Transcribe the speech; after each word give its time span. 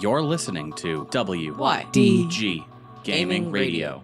You're 0.00 0.22
listening 0.22 0.72
to 0.74 1.04
WYDG 1.10 2.64
Gaming 3.04 3.50
Radio. 3.50 4.02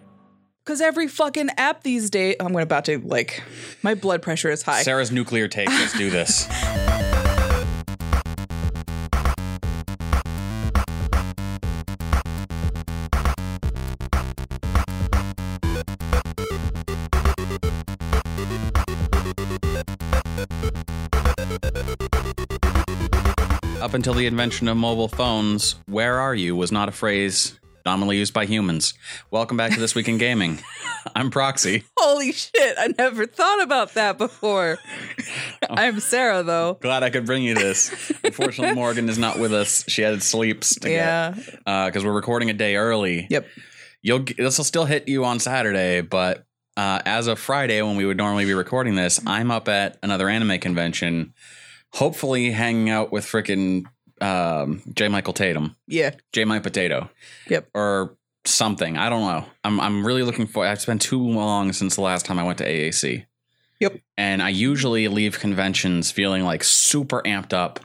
Because 0.62 0.82
every 0.82 1.08
fucking 1.08 1.48
app 1.56 1.84
these 1.84 2.10
days, 2.10 2.36
I'm 2.38 2.54
about 2.54 2.84
to 2.84 2.98
like, 2.98 3.42
my 3.82 3.94
blood 3.94 4.20
pressure 4.20 4.50
is 4.50 4.60
high. 4.60 4.82
Sarah's 4.82 5.10
nuclear 5.10 5.48
take. 5.48 5.68
Let's 5.68 5.96
do 5.96 6.10
this. 6.10 6.46
until 23.96 24.12
the 24.14 24.26
invention 24.26 24.68
of 24.68 24.76
mobile 24.76 25.08
phones, 25.08 25.74
where 25.86 26.20
are 26.20 26.34
you 26.34 26.54
was 26.54 26.70
not 26.70 26.86
a 26.88 26.92
phrase 26.92 27.58
nominally 27.86 28.18
used 28.18 28.34
by 28.34 28.44
humans. 28.44 28.92
Welcome 29.30 29.56
back 29.56 29.72
to 29.72 29.80
This 29.80 29.94
Week 29.94 30.06
in 30.06 30.18
Gaming. 30.18 30.60
I'm 31.16 31.30
Proxy. 31.30 31.82
Holy 31.96 32.32
shit, 32.32 32.76
I 32.78 32.92
never 32.98 33.26
thought 33.26 33.62
about 33.62 33.94
that 33.94 34.18
before. 34.18 34.76
I'm 35.70 36.00
Sarah, 36.00 36.42
though. 36.42 36.74
Glad 36.82 37.04
I 37.04 37.10
could 37.10 37.24
bring 37.24 37.42
you 37.42 37.54
this. 37.54 38.12
Unfortunately, 38.22 38.74
Morgan 38.80 39.08
is 39.08 39.18
not 39.18 39.38
with 39.38 39.54
us. 39.54 39.82
She 39.88 40.02
had 40.02 40.22
sleeps 40.22 40.74
to 40.80 40.90
Yeah. 40.90 41.32
get 41.34 41.64
because 41.64 42.04
we're 42.04 42.12
recording 42.12 42.50
a 42.50 42.54
day 42.54 42.76
early. 42.76 43.26
Yep. 43.30 43.46
You'll 44.02 44.24
this 44.36 44.58
will 44.58 44.64
still 44.64 44.84
hit 44.84 45.08
you 45.08 45.24
on 45.24 45.38
Saturday, 45.40 46.02
but 46.02 46.44
uh, 46.76 47.00
as 47.06 47.28
of 47.28 47.38
Friday, 47.38 47.80
when 47.80 47.96
we 47.96 48.04
would 48.04 48.18
normally 48.18 48.44
be 48.44 48.52
recording 48.52 48.94
this, 48.94 49.20
I'm 49.26 49.50
up 49.50 49.68
at 49.68 49.96
another 50.02 50.28
anime 50.28 50.58
convention, 50.60 51.32
hopefully 51.96 52.50
hanging 52.50 52.90
out 52.90 53.10
with 53.12 53.24
frickin' 53.24 53.84
um, 54.20 54.82
J. 54.94 55.08
Michael 55.08 55.32
Tatum, 55.32 55.76
Yeah. 55.86 56.10
J. 56.32 56.44
My 56.44 56.58
Potato, 56.58 57.10
Yep. 57.48 57.68
or 57.74 58.16
something. 58.44 58.96
I 58.96 59.08
don't 59.10 59.22
know. 59.26 59.44
I'm 59.64 59.80
I'm 59.80 60.06
really 60.06 60.22
looking 60.22 60.46
for. 60.46 60.66
It's 60.66 60.84
been 60.86 60.98
too 60.98 61.20
long 61.22 61.72
since 61.72 61.96
the 61.96 62.02
last 62.02 62.24
time 62.26 62.38
I 62.38 62.44
went 62.44 62.58
to 62.58 62.64
AAC. 62.64 63.26
Yep. 63.80 63.98
And 64.16 64.42
I 64.42 64.48
usually 64.50 65.08
leave 65.08 65.38
conventions 65.40 66.10
feeling 66.10 66.44
like 66.44 66.64
super 66.64 67.20
amped 67.22 67.52
up 67.52 67.80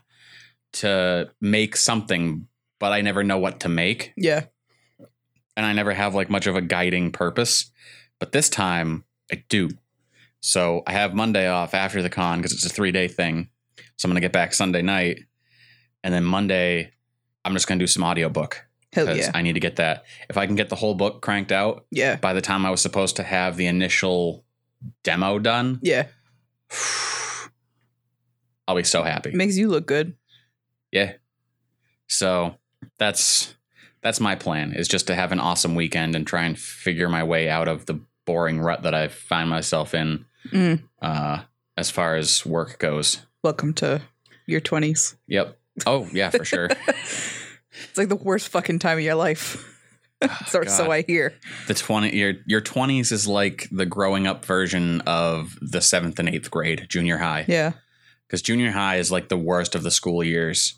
to 0.73 1.29
make 1.41 1.75
something, 1.75 2.47
but 2.79 2.93
I 2.93 3.01
never 3.01 3.23
know 3.23 3.37
what 3.39 3.59
to 3.61 3.69
make 3.69 4.13
Yeah. 4.15 4.45
and 5.57 5.65
I 5.65 5.73
never 5.73 5.93
have 5.93 6.15
like 6.15 6.29
much 6.29 6.47
of 6.47 6.55
a 6.55 6.61
guiding 6.61 7.11
purpose. 7.11 7.71
But 8.19 8.31
this 8.31 8.49
time 8.49 9.03
I 9.31 9.43
do. 9.49 9.69
So 10.41 10.81
I 10.87 10.93
have 10.93 11.13
Monday 11.13 11.47
off 11.49 11.73
after 11.73 12.01
the 12.01 12.09
con 12.09 12.37
because 12.39 12.53
it's 12.53 12.65
a 12.65 12.69
three 12.69 12.91
day 12.93 13.07
thing. 13.09 13.49
So 14.01 14.07
I'm 14.07 14.11
gonna 14.11 14.19
get 14.21 14.31
back 14.31 14.51
Sunday 14.55 14.81
night, 14.81 15.19
and 16.03 16.11
then 16.11 16.23
Monday 16.23 16.91
I'm 17.45 17.53
just 17.53 17.67
gonna 17.67 17.77
do 17.77 17.85
some 17.85 18.03
audiobook 18.03 18.65
Hell 18.91 19.05
because 19.05 19.19
yeah. 19.27 19.31
I 19.35 19.43
need 19.43 19.53
to 19.53 19.59
get 19.59 19.75
that. 19.75 20.05
If 20.27 20.37
I 20.37 20.47
can 20.47 20.55
get 20.55 20.69
the 20.69 20.75
whole 20.75 20.95
book 20.95 21.21
cranked 21.21 21.51
out 21.51 21.85
Yeah. 21.91 22.15
by 22.15 22.33
the 22.33 22.41
time 22.41 22.65
I 22.65 22.71
was 22.71 22.81
supposed 22.81 23.17
to 23.17 23.23
have 23.23 23.57
the 23.57 23.67
initial 23.67 24.43
demo 25.03 25.37
done, 25.37 25.77
Yeah. 25.83 26.07
I'll 28.67 28.75
be 28.75 28.83
so 28.83 29.03
happy. 29.03 29.31
Makes 29.33 29.57
you 29.57 29.67
look 29.69 29.85
good. 29.85 30.15
Yeah. 30.91 31.13
So 32.07 32.55
that's 32.97 33.55
that's 34.01 34.19
my 34.19 34.33
plan 34.33 34.73
is 34.73 34.87
just 34.87 35.05
to 35.07 35.15
have 35.15 35.31
an 35.31 35.39
awesome 35.39 35.75
weekend 35.75 36.15
and 36.15 36.25
try 36.25 36.43
and 36.45 36.57
figure 36.57 37.07
my 37.07 37.23
way 37.23 37.49
out 37.49 37.67
of 37.67 37.85
the 37.85 38.01
boring 38.25 38.59
rut 38.59 38.81
that 38.81 38.95
I 38.95 39.09
find 39.09 39.47
myself 39.47 39.93
in 39.93 40.25
Mm. 40.51 40.81
uh 41.03 41.43
as 41.77 41.91
far 41.91 42.15
as 42.15 42.43
work 42.43 42.79
goes. 42.79 43.27
Welcome 43.43 43.73
to 43.75 44.01
your 44.45 44.61
20s. 44.61 45.15
Yep. 45.27 45.57
Oh, 45.87 46.07
yeah, 46.13 46.29
for 46.29 46.45
sure. 46.45 46.69
It's 47.89 47.97
like 47.97 48.09
the 48.09 48.17
worst 48.17 48.49
fucking 48.49 48.79
time 48.79 48.97
of 48.97 49.03
your 49.03 49.15
life. 49.15 49.65
so, 50.47 50.63
so 50.65 50.91
I 50.91 51.01
hear. 51.03 51.33
the 51.67 51.73
20 51.73 52.15
your 52.15 52.33
your 52.45 52.61
20s 52.61 53.11
is 53.13 53.27
like 53.27 53.67
the 53.71 53.85
growing 53.85 54.27
up 54.27 54.45
version 54.45 55.01
of 55.07 55.57
the 55.61 55.79
7th 55.79 56.19
and 56.19 56.27
8th 56.29 56.49
grade, 56.51 56.85
junior 56.89 57.17
high. 57.17 57.45
Yeah. 57.47 57.71
Cuz 58.29 58.41
junior 58.41 58.71
high 58.71 58.97
is 58.97 59.09
like 59.11 59.29
the 59.29 59.37
worst 59.37 59.73
of 59.73 59.83
the 59.83 59.89
school 59.91 60.21
years 60.23 60.75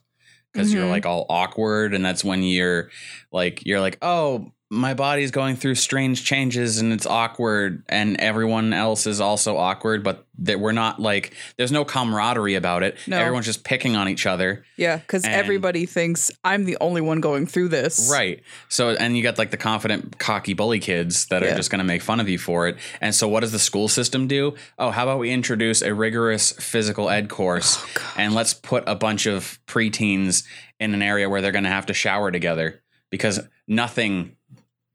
cuz 0.54 0.72
you're 0.72 0.86
Mhm. 0.86 0.92
like 0.92 1.06
all 1.08 1.26
awkward 1.30 1.94
and 1.96 2.06
that's 2.06 2.24
when 2.24 2.42
you're 2.44 2.90
like 3.32 3.66
you're 3.66 3.82
like, 3.82 3.98
"Oh, 4.02 4.54
my 4.74 4.94
body's 4.94 5.30
going 5.32 5.56
through 5.56 5.76
strange 5.76 6.26
changes 6.26 6.80
and 6.80 6.92
it's 6.92 7.06
awkward 7.06 7.84
and 7.88 8.20
everyone 8.20 8.74
else 8.74 9.06
is 9.06 9.22
also 9.22 9.56
awkward 9.56 10.04
but 10.04 10.26
that 10.40 10.60
we're 10.60 10.72
not 10.72 11.00
like 11.00 11.34
there's 11.58 11.72
no 11.72 11.86
camaraderie 11.86 12.56
about 12.56 12.82
it 12.82 12.98
No. 13.06 13.18
everyone's 13.20 13.46
just 13.46 13.64
picking 13.64 13.96
on 13.96 14.10
each 14.10 14.26
other 14.26 14.66
Yeah. 14.78 14.98
Because 14.98 15.26
everybody 15.26 15.86
thinks 15.86 16.32
I'm 16.44 16.66
the 16.66 16.78
only 16.82 17.02
one 17.02 17.22
going 17.22 17.46
through 17.46 17.68
this. 17.70 18.10
right 18.12 18.42
so 18.68 18.90
and 18.90 19.16
you 19.16 19.22
got 19.22 19.38
like 19.38 19.52
the 19.52 19.58
confident 19.58 20.18
cocky 20.18 20.54
bully 20.54 20.80
kids 20.80 21.28
that 21.28 21.44
are 21.44 21.56
just 21.56 21.70
going 21.70 21.80
to 21.80 21.86
make 21.86 22.02
fun 22.02 22.20
of 22.20 22.28
you 22.28 22.40
for 22.40 22.68
it 22.68 22.78
and 23.00 23.14
so 23.14 23.28
what 23.28 23.42
does 23.42 23.52
the 23.52 23.60
school 23.60 23.88
system 23.88 24.28
do 24.28 24.56
oh 24.80 24.90
how 24.90 25.04
about 25.04 25.20
we 25.20 25.30
introduce 25.30 25.82
a 25.84 25.94
rigorous 25.94 26.52
physical 26.54 27.10
ed 27.10 27.30
course 27.30 27.78
Oh, 27.86 28.14
and 28.18 28.34
let's 28.34 28.54
put 28.54 28.84
a 28.88 28.96
bunch 28.96 29.26
of 29.28 29.60
preteens 29.68 30.44
in 30.80 30.94
an 30.94 31.02
area 31.02 31.30
where 31.30 31.42
they're 31.42 31.52
going 31.52 31.64
to 31.64 31.70
have 31.70 31.86
to 31.88 31.94
shower 31.94 32.32
together 32.32 32.82
because 33.12 33.40
nothing 33.68 34.36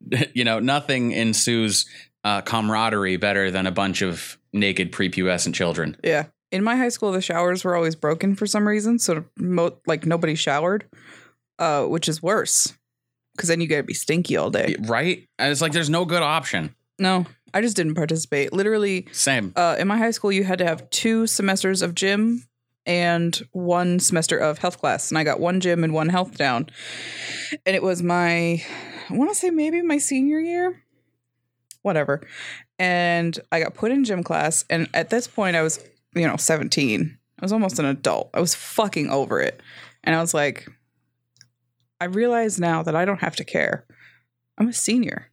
you 0.34 0.44
know 0.44 0.59
nothing 0.60 1.12
ensues 1.12 1.86
uh, 2.25 2.41
camaraderie 2.42 3.16
better 3.16 3.50
than 3.50 3.66
a 3.66 3.70
bunch 3.70 4.03
of 4.03 4.38
naked 4.53 4.92
prepubescent 4.92 5.54
children 5.54 5.97
Yeah. 6.03 6.26
In 6.50 6.64
my 6.64 6.76
high 6.76 6.88
school, 6.88 7.12
the 7.12 7.20
showers 7.20 7.62
were 7.62 7.76
always 7.76 7.94
broken 7.94 8.34
for 8.34 8.47
some 8.47 8.66
reason. 8.66 8.98
So, 8.98 9.26
mo- 9.36 9.76
like, 9.86 10.06
nobody 10.06 10.34
showered, 10.34 10.86
uh, 11.59 11.84
which 11.84 12.09
is 12.09 12.22
worse 12.22 12.72
because 13.36 13.50
then 13.50 13.60
you 13.60 13.66
gotta 13.69 13.82
be 13.82 13.92
stinky 13.94 14.36
all 14.36 14.48
day. 14.50 14.75
right 14.81 15.28
and 15.38 15.53
it's 15.53 15.60
like 15.60 15.72
there's 15.72 15.91
no 15.91 16.04
good 16.06 16.22
option 16.22 16.75
No, 16.98 17.26
I 17.54 17.60
just 17.60 17.76
didn't 17.76 17.94
participate. 17.97 18.53
Literally, 18.53 19.06
same 19.12 19.53
uh, 19.56 19.76
in 19.78 19.86
my 19.88 19.98
high 19.98 20.10
school, 20.10 20.32
you 20.32 20.42
had 20.44 20.59
to 20.59 20.65
have 20.65 20.88
two 20.91 21.26
semesters 21.26 21.82
of 21.82 21.94
gym 21.94 22.44
and 22.86 23.47
one 23.53 24.00
semester 24.00 24.38
of 24.38 24.56
health 24.59 24.78
class. 24.78 25.10
And 25.10 25.19
I 25.19 25.25
got 25.25 25.41
one 25.41 25.60
gym 25.60 25.84
and 25.84 25.92
one 25.92 26.09
health 26.09 26.36
down. 26.38 26.70
And 27.66 27.76
it 27.76 27.82
was 27.82 28.03
my, 28.03 28.62
I 29.08 29.14
want 29.14 29.30
to 29.30 29.34
say 29.34 29.50
maybe 29.50 29.80
my 29.82 29.98
senior 29.98 30.38
year, 30.38 30.82
whatever. 31.82 32.20
And 32.78 33.38
I 33.50 33.60
got 33.60 33.74
put 33.74 33.91
in 33.91 34.04
gym 34.04 34.22
class. 34.22 34.64
And 34.70 34.88
at 34.94 35.10
this 35.10 35.26
point, 35.26 35.56
I 35.56 35.62
was, 35.62 35.84
you 36.14 36.26
know, 36.26 36.36
17. 36.36 37.18
I 37.41 37.44
was 37.44 37.52
almost 37.52 37.78
an 37.78 37.84
adult. 37.86 38.30
I 38.34 38.41
was 38.41 38.54
fucking 38.54 39.10
over 39.10 39.41
it. 39.41 39.60
And 40.04 40.14
I 40.14 40.20
was 40.20 40.34
like, 40.34 40.68
I 42.00 42.04
realize 42.04 42.58
now 42.60 42.82
that 42.82 42.94
I 42.94 43.04
don't 43.04 43.20
have 43.20 43.36
to 43.36 43.44
care. 43.44 43.86
I'm 44.58 44.68
a 44.68 44.72
senior. 44.72 45.30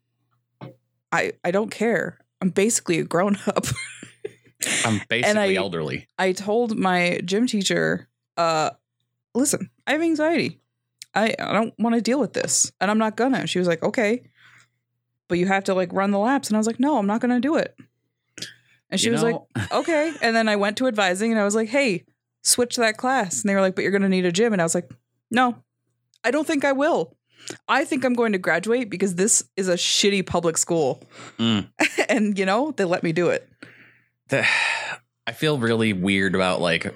I 1.12 1.34
I 1.44 1.52
don't 1.52 1.72
care. 1.72 2.20
I'm 2.42 2.50
basically 2.50 3.00
a 3.00 3.04
grown 3.04 3.38
up. 3.48 3.66
i'm 4.86 5.02
basically 5.10 5.58
I- 5.58 5.62
elderly 5.62 6.08
I 6.18 6.32
told 6.32 6.78
my 6.78 7.20
gym 7.24 7.46
teacher, 7.46 8.08
uh, 8.38 8.72
listen, 9.34 9.70
I 9.86 9.92
have 9.92 10.02
anxiety. 10.02 10.60
I, 11.16 11.34
I 11.40 11.54
don't 11.54 11.74
want 11.80 11.96
to 11.96 12.02
deal 12.02 12.20
with 12.20 12.34
this. 12.34 12.72
And 12.82 12.92
I'm 12.92 12.98
not 12.98 13.16
gonna. 13.16 13.48
She 13.48 13.60
was 13.60 13.68
like, 13.68 13.82
okay. 13.84 14.24
But 15.28 15.38
you 15.40 15.48
have 15.48 15.64
to 15.66 15.74
like 15.74 15.92
run 15.94 16.12
the 16.12 16.20
laps. 16.20 16.50
And 16.50 16.58
I 16.58 16.60
was 16.60 16.68
like, 16.68 16.80
no, 16.80 16.98
I'm 16.98 17.08
not 17.08 17.22
gonna 17.22 17.40
do 17.40 17.56
it. 17.56 17.76
And 18.90 19.00
she 19.00 19.08
You 19.08 19.14
was 19.14 19.24
know- 19.24 19.48
like, 19.56 19.72
okay. 19.74 20.14
And 20.22 20.36
then 20.36 20.48
I 20.48 20.56
went 20.56 20.78
to 20.78 20.88
advising 20.88 21.32
and 21.32 21.40
I 21.40 21.44
was 21.46 21.56
like, 21.56 21.70
hey, 21.70 22.04
switch 22.44 22.76
that 22.76 22.98
class. 22.98 23.42
And 23.42 23.50
they 23.50 23.56
were 23.56 23.62
like, 23.62 23.76
but 23.76 23.82
you're 23.84 23.92
gonna 23.92 24.10
need 24.10 24.26
a 24.26 24.32
gym. 24.32 24.54
And 24.54 24.62
I 24.62 24.66
was 24.66 24.76
like, 24.76 24.90
no, 25.32 25.56
I 26.24 26.32
don't 26.32 26.46
think 26.46 26.64
I 26.66 26.72
will. 26.74 27.16
I 27.68 27.86
think 27.86 28.04
I'm 28.04 28.14
going 28.16 28.32
to 28.32 28.40
graduate 28.40 28.90
because 28.90 29.16
this 29.16 29.44
is 29.56 29.68
a 29.70 29.76
shitty 29.76 30.26
public 30.26 30.58
school. 30.58 31.04
Mm. 31.38 31.70
and 32.10 32.38
you 32.40 32.46
know, 32.46 32.72
they 32.72 32.86
let 32.86 33.04
me 33.04 33.12
do 33.12 33.30
it. 33.30 33.48
the, 34.30 34.46
I 35.28 35.32
feel 35.32 35.58
really 35.58 35.92
weird 35.94 36.36
about 36.36 36.62
like 36.62 36.94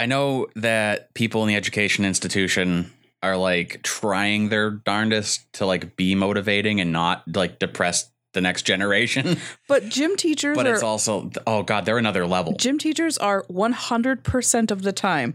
I 0.00 0.06
know 0.06 0.46
that 0.56 1.12
people 1.12 1.42
in 1.42 1.48
the 1.48 1.56
education 1.56 2.06
institution 2.06 2.90
are 3.22 3.36
like 3.36 3.82
trying 3.82 4.48
their 4.48 4.70
darndest 4.70 5.52
to 5.52 5.66
like 5.66 5.94
be 5.94 6.14
motivating 6.14 6.80
and 6.80 6.90
not 6.90 7.22
like 7.36 7.58
depress 7.58 8.10
the 8.32 8.40
next 8.40 8.62
generation 8.62 9.36
But 9.68 9.90
gym 9.90 10.16
teachers 10.16 10.56
but 10.56 10.66
are 10.66 10.72
it's 10.72 10.82
also 10.82 11.30
oh 11.46 11.64
god 11.64 11.84
they're 11.84 11.98
another 11.98 12.26
level 12.26 12.54
Gym 12.54 12.78
teachers 12.78 13.18
are 13.18 13.44
100% 13.50 14.70
of 14.70 14.82
the 14.82 14.92
time 14.92 15.34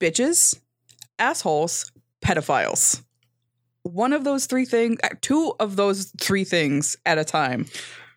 bitches, 0.00 0.58
assholes, 1.20 1.92
pedophiles. 2.24 3.02
One 3.82 4.12
of 4.12 4.24
those 4.24 4.46
three 4.46 4.64
things, 4.64 4.98
uh, 5.04 5.10
two 5.20 5.54
of 5.60 5.76
those 5.76 6.12
three 6.18 6.44
things 6.44 6.96
at 7.06 7.18
a 7.18 7.24
time. 7.24 7.66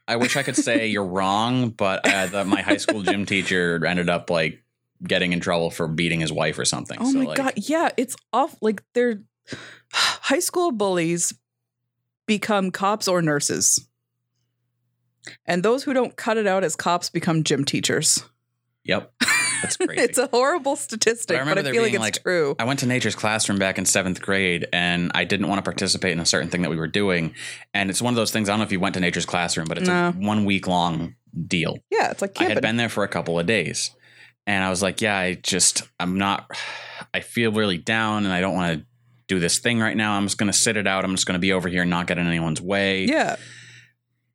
I 0.08 0.16
wish 0.16 0.36
I 0.38 0.44
could 0.44 0.56
say 0.56 0.88
you're 0.88 1.06
wrong 1.06 1.70
but 1.70 2.08
uh, 2.08 2.26
the, 2.26 2.46
my 2.46 2.62
high 2.62 2.78
school 2.78 3.04
gym 3.04 3.26
teacher 3.28 3.86
ended 3.86 4.10
up 4.10 4.32
like 4.32 4.63
getting 5.08 5.34
in 5.34 5.40
trouble 5.40 5.70
for 5.70 5.88
beating 5.88 6.20
his 6.22 6.32
wife 6.32 6.58
or 6.58 6.66
something 6.66 6.98
Oh 7.02 7.12
so 7.12 7.20
my 7.20 7.26
like 7.26 7.38
god, 7.38 7.54
yeah, 7.58 7.90
it's 7.98 8.16
off 8.32 8.56
like 8.62 8.82
they're 8.94 9.22
high 9.92 10.40
school 10.40 10.72
bullies 10.72 11.34
become 12.26 12.72
cops 12.72 13.08
or 13.08 13.22
nurses. 13.22 13.88
And 15.46 15.64
those 15.64 15.84
who 15.84 15.94
don't 15.94 16.16
cut 16.16 16.38
it 16.38 16.48
out 16.48 16.64
as 16.64 16.76
cops 16.76 17.10
become 17.10 17.44
gym 17.44 17.64
teachers. 17.64 18.24
yep 18.84 19.14
That's 19.62 19.78
crazy. 19.78 20.02
it's 20.02 20.18
a 20.18 20.28
horrible 20.28 20.76
statistic, 20.76 21.38
But 21.38 21.48
I 21.48 21.54
but 21.54 21.66
I, 21.68 21.72
feel 21.72 21.82
like 21.82 21.94
it's 21.94 22.00
like, 22.02 22.22
true. 22.24 22.56
I 22.60 22.66
went 22.66 22.80
to 22.80 22.86
nature's 22.86 23.16
classroom 23.16 23.58
back 23.60 23.78
in 23.78 23.86
seventh 23.86 24.22
grade 24.22 24.68
and 24.74 25.12
I 25.16 25.24
didn't 25.24 25.48
want 25.48 25.60
to 25.60 25.64
participate 25.64 26.12
in 26.12 26.20
a 26.20 26.26
certain 26.26 26.50
thing 26.50 26.62
that 26.64 26.70
we 26.70 26.76
were 26.78 26.88
doing. 26.90 27.34
And 27.74 27.90
it's 27.90 28.02
one 28.02 28.12
of 28.14 28.18
those 28.18 28.32
things, 28.32 28.50
I 28.50 28.52
don't 28.54 28.60
know 28.60 28.66
if 28.66 28.72
you 28.74 28.80
went 28.82 28.96
to 28.96 29.00
nature's 29.00 29.26
classroom, 29.26 29.68
but 29.68 29.78
it's 29.78 29.88
No. 29.88 30.10
a 30.10 30.12
one 30.12 30.44
week 30.46 30.68
long 30.68 31.16
deal. 31.48 31.78
yeah, 31.90 32.12
it's 32.12 32.22
like 32.22 32.32
I 32.32 32.40
camping. 32.40 32.56
had 32.56 32.62
been 32.62 32.78
there 32.78 32.90
for 32.90 33.04
a 33.04 33.08
couple 33.08 33.40
of 33.40 33.46
days 33.46 33.92
and 34.46 34.64
I 34.64 34.70
was 34.70 34.82
like, 34.82 35.02
yeah, 35.02 35.18
I 35.18 35.36
just, 35.36 35.84
I'm 36.00 36.18
not, 36.18 36.50
I 37.14 37.22
feel 37.22 37.52
really 37.52 37.78
down 37.78 38.26
and 38.26 38.34
I 38.34 38.42
don't 38.42 38.56
want 38.56 38.80
to 38.80 38.86
do 39.28 39.40
this 39.40 39.60
thing 39.60 39.80
right 39.80 39.96
now. 39.96 40.14
I'm 40.14 40.26
just 40.26 40.38
going 40.38 40.52
to 40.52 40.58
sit 40.58 40.76
it 40.78 40.86
out. 40.88 41.06
I'm 41.06 41.12
just 41.16 41.26
going 41.26 41.36
to 41.36 41.40
be 41.40 41.54
over 41.54 41.70
here 41.70 41.82
and 41.82 41.90
not 41.90 42.08
get 42.08 42.18
in 42.18 42.28
anyone's 42.28 42.62
way. 42.62 43.06
yeah, 43.06 43.38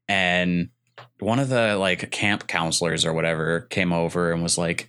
And 0.09 0.71
one 1.21 1.39
of 1.39 1.49
the 1.49 1.77
like 1.77 2.11
camp 2.11 2.47
counselors 2.47 3.05
or 3.05 3.13
whatever 3.13 3.61
came 3.63 3.93
over 3.93 4.33
and 4.33 4.43
was 4.43 4.57
like, 4.57 4.89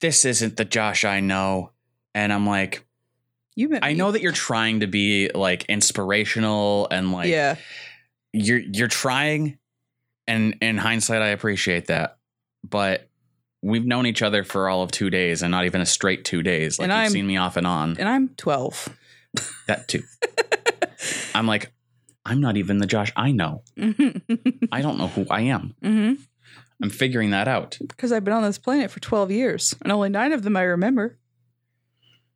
this 0.00 0.24
isn't 0.24 0.56
the 0.56 0.64
Josh 0.64 1.04
I 1.04 1.20
know. 1.20 1.72
And 2.14 2.32
I'm 2.32 2.46
like, 2.46 2.86
you 3.54 3.78
I 3.82 3.90
me. 3.90 3.94
know 3.94 4.12
that 4.12 4.22
you're 4.22 4.32
trying 4.32 4.80
to 4.80 4.86
be 4.86 5.30
like 5.34 5.64
inspirational 5.66 6.88
and 6.90 7.12
like 7.12 7.28
yeah, 7.28 7.56
you're 8.32 8.58
you're 8.58 8.88
trying 8.88 9.58
and 10.26 10.56
in 10.62 10.78
hindsight 10.78 11.20
I 11.20 11.28
appreciate 11.28 11.86
that. 11.88 12.16
But 12.64 13.10
we've 13.62 13.84
known 13.86 14.06
each 14.06 14.22
other 14.22 14.44
for 14.44 14.68
all 14.68 14.82
of 14.82 14.90
2 14.90 15.08
days 15.10 15.42
and 15.42 15.50
not 15.50 15.64
even 15.64 15.80
a 15.80 15.86
straight 15.86 16.24
2 16.24 16.42
days. 16.42 16.78
Like 16.78 16.84
And 16.88 16.92
you've 16.92 17.02
I'm- 17.02 17.10
seen 17.12 17.26
me 17.26 17.36
off 17.36 17.56
and 17.56 17.66
on. 17.66 17.96
and 17.98 18.08
I'm 18.08 18.28
12. 18.36 18.88
that 19.66 19.88
too. 19.88 20.02
I'm 21.34 21.46
like 21.46 21.72
I'm 22.24 22.40
not 22.40 22.56
even 22.56 22.78
the 22.78 22.86
Josh 22.86 23.12
I 23.16 23.32
know. 23.32 23.62
mm-hmm. 23.76 24.64
I 24.72 24.80
don't 24.82 24.96
know 24.98 25.08
who 25.08 25.26
I 25.28 25.40
am. 25.42 25.74
I'm 25.82 26.90
figuring 26.90 27.30
that 27.30 27.48
out. 27.48 27.78
Because 27.80 28.12
I've 28.12 28.22
been 28.24 28.34
on 28.34 28.42
this 28.44 28.58
planet 28.58 28.90
for 28.92 29.00
12 29.00 29.30
years, 29.32 29.74
and 29.82 29.90
only 29.92 30.08
nine 30.08 30.32
of 30.32 30.42
them 30.42 30.56
I 30.56 30.62
remember. 30.62 31.18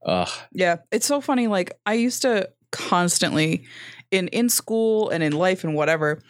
Ugh. 0.04 0.28
Yeah, 0.52 0.76
it's 0.92 1.06
so 1.06 1.20
funny. 1.20 1.46
Like 1.48 1.78
I 1.86 1.94
used 1.94 2.22
to 2.22 2.48
constantly, 2.72 3.64
in 4.10 4.28
in 4.28 4.48
school 4.48 5.08
and 5.10 5.22
in 5.22 5.32
life 5.32 5.62
and 5.64 5.74
whatever, 5.74 6.20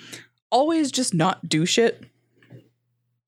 always 0.50 0.90
just 0.90 1.14
not 1.14 1.48
do 1.48 1.64
shit. 1.66 2.04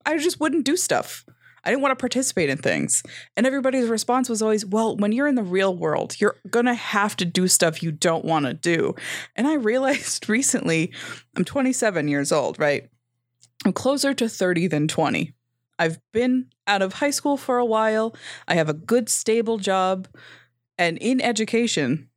I 0.05 0.17
just 0.17 0.39
wouldn't 0.39 0.65
do 0.65 0.75
stuff. 0.77 1.25
I 1.63 1.69
didn't 1.69 1.81
want 1.81 1.91
to 1.91 2.01
participate 2.01 2.49
in 2.49 2.57
things. 2.57 3.03
And 3.35 3.45
everybody's 3.45 3.87
response 3.87 4.29
was 4.29 4.41
always, 4.41 4.65
well, 4.65 4.95
when 4.95 5.11
you're 5.11 5.27
in 5.27 5.35
the 5.35 5.43
real 5.43 5.75
world, 5.75 6.19
you're 6.19 6.37
going 6.49 6.65
to 6.65 6.73
have 6.73 7.15
to 7.17 7.25
do 7.25 7.47
stuff 7.47 7.83
you 7.83 7.91
don't 7.91 8.25
want 8.25 8.45
to 8.45 8.53
do. 8.53 8.95
And 9.35 9.47
I 9.47 9.55
realized 9.55 10.29
recently, 10.29 10.93
I'm 11.35 11.45
27 11.45 12.07
years 12.07 12.31
old, 12.31 12.59
right? 12.59 12.89
I'm 13.65 13.73
closer 13.73 14.13
to 14.13 14.29
30 14.29 14.67
than 14.67 14.87
20. 14.87 15.33
I've 15.77 15.99
been 16.11 16.47
out 16.67 16.81
of 16.81 16.93
high 16.93 17.09
school 17.09 17.37
for 17.37 17.57
a 17.57 17.65
while. 17.65 18.15
I 18.47 18.55
have 18.55 18.69
a 18.69 18.73
good, 18.73 19.09
stable 19.09 19.57
job 19.57 20.07
and 20.77 20.97
in 20.97 21.21
education 21.21 22.09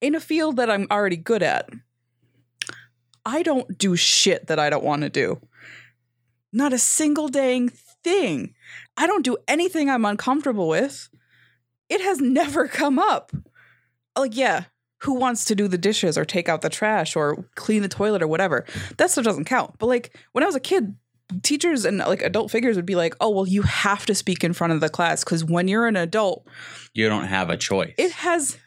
in 0.00 0.14
a 0.14 0.20
field 0.20 0.56
that 0.56 0.70
I'm 0.70 0.86
already 0.90 1.16
good 1.16 1.42
at. 1.42 1.68
I 3.24 3.42
don't 3.42 3.78
do 3.78 3.96
shit 3.96 4.48
that 4.48 4.58
I 4.58 4.70
don't 4.70 4.84
want 4.84 5.02
to 5.02 5.08
do. 5.08 5.40
Not 6.52 6.72
a 6.72 6.78
single 6.78 7.28
dang 7.28 7.70
thing. 8.04 8.54
I 8.96 9.06
don't 9.06 9.24
do 9.24 9.36
anything 9.48 9.90
I'm 9.90 10.04
uncomfortable 10.04 10.68
with. 10.68 11.08
It 11.88 12.00
has 12.00 12.20
never 12.20 12.68
come 12.68 12.98
up. 12.98 13.32
Like, 14.16 14.36
yeah, 14.36 14.64
who 15.02 15.14
wants 15.14 15.44
to 15.46 15.54
do 15.54 15.66
the 15.66 15.78
dishes 15.78 16.16
or 16.16 16.24
take 16.24 16.48
out 16.48 16.62
the 16.62 16.70
trash 16.70 17.16
or 17.16 17.44
clean 17.56 17.82
the 17.82 17.88
toilet 17.88 18.22
or 18.22 18.28
whatever? 18.28 18.64
That 18.98 19.10
stuff 19.10 19.24
doesn't 19.24 19.46
count. 19.46 19.74
But 19.78 19.86
like 19.86 20.16
when 20.32 20.44
I 20.44 20.46
was 20.46 20.54
a 20.54 20.60
kid, 20.60 20.94
teachers 21.42 21.84
and 21.84 21.98
like 21.98 22.22
adult 22.22 22.50
figures 22.50 22.76
would 22.76 22.86
be 22.86 22.94
like, 22.94 23.14
oh, 23.20 23.30
well, 23.30 23.46
you 23.48 23.62
have 23.62 24.06
to 24.06 24.14
speak 24.14 24.44
in 24.44 24.52
front 24.52 24.72
of 24.72 24.80
the 24.80 24.88
class 24.88 25.24
because 25.24 25.44
when 25.44 25.66
you're 25.68 25.86
an 25.86 25.96
adult, 25.96 26.46
You 26.92 27.08
don't 27.08 27.24
have 27.26 27.50
a 27.50 27.56
choice. 27.56 27.94
it 27.98 28.12
has 28.12 28.58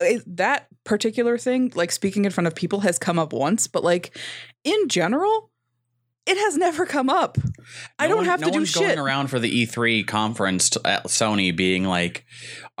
it, 0.00 0.22
that 0.36 0.66
particular 0.84 1.36
thing 1.36 1.70
like 1.74 1.92
speaking 1.92 2.24
in 2.24 2.30
front 2.30 2.46
of 2.46 2.54
people 2.54 2.80
has 2.80 2.98
come 2.98 3.18
up 3.18 3.34
once 3.34 3.66
but 3.66 3.84
like 3.84 4.16
in 4.64 4.88
general 4.88 5.49
it 6.26 6.36
has 6.36 6.56
never 6.56 6.86
come 6.86 7.08
up. 7.10 7.38
I 7.98 8.06
don't 8.08 8.18
one- 8.18 8.26
have 8.26 8.40
no 8.40 8.46
to 8.48 8.52
do 8.52 8.58
one's 8.60 8.70
shit. 8.70 8.82
going 8.82 8.98
around 8.98 9.28
for 9.28 9.38
the 9.38 9.50
E3 9.66 10.06
conference 10.06 10.70
t- 10.70 10.80
at 10.84 11.04
Sony 11.06 11.54
being 11.54 11.84
like, 11.84 12.24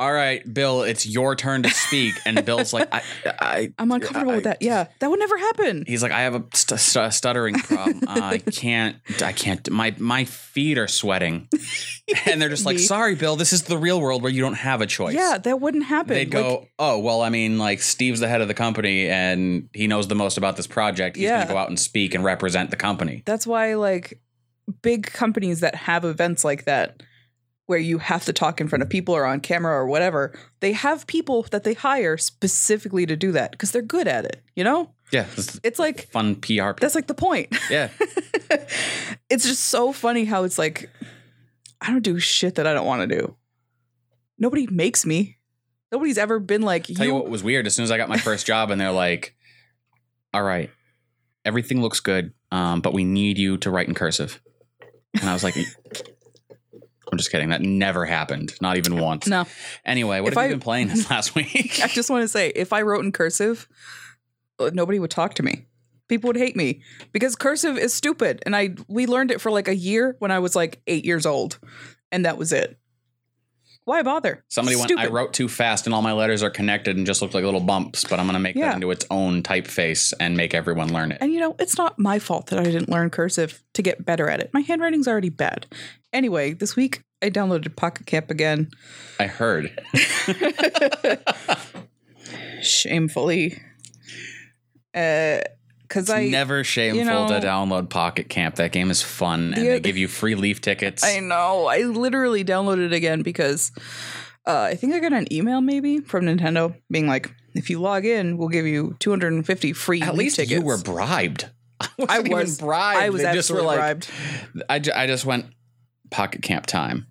"All 0.00 0.12
right, 0.12 0.42
Bill, 0.52 0.82
it's 0.82 1.06
your 1.06 1.36
turn 1.36 1.62
to 1.62 1.70
speak," 1.70 2.14
and 2.26 2.42
Bill's 2.44 2.72
like, 2.72 2.88
"I, 2.92 3.02
I 3.26 3.72
i'm 3.78 3.92
uncomfortable 3.92 4.32
with 4.34 4.44
that 4.44 4.62
yeah 4.62 4.86
that 4.98 5.10
would 5.10 5.18
never 5.20 5.36
happen 5.38 5.84
He's 5.86 6.02
like, 6.02 6.12
I 6.12 6.22
have 6.22 6.34
a 6.34 6.44
st- 6.54 6.80
st- 6.80 7.12
stuttering 7.12 7.54
problem. 7.58 8.00
Uh, 8.06 8.20
I 8.34 8.38
can't. 8.38 8.96
I 9.22 9.32
can't. 9.32 9.68
My 9.70 9.94
my 9.98 10.24
feet 10.24 10.78
are 10.78 10.88
sweating, 10.88 11.48
and 12.26 12.40
they're 12.40 12.48
just 12.48 12.64
like, 12.66 12.78
"Sorry, 12.78 13.14
Bill. 13.14 13.36
This 13.36 13.52
is 13.52 13.62
the 13.64 13.78
real 13.78 14.00
world 14.00 14.22
where 14.22 14.32
you 14.32 14.40
don't 14.40 14.54
have 14.54 14.80
a 14.80 14.86
choice." 14.86 15.14
yeah 15.14 15.38
that 15.38 15.60
wouldn't 15.60 15.84
happen 15.84 16.14
They'd 16.14 16.32
Like, 16.32 16.42
go, 16.42 16.66
"Oh, 16.78 16.98
well, 16.98 17.20
I 17.22 17.28
mean, 17.28 17.58
like 17.58 17.80
Steve's 17.82 18.20
the 18.20 18.28
head 18.28 18.40
of 18.40 18.48
the 18.48 18.54
company, 18.54 19.08
and 19.08 19.68
he 19.74 19.86
knows 19.86 20.08
the 20.08 20.14
most 20.14 20.38
about 20.38 20.56
this 20.56 20.66
project. 20.66 21.16
He's 21.16 21.24
Yeah. 21.24 21.36
going 21.36 21.46
to 21.48 21.52
go 21.52 21.58
out 21.58 21.68
and 21.68 21.78
speak 21.78 22.14
and 22.14 22.24
represent 22.24 22.70
the 22.70 22.76
company." 22.76 23.22
that's 23.26 23.46
why 23.46 23.74
like 23.74 24.20
big 24.82 25.06
companies 25.06 25.60
that 25.60 25.74
have 25.74 26.04
events 26.04 26.44
like 26.44 26.64
that 26.64 27.02
where 27.70 27.78
you 27.78 27.98
have 27.98 28.24
to 28.26 28.32
talk 28.32 28.60
in 28.60 28.68
front 28.68 28.82
of 28.82 28.88
people 28.90 29.14
or 29.14 29.24
on 29.24 29.40
camera 29.40 29.72
or 29.72 29.86
whatever 29.86 30.32
they 30.60 30.72
have 30.72 31.06
people 31.06 31.46
that 31.50 31.64
they 31.64 31.72
hire 31.72 32.18
specifically 32.18 33.06
to 33.06 33.16
do 33.16 33.32
that 33.32 33.52
because 33.52 33.70
they're 33.70 33.80
good 33.80 34.06
at 34.08 34.24
it 34.24 34.42
you 34.54 34.62
know 34.64 34.90
Yeah, 35.12 35.24
is 35.36 35.58
it's 35.64 35.78
like 35.78 36.10
fun 36.10 36.34
PR. 36.36 36.72
that's 36.78 36.94
like 36.94 37.06
the 37.06 37.14
point 37.14 37.56
yeah, 37.70 37.88
it's 39.30 39.44
just 39.46 39.62
so 39.66 39.92
funny 39.92 40.24
how 40.24 40.44
it's 40.44 40.58
like 40.58 40.90
I 41.80 41.90
don't 41.90 42.02
do 42.02 42.18
shit 42.18 42.56
that 42.56 42.66
I 42.66 42.74
don't 42.74 42.84
want 42.86 43.08
to 43.08 43.18
do. 43.18 43.36
Nobody 44.38 44.66
makes 44.66 45.06
me. 45.06 45.38
Nobody's 45.90 46.18
ever 46.18 46.38
been 46.38 46.60
like 46.62 46.84
Tell 46.84 47.06
you 47.06 47.12
you. 47.12 47.14
what 47.14 47.30
was 47.30 47.42
weird. 47.42 47.66
As 47.66 47.74
soon 47.74 47.84
as 47.84 47.90
I 47.90 47.96
got 47.96 48.08
my 48.10 48.18
first 48.18 48.46
job, 48.46 48.70
and 48.70 48.78
they're 48.80 48.92
like, 48.92 49.34
"All 50.34 50.42
right, 50.42 50.70
everything 51.44 51.80
looks 51.80 52.00
good, 52.00 52.34
um, 52.52 52.80
but 52.82 52.92
we 52.92 53.02
need 53.04 53.38
you 53.38 53.56
to 53.58 53.70
write 53.70 53.88
in 53.88 53.94
cursive." 53.94 54.40
And 55.20 55.28
I 55.28 55.32
was 55.32 55.42
like, 55.42 55.56
"I'm 57.12 57.18
just 57.18 57.30
kidding. 57.30 57.50
That 57.50 57.62
never 57.62 58.04
happened. 58.04 58.54
Not 58.60 58.76
even 58.76 58.98
once." 58.98 59.26
no, 59.26 59.46
Anyway, 59.84 60.20
what 60.20 60.32
If 60.32 60.38
have 60.38 60.44
I- 60.44 60.46
you 60.48 60.52
been 60.54 60.60
playing 60.60 60.88
this 60.88 61.08
last 61.10 61.34
week? 61.34 61.80
I 61.82 61.88
just 61.88 62.10
want 62.10 62.22
to 62.22 62.28
say 62.28 62.48
if 62.54 62.72
I 62.72 62.82
wrote 62.82 63.04
in 63.04 63.12
cursive, 63.12 63.68
uh, 64.58 64.70
nobody 64.72 64.98
would 64.98 65.10
talk 65.10 65.34
to 65.34 65.42
me. 65.42 65.66
People 66.08 66.28
would 66.28 66.36
hate 66.36 66.56
me 66.56 66.82
because 67.12 67.36
cursive 67.36 67.78
is 67.78 67.94
stupid, 67.94 68.42
and 68.44 68.56
I 68.56 68.70
we 68.88 69.06
learned 69.06 69.30
it 69.30 69.40
for 69.40 69.50
like 69.52 69.68
a 69.68 69.76
year 69.76 70.16
when 70.18 70.30
I 70.32 70.40
was 70.40 70.56
like 70.56 70.82
eight 70.88 71.04
years 71.04 71.24
old, 71.26 71.58
and 72.10 72.24
that 72.24 72.36
was 72.36 72.52
it. 72.52 72.76
Why 73.84 74.02
bother? 74.02 74.44
Somebody 74.48 74.76
went. 74.76 74.88
Stupid. 74.88 75.02
I 75.02 75.06
wrote 75.08 75.32
too 75.32 75.48
fast, 75.48 75.86
and 75.86 75.94
all 75.94 76.02
my 76.02 76.12
letters 76.12 76.42
are 76.42 76.50
connected 76.50 76.96
and 76.96 77.06
just 77.06 77.22
look 77.22 77.34
like 77.34 77.44
little 77.44 77.60
bumps. 77.60 78.04
But 78.04 78.20
I'm 78.20 78.26
going 78.26 78.34
to 78.34 78.40
make 78.40 78.54
Yeah. 78.54 78.66
that 78.66 78.74
into 78.74 78.90
its 78.90 79.06
own 79.10 79.42
typeface 79.42 80.12
and 80.20 80.36
make 80.36 80.54
everyone 80.54 80.92
learn 80.92 81.12
it. 81.12 81.18
And 81.20 81.32
you 81.32 81.40
know, 81.40 81.56
it's 81.58 81.78
not 81.78 81.98
my 81.98 82.18
fault 82.18 82.46
that 82.48 82.58
I 82.58 82.64
didn't 82.64 82.88
learn 82.88 83.10
cursive 83.10 83.62
to 83.74 83.82
get 83.82 84.04
better 84.04 84.28
at 84.28 84.40
it. 84.40 84.50
My 84.52 84.60
handwriting's 84.60 85.08
already 85.08 85.30
bad. 85.30 85.66
Anyway, 86.12 86.52
this 86.52 86.76
week 86.76 87.02
I 87.22 87.30
downloaded 87.30 87.74
Pocket 87.76 88.06
Camp 88.06 88.30
again. 88.30 88.70
I 89.18 89.26
heard. 89.26 89.70
Shamefully. 92.62 93.60
Uh 94.94 95.40
cuz 95.90 96.08
I 96.08 96.28
never 96.28 96.64
shameful 96.64 97.04
know- 97.04 97.28
to 97.28 97.46
download 97.46 97.90
Pocket 97.90 98.30
Camp. 98.30 98.54
That 98.54 98.72
game 98.72 98.90
is 98.90 99.02
fun, 99.02 99.52
and 99.52 99.62
The- 99.62 99.70
they 99.72 99.80
give 99.80 99.98
you 99.98 100.08
free 100.08 100.34
leaf 100.34 100.62
tickets. 100.62 101.04
I 101.04 101.20
know. 101.20 101.66
I 101.66 101.80
literally 101.82 102.42
downloaded 102.44 102.86
it 102.86 102.92
again 102.94 103.20
because 103.22 103.72
uh, 104.46 104.58
I 104.62 104.74
think 104.76 104.94
I 104.94 105.00
got 105.00 105.12
an 105.12 105.30
email 105.32 105.60
maybe 105.60 105.98
from 106.00 106.24
Nintendo 106.24 106.74
being 106.90 107.06
like, 107.06 107.30
if 107.54 107.68
you 107.68 107.78
log 107.80 108.06
in, 108.06 108.38
we'll 108.38 108.48
give 108.48 108.64
you 108.66 108.96
250 109.00 109.72
free 109.74 110.00
At 110.00 110.12
Leaf 110.14 110.18
least 110.18 110.36
tickets. 110.36 110.52
you 110.52 110.62
were 110.62 110.78
bribed. 110.78 111.50
I, 111.80 111.88
I 112.08 112.18
was 112.20 112.58
bribed. 112.58 113.02
I 113.02 113.10
was 113.10 113.22
They 113.22 113.32
just 113.32 113.50
were 113.50 113.60
like, 113.62 113.78
bribed. 113.78 114.08
I, 114.68 114.78
ju- 114.78 114.92
I 114.94 115.06
just 115.06 115.24
went 115.26 115.46
Pocket 116.10 116.42
Camp 116.42 116.66
time, 116.66 117.06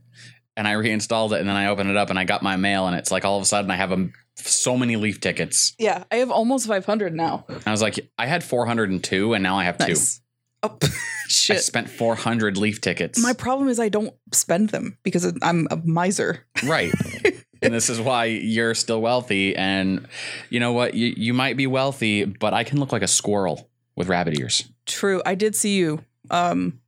and 0.60 0.68
I 0.68 0.74
reinstalled 0.74 1.32
it, 1.32 1.40
and 1.40 1.48
then 1.48 1.56
I 1.56 1.68
opened 1.68 1.90
it 1.90 1.96
up, 1.96 2.10
and 2.10 2.20
I 2.20 2.26
got 2.26 2.44
my 2.44 2.58
mail, 2.58 2.86
and 2.86 2.94
it's 2.98 3.12
like 3.12 3.24
all 3.24 3.38
of 3.38 3.44
a 3.44 3.46
sudden 3.46 3.72
I 3.72 3.78
have 3.78 3.94
a, 3.94 4.10
so 4.36 4.76
many 4.76 4.98
leaf 4.98 5.22
tickets. 5.22 5.74
Yeah, 5.80 6.04
I 6.12 6.18
have 6.18 6.32
almost 6.32 6.68
500 6.68 7.16
now. 7.16 7.46
I 7.66 7.72
was 7.72 7.82
like, 7.82 8.12
I 8.18 8.26
had 8.26 8.44
402, 8.44 9.34
and 9.34 9.42
now 9.42 9.58
I 9.58 9.64
have 9.64 9.78
two. 9.78 9.88
Nice. 9.88 10.20
Oh, 10.62 10.78
I 10.84 10.90
shit. 11.30 11.62
spent 11.62 11.90
400 11.90 12.58
leaf 12.58 12.82
tickets. 12.82 13.24
My 13.24 13.32
problem 13.32 13.70
is 13.70 13.80
I 13.80 13.88
don't 13.88 14.14
spend 14.34 14.70
them 14.70 14.98
because 15.04 15.34
I'm 15.42 15.70
a 15.72 15.78
miser. 15.78 16.46
right. 16.66 16.92
and 17.62 17.74
this 17.74 17.90
is 17.90 18.02
why 18.02 18.26
you're 18.26 18.76
still 18.76 19.02
wealthy. 19.02 19.56
And 19.56 20.10
you 20.50 20.60
know 20.60 20.74
what? 20.74 20.94
You, 20.94 21.14
you 21.16 21.34
might 21.34 21.56
be 21.56 21.68
wealthy, 21.68 22.26
but 22.26 22.54
I 22.54 22.66
can 22.66 22.82
look 22.82 22.92
like 22.92 23.02
a 23.02 23.08
squirrel 23.08 23.70
with 23.96 24.10
rabbit 24.10 24.38
ears. 24.38 24.66
True. 24.86 25.22
I 25.26 25.36
did 25.36 25.56
see 25.56 25.78
you. 25.78 26.04
Um, 26.30 26.82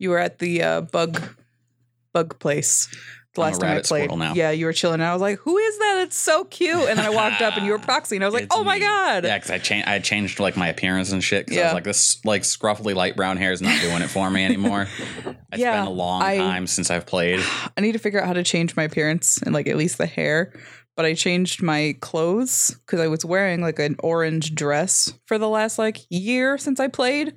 you 0.00 0.10
were 0.10 0.18
at 0.18 0.40
the 0.40 0.60
uh, 0.64 0.80
bug 0.80 1.22
bug 2.12 2.38
place 2.38 2.88
the 3.34 3.40
last 3.40 3.60
time 3.62 3.78
I 3.78 3.80
played. 3.80 4.10
Yeah, 4.36 4.50
you 4.50 4.66
were 4.66 4.74
chilling. 4.74 5.00
And 5.00 5.04
I 5.04 5.12
was 5.14 5.22
like, 5.22 5.38
"Who 5.38 5.56
is 5.56 5.78
that 5.78 6.02
it's 6.02 6.16
so 6.16 6.44
cute. 6.44 6.88
And 6.88 6.98
then 6.98 7.06
I 7.06 7.10
walked 7.10 7.40
up 7.40 7.56
and 7.56 7.64
you 7.64 7.72
were 7.72 7.78
proxy, 7.90 8.16
and 8.16 8.22
I 8.24 8.26
was 8.26 8.34
like, 8.34 8.44
It's 8.44 8.54
oh 8.54 8.62
my 8.62 8.74
me. 8.74 8.80
god. 8.80 9.24
Yeah, 9.24 9.38
because 9.38 9.50
I 9.50 9.58
changed. 9.58 9.88
I 9.88 9.98
changed 10.00 10.38
like 10.38 10.56
my 10.56 10.68
appearance 10.68 11.12
and 11.12 11.24
shit. 11.24 11.46
Because 11.46 11.56
I 11.56 11.60
Yeah. 11.60 11.66
was 11.68 11.74
like, 11.74 11.84
this 11.84 12.22
like 12.26 12.42
scruffly 12.42 12.94
light 12.94 13.16
brown 13.16 13.38
hair 13.38 13.52
is 13.52 13.62
not 13.62 13.80
doing 13.80 14.02
it 14.02 14.08
for 14.10 14.28
me 14.30 14.44
anymore. 14.44 14.86
It's 15.52 15.60
Yeah, 15.60 15.80
been 15.80 15.86
a 15.86 15.90
long 15.90 16.22
I- 16.22 16.38
time 16.38 16.66
since 16.66 16.90
I've 16.90 17.04
played. 17.06 17.40
I 17.76 17.80
need 17.82 17.92
to 17.92 17.98
figure 17.98 18.20
out 18.20 18.26
how 18.26 18.32
to 18.34 18.42
change 18.42 18.74
my 18.76 18.84
appearance 18.84 19.40
and 19.42 19.52
like 19.54 19.66
at 19.66 19.76
least 19.76 19.98
the 19.98 20.06
hair. 20.06 20.52
But 20.96 21.06
I 21.06 21.14
changed 21.14 21.62
my 21.62 21.94
clothes 22.00 22.76
because 22.86 23.00
I 23.00 23.06
was 23.08 23.24
wearing 23.24 23.62
like 23.62 23.78
an 23.78 23.96
orange 24.00 24.54
dress 24.54 25.12
for 25.26 25.38
the 25.38 25.48
last 25.48 25.78
like 25.78 26.00
year 26.10 26.58
since 26.58 26.80
I 26.80 26.88
played. 26.88 27.32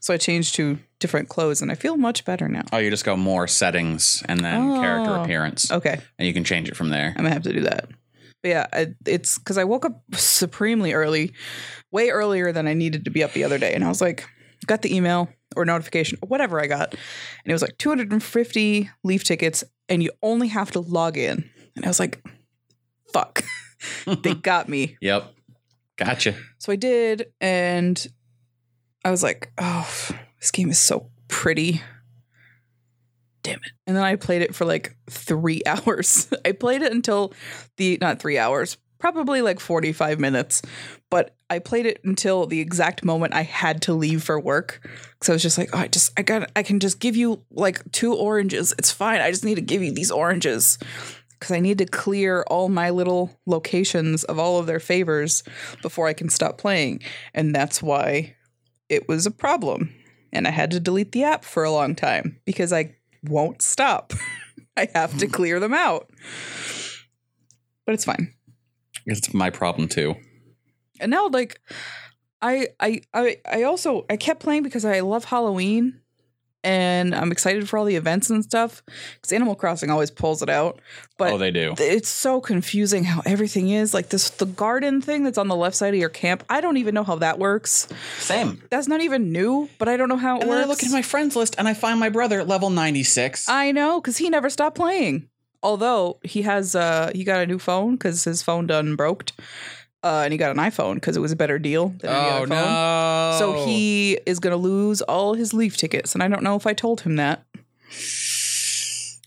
So 0.00 0.14
I 0.14 0.16
changed 0.16 0.54
to 0.56 0.78
different 0.98 1.28
clothes 1.28 1.62
and 1.62 1.70
I 1.70 1.74
feel 1.74 1.96
much 1.96 2.24
better 2.24 2.48
now. 2.48 2.62
Oh, 2.72 2.78
you 2.78 2.90
just 2.90 3.04
go 3.04 3.16
more 3.16 3.46
settings 3.46 4.22
and 4.26 4.40
then 4.40 4.70
oh. 4.70 4.80
character 4.80 5.10
Oh. 5.14 5.22
appearance, 5.22 5.70
Okay, 5.70 6.00
and 6.18 6.26
you 6.26 6.34
can 6.34 6.44
change 6.44 6.68
it 6.68 6.76
from 6.76 6.88
there. 6.90 7.08
I'm 7.08 7.22
gonna 7.24 7.30
have 7.30 7.42
to 7.42 7.52
do 7.52 7.60
that. 7.62 7.88
But 8.42 8.48
yeah, 8.48 8.66
I, 8.72 8.94
it's 9.06 9.38
because 9.38 9.58
I 9.58 9.64
woke 9.64 9.84
up 9.84 10.02
supremely 10.14 10.94
early, 10.94 11.32
way 11.90 12.08
earlier 12.08 12.52
than 12.52 12.66
I 12.66 12.72
needed 12.72 13.04
to 13.04 13.10
be 13.10 13.22
up 13.22 13.32
the 13.34 13.44
other 13.44 13.58
day, 13.58 13.74
and 13.74 13.84
I 13.84 13.88
was 13.88 14.00
like, 14.00 14.26
got 14.66 14.80
the 14.82 14.94
email 14.94 15.28
or 15.56 15.64
notification, 15.66 16.18
or 16.22 16.28
whatever 16.28 16.58
I 16.60 16.66
got, 16.66 16.92
and 16.92 17.50
it 17.50 17.52
was 17.52 17.60
like 17.62 17.76
250 17.76 18.90
leaf 19.04 19.24
tickets, 19.24 19.64
and 19.90 20.02
you 20.02 20.10
only 20.22 20.48
have 20.48 20.70
to 20.70 20.80
log 20.80 21.18
in, 21.18 21.50
and 21.76 21.84
I 21.84 21.88
was 21.88 22.00
like, 22.00 22.24
fuck, 23.12 23.42
they 24.22 24.34
got 24.42 24.68
me. 24.70 24.96
Yep, 25.02 25.34
gotcha. 25.96 26.34
So 26.58 26.72
I 26.72 26.76
did, 26.76 27.26
and 27.42 28.06
I 29.04 29.10
was 29.10 29.22
like, 29.22 29.50
oh, 29.58 29.88
this 30.40 30.50
game 30.50 30.70
is 30.70 30.78
so 30.78 31.10
pretty. 31.28 31.82
Damn 33.42 33.58
it. 33.58 33.72
And 33.86 33.96
then 33.96 34.02
I 34.02 34.16
played 34.16 34.42
it 34.42 34.54
for 34.54 34.64
like 34.64 34.96
three 35.08 35.62
hours. 35.66 36.32
I 36.44 36.52
played 36.52 36.82
it 36.82 36.92
until 36.92 37.32
the, 37.76 37.98
not 38.00 38.20
three 38.20 38.38
hours, 38.38 38.76
probably 38.98 39.40
like 39.40 39.60
45 39.60 40.20
minutes, 40.20 40.60
but 41.08 41.34
I 41.48 41.58
played 41.58 41.86
it 41.86 42.00
until 42.04 42.46
the 42.46 42.60
exact 42.60 43.04
moment 43.04 43.34
I 43.34 43.42
had 43.42 43.82
to 43.82 43.94
leave 43.94 44.22
for 44.22 44.38
work. 44.38 44.86
Cause 45.20 45.30
I 45.30 45.32
was 45.32 45.42
just 45.42 45.56
like, 45.56 45.70
oh, 45.72 45.78
I 45.78 45.88
just, 45.88 46.12
I 46.18 46.22
got, 46.22 46.50
I 46.54 46.62
can 46.62 46.78
just 46.78 47.00
give 47.00 47.16
you 47.16 47.42
like 47.50 47.90
two 47.92 48.14
oranges. 48.14 48.74
It's 48.78 48.92
fine. 48.92 49.20
I 49.20 49.30
just 49.30 49.44
need 49.44 49.56
to 49.56 49.62
give 49.62 49.82
you 49.82 49.92
these 49.92 50.10
oranges. 50.10 50.78
Cause 51.40 51.52
I 51.52 51.60
need 51.60 51.78
to 51.78 51.86
clear 51.86 52.42
all 52.48 52.68
my 52.68 52.90
little 52.90 53.30
locations 53.46 54.24
of 54.24 54.38
all 54.38 54.58
of 54.58 54.66
their 54.66 54.78
favors 54.78 55.42
before 55.80 56.06
I 56.06 56.12
can 56.12 56.28
stop 56.28 56.58
playing. 56.58 57.00
And 57.32 57.54
that's 57.54 57.82
why 57.82 58.36
it 58.90 59.08
was 59.08 59.24
a 59.24 59.30
problem. 59.30 59.94
And 60.32 60.46
I 60.46 60.50
had 60.50 60.70
to 60.72 60.80
delete 60.80 61.12
the 61.12 61.24
app 61.24 61.44
for 61.44 61.64
a 61.64 61.70
long 61.70 61.94
time 61.94 62.40
because 62.44 62.72
I 62.72 62.96
won't 63.24 63.62
stop. 63.62 64.12
I 64.76 64.88
have 64.94 65.16
to 65.18 65.26
clear 65.26 65.58
them 65.58 65.74
out. 65.74 66.10
But 67.86 67.94
it's 67.94 68.04
fine. 68.04 68.34
It's 69.06 69.32
my 69.32 69.50
problem 69.50 69.88
too. 69.88 70.14
And 71.00 71.10
now 71.10 71.28
like 71.28 71.60
I 72.42 72.68
I 72.78 73.00
I 73.12 73.38
I 73.50 73.62
also 73.64 74.04
I 74.08 74.16
kept 74.16 74.40
playing 74.40 74.62
because 74.62 74.84
I 74.84 75.00
love 75.00 75.24
Halloween 75.24 75.99
and 76.62 77.14
I'm 77.14 77.32
excited 77.32 77.68
for 77.68 77.78
all 77.78 77.84
the 77.84 77.96
events 77.96 78.30
and 78.30 78.44
stuff 78.44 78.82
cuz 79.22 79.32
Animal 79.32 79.54
Crossing 79.54 79.90
always 79.90 80.10
pulls 80.10 80.42
it 80.42 80.48
out. 80.48 80.80
But 81.16 81.32
oh, 81.32 81.38
they 81.38 81.50
do. 81.50 81.74
it's 81.78 82.08
so 82.08 82.40
confusing 82.40 83.04
how 83.04 83.22
everything 83.26 83.70
is 83.70 83.92
like 83.92 84.08
this 84.08 84.30
the 84.30 84.46
garden 84.46 85.00
thing 85.00 85.22
that's 85.24 85.38
on 85.38 85.48
the 85.48 85.56
left 85.56 85.76
side 85.76 85.94
of 85.94 86.00
your 86.00 86.08
camp. 86.08 86.44
I 86.48 86.60
don't 86.60 86.76
even 86.76 86.94
know 86.94 87.04
how 87.04 87.16
that 87.16 87.38
works. 87.38 87.88
Same. 88.18 88.62
That's 88.70 88.88
not 88.88 89.00
even 89.00 89.32
new, 89.32 89.68
but 89.78 89.88
I 89.88 89.96
don't 89.96 90.08
know 90.08 90.16
how 90.16 90.36
it 90.36 90.42
And 90.42 90.50
then 90.50 90.58
works. 90.58 90.66
I 90.66 90.68
look 90.68 90.82
at 90.84 90.90
my 90.90 91.02
friends 91.02 91.36
list 91.36 91.54
and 91.58 91.68
I 91.68 91.74
find 91.74 92.00
my 92.00 92.08
brother 92.08 92.40
at 92.40 92.48
level 92.48 92.70
ninety 92.70 93.02
six. 93.02 93.48
I 93.48 93.72
know 93.72 94.00
because 94.00 94.18
he 94.18 94.30
never 94.30 94.48
stopped 94.50 94.76
playing. 94.76 95.28
Although 95.62 96.20
he 96.22 96.40
has, 96.42 96.74
uh, 96.74 97.10
he 97.14 97.22
got 97.22 97.42
a 97.42 97.46
new 97.46 97.58
phone 97.58 97.96
because 97.96 98.24
his 98.24 98.42
phone 98.42 98.66
done 98.66 98.96
broke, 98.96 99.26
uh, 100.02 100.22
and 100.24 100.32
he 100.32 100.38
got 100.38 100.50
an 100.50 100.56
iPhone 100.56 100.94
because 100.94 101.16
it 101.16 101.20
was 101.20 101.32
a 101.32 101.36
better 101.36 101.58
deal 101.58 101.88
than 101.88 102.10
any 102.10 102.18
Oh 102.30 102.36
other 102.36 102.46
phone. 102.46 102.56
no! 102.56 103.36
So 103.38 103.64
he 103.66 104.18
is 104.26 104.38
gonna 104.38 104.56
lose 104.56 105.02
all 105.02 105.34
his 105.34 105.52
leaf 105.54 105.76
tickets, 105.76 106.14
and 106.14 106.22
I 106.22 106.28
don't 106.28 106.42
know 106.42 106.56
if 106.56 106.66
I 106.66 106.72
told 106.72 107.02
him 107.02 107.16
that, 107.16 107.44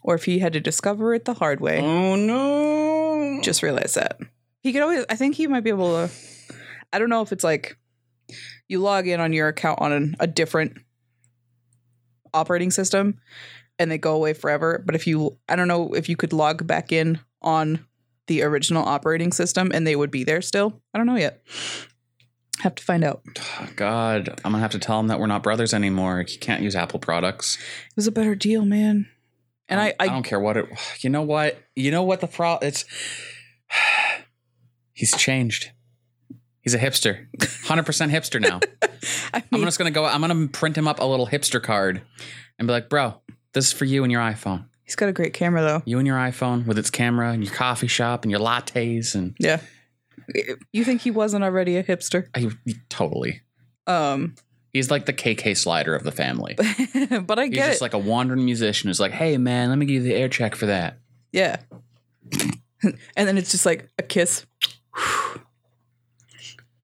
or 0.03 0.15
if 0.15 0.25
he 0.25 0.39
had 0.39 0.53
to 0.53 0.59
discover 0.59 1.13
it 1.13 1.25
the 1.25 1.35
hard 1.35 1.59
way. 1.61 1.79
Oh 1.81 2.15
no! 2.15 3.41
Just 3.41 3.63
realized 3.63 3.95
that 3.95 4.19
he 4.61 4.73
could 4.73 4.81
always. 4.81 5.05
I 5.09 5.15
think 5.15 5.35
he 5.35 5.47
might 5.47 5.63
be 5.63 5.69
able 5.69 6.07
to. 6.07 6.13
I 6.91 6.99
don't 6.99 7.09
know 7.09 7.21
if 7.21 7.31
it's 7.31 7.43
like 7.43 7.77
you 8.67 8.79
log 8.79 9.07
in 9.07 9.19
on 9.19 9.33
your 9.33 9.47
account 9.49 9.81
on 9.81 9.91
an, 9.91 10.15
a 10.19 10.27
different 10.27 10.77
operating 12.33 12.71
system 12.71 13.19
and 13.79 13.89
they 13.91 13.97
go 13.97 14.15
away 14.15 14.33
forever. 14.33 14.81
But 14.85 14.95
if 14.95 15.05
you, 15.07 15.37
I 15.49 15.55
don't 15.55 15.67
know 15.67 15.93
if 15.93 16.07
you 16.09 16.15
could 16.15 16.33
log 16.33 16.65
back 16.65 16.91
in 16.91 17.19
on 17.41 17.85
the 18.27 18.43
original 18.43 18.85
operating 18.85 19.31
system 19.31 19.71
and 19.73 19.85
they 19.85 19.95
would 19.95 20.11
be 20.11 20.23
there 20.23 20.41
still. 20.41 20.81
I 20.93 20.97
don't 20.97 21.07
know 21.07 21.17
yet. 21.17 21.41
Have 22.59 22.75
to 22.75 22.83
find 22.83 23.03
out. 23.03 23.23
God, 23.75 24.29
I'm 24.43 24.51
gonna 24.51 24.59
have 24.59 24.71
to 24.71 24.79
tell 24.79 24.99
him 24.99 25.07
that 25.07 25.19
we're 25.19 25.27
not 25.27 25.43
brothers 25.43 25.73
anymore. 25.73 26.23
He 26.27 26.37
can't 26.37 26.61
use 26.61 26.75
Apple 26.75 26.99
products. 26.99 27.57
It 27.57 27.95
was 27.95 28.07
a 28.07 28.11
better 28.11 28.35
deal, 28.35 28.63
man. 28.65 29.07
And 29.67 29.79
I, 29.79 29.87
I 29.99 30.05
I, 30.05 30.07
don't 30.07 30.23
care 30.23 30.39
what 30.39 30.57
it. 30.57 30.67
You 31.01 31.09
know 31.09 31.23
what? 31.23 31.61
You 31.75 31.91
know 31.91 32.03
what 32.03 32.21
the 32.21 32.27
problem? 32.27 32.67
It's 32.67 32.85
he's 34.93 35.15
changed. 35.15 35.71
He's 36.61 36.73
a 36.73 36.79
hipster, 36.79 37.27
hundred 37.65 37.85
percent 37.85 38.13
hipster 38.13 38.39
now. 38.39 38.61
I 39.33 39.39
I'm 39.39 39.43
mean, 39.51 39.63
just 39.65 39.77
gonna 39.77 39.91
go. 39.91 40.05
I'm 40.05 40.21
gonna 40.21 40.47
print 40.47 40.77
him 40.77 40.87
up 40.87 41.01
a 41.01 41.05
little 41.05 41.27
hipster 41.27 41.61
card, 41.61 42.01
and 42.57 42.67
be 42.67 42.71
like, 42.71 42.87
"Bro, 42.87 43.15
this 43.51 43.67
is 43.67 43.73
for 43.73 43.83
you 43.83 44.03
and 44.03 44.11
your 44.11 44.21
iPhone. 44.21 44.67
He's 44.83 44.95
got 44.95 45.09
a 45.09 45.13
great 45.13 45.33
camera 45.33 45.61
though. 45.61 45.81
You 45.85 45.97
and 45.97 46.07
your 46.07 46.17
iPhone 46.17 46.65
with 46.65 46.77
its 46.77 46.89
camera 46.89 47.31
and 47.31 47.43
your 47.43 47.53
coffee 47.53 47.87
shop 47.87 48.23
and 48.23 48.31
your 48.31 48.39
lattes 48.39 49.15
and 49.15 49.35
Yeah. 49.39 49.59
You 50.71 50.83
think 50.85 51.01
he 51.01 51.11
wasn't 51.11 51.43
already 51.43 51.77
a 51.77 51.83
hipster? 51.83 52.27
I, 52.35 52.49
totally. 52.89 53.41
Um, 53.87 54.35
He's 54.71 54.89
like 54.89 55.05
the 55.05 55.13
K.K. 55.13 55.53
Slider 55.53 55.95
of 55.95 56.03
the 56.03 56.11
family. 56.11 56.55
but 56.57 57.37
I 57.39 57.45
He's 57.45 57.53
get 57.55 57.65
He's 57.65 57.65
just 57.65 57.81
it. 57.81 57.81
like 57.81 57.93
a 57.93 57.99
wandering 57.99 58.43
musician 58.43 58.87
who's 58.89 58.99
like, 58.99 59.11
"Hey, 59.11 59.37
man, 59.37 59.69
let 59.69 59.77
me 59.77 59.85
give 59.85 60.03
you 60.03 60.09
the 60.09 60.15
air 60.15 60.29
check 60.29 60.55
for 60.55 60.65
that." 60.67 60.97
Yeah. 61.31 61.57
and 62.81 62.97
then 63.15 63.37
it's 63.37 63.51
just 63.51 63.65
like 63.65 63.89
a 63.99 64.03
kiss. 64.03 64.45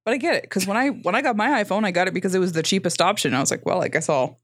But 0.05 0.13
I 0.13 0.17
get 0.17 0.35
it 0.35 0.43
because 0.43 0.65
when 0.65 0.77
I 0.77 0.89
when 0.89 1.15
I 1.15 1.21
got 1.21 1.35
my 1.35 1.63
iPhone, 1.63 1.85
I 1.85 1.91
got 1.91 2.07
it 2.07 2.13
because 2.13 2.33
it 2.35 2.39
was 2.39 2.53
the 2.53 2.63
cheapest 2.63 3.01
option. 3.01 3.33
I 3.33 3.39
was 3.39 3.51
like, 3.51 3.65
well, 3.65 3.81
I 3.81 3.87
guess 3.87 4.09
I'll 4.09 4.39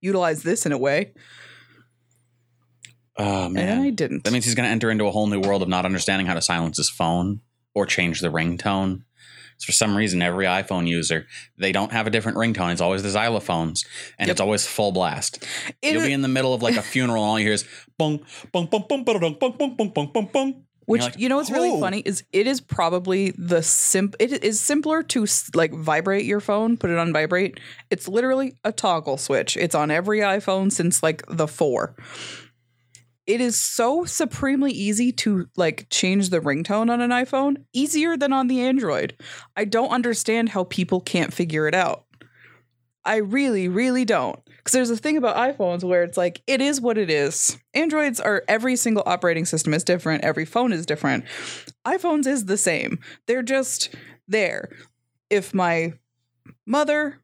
utilize 0.00 0.42
this 0.42 0.64
in 0.66 0.72
a 0.72 0.78
way. 0.78 1.12
Oh 3.22 3.46
And 3.46 3.58
I 3.82 3.90
didn't. 3.90 4.24
that 4.24 4.32
means 4.32 4.44
he's 4.44 4.54
gonna 4.54 4.68
enter 4.68 4.90
into 4.90 5.04
a 5.06 5.10
whole 5.10 5.26
new 5.26 5.40
world 5.40 5.62
of 5.62 5.68
not 5.68 5.84
understanding 5.84 6.26
how 6.26 6.34
to 6.34 6.42
silence 6.42 6.76
his 6.76 6.88
phone 6.88 7.40
or 7.74 7.86
change 7.86 8.20
the 8.20 8.28
ringtone. 8.28 9.02
So 9.58 9.66
for 9.66 9.72
some 9.72 9.94
reason, 9.94 10.22
every 10.22 10.46
iPhone 10.46 10.86
user 10.86 11.26
they 11.58 11.70
don't 11.72 11.92
have 11.92 12.06
a 12.06 12.10
different 12.10 12.38
ringtone. 12.38 12.72
It's 12.72 12.80
always 12.80 13.02
the 13.02 13.10
xylophones, 13.10 13.84
and 14.18 14.28
Yep. 14.28 14.30
it's 14.30 14.40
always 14.40 14.66
full 14.66 14.90
blast. 14.92 15.44
It 15.82 15.92
You'll 15.92 16.00
is- 16.02 16.06
be 16.08 16.12
in 16.14 16.22
the 16.22 16.28
middle 16.28 16.54
of 16.54 16.62
like 16.62 16.76
a 16.76 16.82
funeral, 16.82 17.22
and 17.24 17.30
all 17.30 17.38
you 17.38 17.44
hear 17.46 17.52
is 17.54 17.64
bong, 17.98 18.20
bong, 18.52 18.66
bong, 18.70 18.84
bong, 18.88 19.04
bong, 19.04 19.20
bong, 19.38 19.54
bong, 19.58 19.90
bong, 19.92 20.10
bong, 20.14 20.28
bong. 20.32 20.64
which 20.86 21.02
like, 21.02 21.18
you 21.18 21.28
know 21.28 21.36
what's 21.36 21.50
really 21.50 21.70
"Oh." 21.70 21.78
funny 21.78 22.00
is 22.00 22.24
it 22.32 22.46
is 22.46 22.60
probably 22.62 23.32
the 23.36 23.62
simp. 23.62 24.16
It 24.18 24.42
is 24.42 24.58
simpler 24.60 25.02
to 25.04 25.26
like 25.54 25.72
vibrate 25.74 26.24
your 26.24 26.40
phone, 26.40 26.76
put 26.78 26.88
it 26.90 26.96
on 26.98 27.12
vibrate. 27.12 27.60
It's 27.90 28.08
literally 28.08 28.54
a 28.64 28.72
toggle 28.72 29.18
switch. 29.18 29.56
It's 29.58 29.74
on 29.74 29.90
every 29.90 30.20
iPhone 30.20 30.72
since 30.72 31.02
like 31.02 31.22
the 31.28 31.46
four. 31.46 31.94
It 33.30 33.40
is 33.40 33.60
so 33.60 34.04
supremely 34.04 34.72
easy 34.72 35.12
to 35.12 35.46
like 35.56 35.86
change 35.88 36.30
the 36.30 36.40
ringtone 36.40 36.90
on 36.90 37.00
an 37.00 37.10
iPhone, 37.10 37.58
easier 37.72 38.16
than 38.16 38.32
on 38.32 38.48
the 38.48 38.60
Android. 38.60 39.16
I 39.56 39.66
don't 39.66 39.90
understand 39.90 40.48
how 40.48 40.64
people 40.64 41.00
can't 41.00 41.32
figure 41.32 41.68
it 41.68 41.74
out. 41.74 42.06
I 43.04 43.18
really, 43.18 43.68
really 43.68 44.04
don't. 44.04 44.40
Because 44.44 44.72
there's 44.72 44.90
a 44.90 44.96
thing 44.96 45.16
about 45.16 45.36
iPhones 45.36 45.84
where 45.84 46.02
it's 46.02 46.16
like, 46.16 46.42
it 46.48 46.60
is 46.60 46.80
what 46.80 46.98
it 46.98 47.08
is. 47.08 47.56
Androids 47.72 48.18
are 48.18 48.42
every 48.48 48.74
single 48.74 49.04
operating 49.06 49.44
system 49.44 49.74
is 49.74 49.84
different, 49.84 50.24
every 50.24 50.44
phone 50.44 50.72
is 50.72 50.84
different. 50.84 51.24
iPhones 51.86 52.26
is 52.26 52.46
the 52.46 52.58
same. 52.58 52.98
They're 53.28 53.44
just 53.44 53.94
there. 54.26 54.70
If 55.30 55.54
my 55.54 55.92
mother 56.66 57.20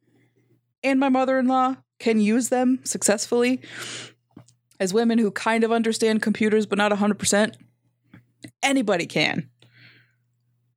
and 0.85 1.01
my 1.01 1.09
mother 1.09 1.37
in 1.37 1.49
law 1.49 1.79
can 1.99 2.21
use 2.21 2.49
them 2.49 2.79
successfully 2.85 3.61
as 4.79 4.93
women 4.95 5.19
who 5.19 5.31
kind 5.31 5.65
of 5.65 5.73
understand 5.73 6.23
computers 6.23 6.67
but 6.67 6.79
not 6.79 6.93
100%, 6.93 7.55
anybody 8.63 9.07
can. 9.07 9.49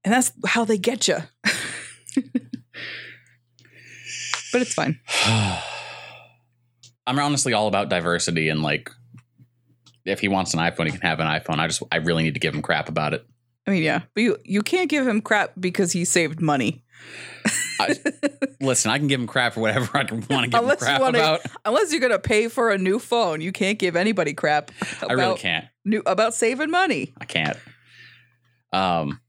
And 0.03 0.13
that's 0.13 0.31
how 0.45 0.65
they 0.65 0.77
get 0.77 1.07
you. 1.07 1.17
but 4.53 4.61
it's 4.61 4.73
fine. 4.73 4.99
I'm 7.07 7.17
honestly 7.19 7.53
all 7.53 7.67
about 7.67 7.89
diversity 7.89 8.49
and 8.49 8.61
like, 8.61 8.91
if 10.05 10.19
he 10.19 10.27
wants 10.27 10.53
an 10.53 10.59
iPhone, 10.59 10.85
he 10.85 10.91
can 10.91 11.01
have 11.01 11.19
an 11.19 11.27
iPhone. 11.27 11.59
I 11.59 11.67
just, 11.67 11.83
I 11.91 11.97
really 11.97 12.23
need 12.23 12.33
to 12.33 12.39
give 12.39 12.53
him 12.53 12.61
crap 12.61 12.89
about 12.89 13.13
it. 13.13 13.25
I 13.67 13.71
mean, 13.71 13.83
yeah, 13.83 14.01
but 14.15 14.21
you 14.23 14.37
you 14.43 14.63
can't 14.63 14.89
give 14.89 15.07
him 15.07 15.21
crap 15.21 15.51
because 15.59 15.91
he 15.91 16.03
saved 16.03 16.41
money. 16.41 16.83
Listen, 18.61 18.91
I 18.91 18.97
can 18.97 19.07
give 19.07 19.19
him 19.19 19.27
crap 19.27 19.53
for 19.53 19.61
whatever 19.61 19.89
I 19.93 19.99
want 19.99 20.09
to 20.09 20.15
give 20.17 20.29
him 20.29 20.53
Unless 20.53 20.81
you 20.81 20.85
crap 20.87 21.01
wanna- 21.01 21.17
about. 21.19 21.41
Unless 21.65 21.91
you're 21.91 22.01
gonna 22.01 22.19
pay 22.19 22.47
for 22.47 22.69
a 22.71 22.77
new 22.77 22.99
phone, 22.99 23.41
you 23.41 23.51
can't 23.51 23.79
give 23.79 23.95
anybody 23.95 24.33
crap 24.33 24.71
about 25.01 25.11
I 25.11 25.13
really 25.13 25.37
can't. 25.37 25.65
new 25.85 26.01
about 26.05 26.33
saving 26.33 26.69
money. 26.71 27.13
I 27.19 27.25
can't. 27.25 27.57
Um, 28.73 29.19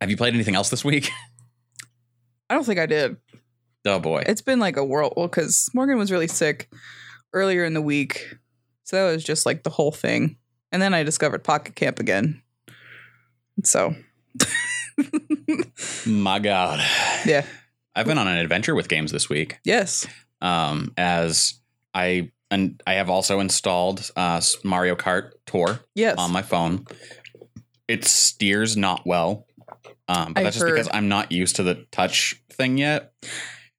have 0.00 0.10
you 0.10 0.16
played 0.16 0.34
anything 0.34 0.54
else 0.56 0.70
this 0.70 0.84
week? 0.84 1.10
I 2.50 2.54
don't 2.54 2.64
think 2.64 2.78
I 2.80 2.86
did. 2.86 3.16
Oh 3.86 3.98
boy. 3.98 4.22
It's 4.26 4.42
been 4.42 4.58
like 4.60 4.76
a 4.76 4.84
whirl 4.84 5.12
well, 5.16 5.26
because 5.28 5.70
Morgan 5.74 5.98
was 5.98 6.12
really 6.12 6.28
sick 6.28 6.68
earlier 7.32 7.64
in 7.64 7.74
the 7.74 7.80
week. 7.82 8.34
So 8.84 8.96
that 8.96 9.12
was 9.12 9.24
just 9.24 9.46
like 9.46 9.62
the 9.62 9.70
whole 9.70 9.92
thing. 9.92 10.36
And 10.70 10.82
then 10.82 10.92
I 10.94 11.02
discovered 11.02 11.44
Pocket 11.44 11.74
Camp 11.76 11.98
again. 11.98 12.42
So 13.64 13.94
My 16.06 16.38
God. 16.38 16.80
Yeah. 17.26 17.44
I've 17.94 18.06
been 18.06 18.18
on 18.18 18.26
an 18.28 18.38
adventure 18.38 18.74
with 18.74 18.88
games 18.88 19.12
this 19.12 19.28
week. 19.28 19.58
Yes. 19.64 20.06
Um, 20.40 20.92
as 20.96 21.60
I 21.94 22.30
and 22.50 22.82
I 22.86 22.94
have 22.94 23.08
also 23.10 23.40
installed 23.40 24.10
uh, 24.16 24.40
Mario 24.64 24.94
Kart 24.96 25.32
Tour 25.46 25.80
Yes. 25.94 26.16
on 26.18 26.32
my 26.32 26.42
phone. 26.42 26.86
It 27.88 28.04
steers 28.04 28.76
not 28.76 29.06
well, 29.06 29.46
um, 30.08 30.32
but 30.32 30.40
I 30.40 30.44
that's 30.44 30.56
just 30.56 30.66
because. 30.66 30.88
I'm 30.92 31.08
not 31.08 31.32
used 31.32 31.56
to 31.56 31.62
the 31.62 31.86
touch 31.90 32.42
thing 32.50 32.78
yet. 32.78 33.12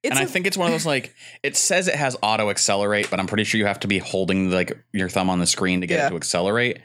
it's 0.02 0.10
and 0.10 0.18
I 0.18 0.22
a- 0.22 0.26
think 0.26 0.46
it's 0.46 0.56
one 0.56 0.68
of 0.68 0.72
those 0.74 0.86
like 0.86 1.12
it 1.42 1.56
says 1.56 1.88
it 1.88 1.94
has 1.96 2.16
auto 2.22 2.50
accelerate, 2.50 3.10
but 3.10 3.18
I'm 3.18 3.26
pretty 3.26 3.44
sure 3.44 3.58
you 3.58 3.66
have 3.66 3.80
to 3.80 3.88
be 3.88 3.98
holding 3.98 4.50
like 4.50 4.78
your 4.92 5.08
thumb 5.08 5.30
on 5.30 5.40
the 5.40 5.46
screen 5.46 5.80
to 5.80 5.86
get 5.86 5.98
Yeah. 5.98 6.06
it 6.06 6.10
to 6.10 6.16
accelerate. 6.16 6.78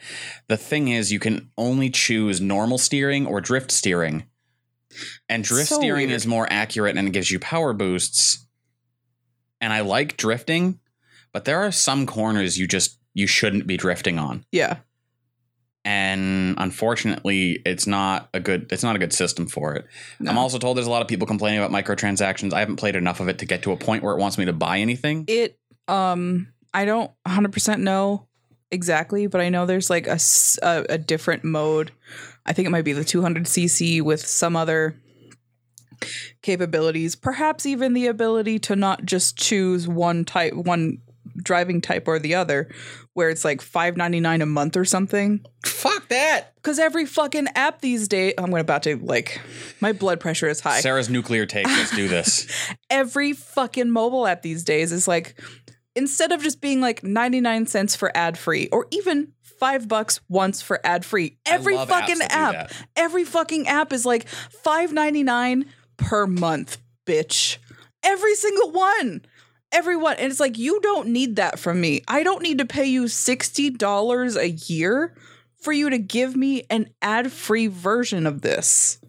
The 0.48 0.58
thing 0.58 0.88
is, 0.88 1.12
you 1.12 1.20
can 1.20 1.52
only 1.58 1.90
choose 1.92 2.42
normal 2.42 2.78
steering 2.80 3.28
or 3.28 3.42
drift 3.42 3.70
steering, 3.72 4.24
and 5.28 5.44
drift 5.44 5.70
So 5.70 5.76
steering 5.80 6.08
weird. 6.08 6.16
is 6.16 6.28
more 6.28 6.48
accurate 6.52 6.98
and 6.98 7.08
it 7.08 7.12
gives 7.12 7.30
you 7.32 7.40
power 7.40 7.74
boosts. 7.74 8.46
And 9.62 9.74
I 9.74 9.82
like 9.82 10.18
drifting, 10.18 10.80
but 11.34 11.46
there 11.46 11.60
are 11.60 11.72
some 11.72 12.06
corners 12.06 12.58
you 12.58 12.68
just 12.68 12.98
you 13.14 13.28
shouldn't 13.28 13.68
be 13.68 13.76
drifting 13.76 14.18
on, 14.18 14.46
yeah. 14.52 14.78
and 15.84 16.56
unfortunately, 16.58 17.62
it's 17.66 17.88
not 17.88 18.30
a 18.34 18.40
good 18.40 18.68
it's 18.72 18.84
not 18.84 18.96
a 18.96 19.00
good 19.00 19.14
system 19.14 19.48
for 19.48 19.76
it. 19.76 19.86
No. 20.20 20.32
I'm 20.32 20.38
also 20.38 20.60
told 20.60 20.78
there's 20.78 20.88
a 20.88 20.92
lot 20.92 21.02
of 21.02 21.08
people 21.08 21.28
complaining 21.28 21.60
about 21.62 21.72
microtransactions. 21.72 22.54
I 22.54 22.60
haven't 22.60 22.78
played 22.78 22.96
enough 22.96 23.20
of 23.20 23.28
it 23.28 23.40
to 23.40 23.46
get 23.46 23.64
to 23.64 23.72
a 23.72 23.78
point 23.78 24.04
where 24.04 24.14
it 24.14 24.20
wants 24.20 24.38
me 24.38 24.46
to 24.46 24.54
buy 24.54 24.80
anything. 24.80 25.26
it 25.28 25.60
um 25.88 26.48
I 26.74 26.86
don't 26.86 27.12
100% 27.28 27.80
know 27.80 28.28
exactly, 28.72 29.26
but 29.28 29.42
I 29.42 29.50
know 29.50 29.66
there's 29.66 29.90
like 29.90 30.08
a 30.08 30.20
a 30.64 30.98
different 30.98 31.44
mode. 31.44 31.92
I 32.50 32.54
think 32.54 32.66
it 32.66 32.72
might 32.72 32.84
be 32.84 32.94
the 32.94 33.06
200cc 33.06 34.02
with 34.02 34.26
some 34.26 34.56
other 34.56 34.96
capabilities, 36.42 37.16
perhaps 37.16 37.66
even 37.68 37.94
the 37.94 38.08
ability 38.08 38.58
to 38.60 38.76
not 38.76 39.06
just 39.06 39.38
choose 39.38 39.88
one 39.88 40.26
type, 40.26 40.54
one 40.54 40.98
driving 41.38 41.80
type 41.80 42.08
or 42.08 42.18
the 42.18 42.34
other, 42.36 42.70
where 43.14 43.30
it's 43.30 43.46
like 43.46 43.62
5.99 43.62 44.42
a 44.42 44.46
month 44.48 44.76
or 44.76 44.84
something. 44.84 45.46
Fuck 45.64 46.08
that. 46.08 46.56
Because 46.56 46.80
every 46.80 47.06
fucking 47.06 47.48
app 47.56 47.82
these 47.82 48.08
days, 48.08 48.34
I'm 48.38 48.54
about 48.54 48.84
to 48.84 48.98
like, 48.98 49.40
my 49.80 49.92
blood 49.92 50.20
pressure 50.20 50.48
is 50.48 50.60
high. 50.60 50.82
Sarah's 50.82 51.10
nuclear 51.10 51.46
take. 51.46 51.68
Let's 51.68 51.96
do 51.96 52.08
this. 52.08 52.48
every 52.90 53.34
fucking 53.34 53.92
mobile 53.92 54.26
app 54.26 54.42
these 54.42 54.64
days 54.64 54.92
is 54.92 55.08
like 55.08 55.40
instead 55.96 56.32
of 56.32 56.42
just 56.42 56.62
being 56.62 56.82
like 56.82 57.04
99 57.04 57.68
cents 57.68 57.96
for 57.96 58.16
ad 58.16 58.38
free 58.38 58.70
or 58.72 58.88
even 58.92 59.34
five 59.60 59.88
bucks 59.88 60.20
once 60.30 60.62
for 60.62 60.80
ad 60.86 61.04
free 61.06 61.38
every 61.46 61.78
fucking 61.78 62.22
app. 62.22 62.72
every 62.96 63.26
fucking 63.26 63.68
app 63.68 63.92
is 63.94 64.06
like 64.06 64.26
5.99 64.66 65.66
per 65.98 66.26
month 66.26 66.78
bitch. 67.10 67.58
Every 68.04 68.36
single 68.36 68.72
one. 68.72 69.26
Everyone 69.72 70.16
and 70.18 70.32
it's 70.32 70.40
like 70.40 70.58
you 70.58 70.80
don't 70.82 71.10
need 71.10 71.36
that 71.36 71.60
from 71.60 71.80
me. 71.82 72.02
I 72.08 72.24
don't 72.24 72.42
need 72.42 72.58
to 72.60 72.66
pay 72.66 72.86
you 72.86 73.04
$60 73.06 74.36
a 74.38 74.50
year 74.50 75.16
for 75.58 75.72
you 75.74 75.90
to 75.90 75.98
give 75.98 76.36
me 76.36 76.64
an 76.70 76.90
ad-free 77.02 77.68
version 77.68 78.26
of 78.26 78.42
this. 78.42 79.00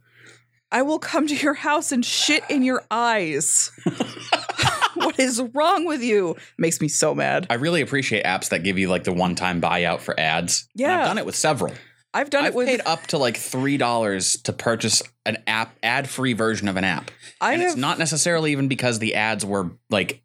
I 0.72 0.82
will 0.82 0.98
come 0.98 1.26
to 1.26 1.34
your 1.34 1.54
house 1.54 1.92
and 1.92 2.04
shit 2.04 2.42
in 2.50 2.62
your 2.62 2.82
eyes. 2.90 3.70
what 5.04 5.18
is 5.18 5.42
wrong 5.54 5.84
with 5.84 6.02
you? 6.02 6.36
Makes 6.58 6.80
me 6.80 6.88
so 6.88 7.14
mad. 7.14 7.46
I 7.50 7.54
really 7.54 7.80
appreciate 7.80 8.24
apps 8.24 8.50
that 8.50 8.62
give 8.62 8.78
you 8.78 8.88
like 8.88 9.04
the 9.04 9.12
one 9.12 9.34
time 9.34 9.60
buyout 9.60 10.00
for 10.00 10.18
ads. 10.18 10.68
And 10.74 10.80
Yeah. 10.82 11.00
I've 11.00 11.06
done 11.06 11.18
it 11.18 11.26
with 11.26 11.36
several. 11.36 11.72
I've 12.12 12.30
done 12.30 12.44
I've 12.44 12.54
it 12.54 12.56
with 12.56 12.66
paid 12.66 12.80
up 12.84 13.06
to 13.08 13.18
like 13.18 13.36
three 13.36 13.76
dollars 13.76 14.34
to 14.42 14.52
purchase 14.52 15.02
an 15.24 15.38
app 15.46 15.76
ad 15.82 16.08
free 16.08 16.32
version 16.32 16.66
of 16.68 16.76
an 16.76 16.84
app. 16.84 17.10
I 17.40 17.52
and 17.52 17.62
have 17.62 17.70
it's 17.72 17.78
not 17.78 17.98
necessarily 17.98 18.52
even 18.52 18.68
because 18.68 18.98
the 18.98 19.14
ads 19.14 19.44
were 19.44 19.70
like 19.90 20.22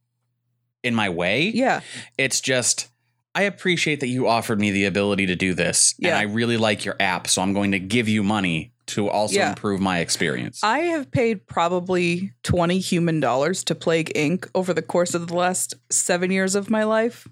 in 0.84 0.96
my 0.96 1.10
way. 1.10 1.50
Yeah. 1.54 1.82
It's 2.18 2.42
just 2.42 2.90
I 3.36 3.44
appreciate 3.44 4.00
that 4.00 4.08
you 4.08 4.28
offered 4.28 4.60
me 4.60 4.72
the 4.72 4.86
ability 4.86 5.26
to 5.28 5.36
do 5.36 5.54
this. 5.54 5.94
Yeah. 6.00 6.10
And 6.10 6.18
I 6.18 6.34
really 6.34 6.58
like 6.58 6.86
your 6.86 6.96
app, 7.00 7.28
so 7.28 7.42
I'm 7.42 7.54
going 7.54 7.74
to 7.74 7.80
give 7.80 8.08
you 8.08 8.24
money 8.24 8.72
to 8.88 9.10
also 9.10 9.36
Yeah. 9.36 9.50
improve 9.50 9.80
my 9.82 10.00
experience. 10.00 10.64
I 10.64 10.80
have 10.80 11.10
paid 11.12 11.48
probably 11.48 12.32
20 12.44 12.80
human 12.80 13.20
dollars 13.20 13.64
to 13.66 13.76
Plague 13.76 14.12
Inc. 14.16 14.48
over 14.54 14.74
the 14.74 14.82
course 14.82 15.14
of 15.14 15.28
the 15.28 15.36
last 15.36 15.74
seven 15.90 16.32
years 16.32 16.56
of 16.56 16.70
my 16.70 16.84
life 16.84 17.28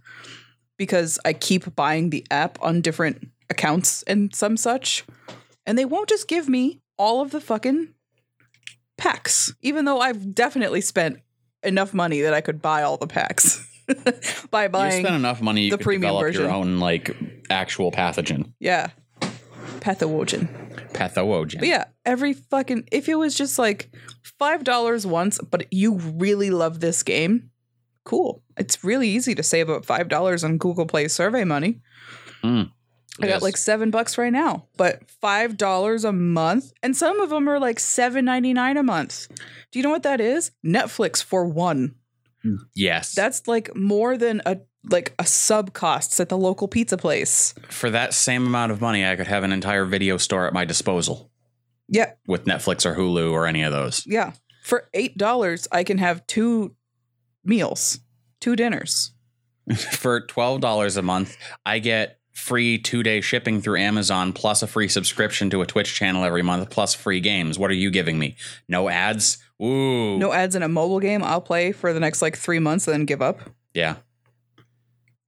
because 0.78 1.20
I 1.24 1.34
keep 1.34 1.76
buying 1.76 2.10
the 2.10 2.26
app 2.32 2.58
on 2.62 2.82
different 2.82 3.28
accounts 3.50 4.04
and 4.04 4.34
some 4.34 4.58
such. 4.58 5.06
And 5.66 5.78
they 5.78 5.86
won't 5.86 6.10
just 6.10 6.28
give 6.28 6.50
me 6.50 6.82
all 6.98 7.22
of 7.22 7.32
the 7.32 7.40
fucking 7.42 7.90
packs, 8.98 9.54
even 9.62 9.86
though 9.86 10.00
I've 10.00 10.34
definitely 10.34 10.82
spent 10.82 11.20
enough 11.64 11.94
money 11.94 12.22
that 12.22 12.34
I 12.34 12.42
could 12.42 12.62
buy 12.62 12.84
all 12.84 12.98
the 12.98 13.08
packs 13.08 13.66
by 14.52 14.64
you 14.64 14.70
buying. 14.70 15.04
spend 15.04 15.16
enough 15.16 15.42
money 15.42 15.66
you 15.66 15.72
the 15.72 15.78
premium 15.78 16.02
develop 16.02 16.22
version. 16.24 16.42
your 16.44 16.52
own 16.52 16.80
like 16.80 17.16
actual 17.50 17.92
pathogen. 17.92 18.54
yeah. 18.60 18.90
Pathogen. 19.80 20.48
Pathogen. 20.94 21.60
But 21.60 21.68
yeah, 21.68 21.86
every 22.06 22.34
fucking 22.34 22.88
if 22.92 23.10
it 23.10 23.16
was 23.16 23.36
just 23.36 23.58
like 23.60 23.90
five 24.40 24.64
dollars 24.64 25.06
once, 25.06 25.40
but 25.40 25.68
you 25.72 25.96
really 25.96 26.50
love 26.50 26.80
this 26.80 27.04
game, 27.04 27.50
cool. 28.04 28.44
It's 28.58 28.84
really 28.84 29.10
easy 29.10 29.36
to 29.36 29.44
save 29.44 29.70
up 29.70 29.86
five 29.86 30.10
dollars 30.10 30.44
on 30.44 30.58
Google 30.58 30.86
Play 30.86 31.08
survey 31.08 31.44
money. 31.44 31.82
Mm. 32.44 32.72
I 33.22 33.28
got 33.28 33.44
like 33.44 33.58
seven 33.58 33.92
bucks 33.92 34.18
right 34.18 34.34
now, 34.34 34.68
but 34.76 35.08
five 35.22 35.56
dollars 35.56 36.04
a 36.04 36.12
month, 36.12 36.72
and 36.82 36.98
some 36.98 37.20
of 37.20 37.30
them 37.30 37.48
are 37.48 37.60
like 37.60 37.80
seven 37.80 38.26
ninety 38.26 38.54
nine 38.54 38.78
a 38.78 38.84
month. 38.84 39.28
Do 39.72 39.80
you 39.80 39.84
know 39.84 39.92
what 39.92 40.04
that 40.04 40.20
is? 40.20 40.52
Netflix 40.66 41.24
for 41.24 41.46
one. 41.46 41.96
Mm. 42.46 42.58
yes. 42.76 43.16
That's 43.16 43.48
like 43.48 43.76
more 43.76 44.18
than 44.18 44.42
a 44.46 44.58
like 44.90 45.14
a 45.20 45.26
sub 45.26 45.74
costs 45.74 46.20
at 46.20 46.30
the 46.30 46.38
local 46.38 46.68
pizza 46.68 46.98
place. 46.98 47.54
for 47.70 47.90
that 47.90 48.14
same 48.14 48.46
amount 48.46 48.72
of 48.72 48.82
money, 48.82 49.06
I 49.06 49.16
could 49.16 49.28
have 49.28 49.44
an 49.44 49.52
entire 49.52 49.86
video 49.86 50.18
store 50.18 50.46
at 50.48 50.54
my 50.54 50.66
disposal 50.66 51.32
Yeah, 51.88 52.12
with 52.28 52.46
Netflix 52.46 52.86
or 52.86 52.96
Hulu 52.96 53.32
or 53.32 53.46
any 53.48 53.64
of 53.64 53.72
those. 53.72 54.06
Yeah. 54.06 54.34
For 54.64 54.88
eight 54.94 55.18
dollars, 55.18 55.68
I 55.72 55.84
can 55.84 55.98
have 55.98 56.26
two 56.28 56.76
meals, 57.44 58.00
two 58.40 58.56
dinners. 58.56 59.12
for 59.76 60.22
twelve 60.22 60.60
dollars 60.62 60.98
a 60.98 61.02
month, 61.02 61.38
I 61.66 61.80
get 61.80 62.20
free 62.34 62.78
two 62.80 63.04
day 63.04 63.22
shipping 63.22 63.62
through 63.62 63.78
Amazon 63.80 64.34
plus 64.34 64.64
a 64.64 64.68
free 64.68 64.88
subscription 64.88 65.50
to 65.52 65.62
a 65.62 65.66
Twitch 65.66 65.94
channel 65.96 66.24
every 66.24 66.42
month 66.42 66.70
plus 66.70 66.94
free 66.94 67.20
games. 67.20 67.58
What 67.60 67.72
are 67.72 67.76
you 67.76 67.92
giving 67.92 68.18
me? 68.20 68.36
No 68.68 68.90
ads? 68.90 69.38
Ooh. 69.62 70.18
No 70.18 70.34
ads 70.34 70.56
in 70.56 70.64
a 70.64 70.68
mobile 70.68 71.00
game 71.00 71.24
I'll 71.24 71.42
play 71.42 71.72
for 71.72 71.94
the 71.94 72.00
next 72.00 72.22
like 72.22 72.36
three 72.38 72.60
months 72.60 72.88
and 72.88 72.94
then 72.94 73.06
give 73.06 73.22
up. 73.22 73.40
Yeah. 73.74 73.96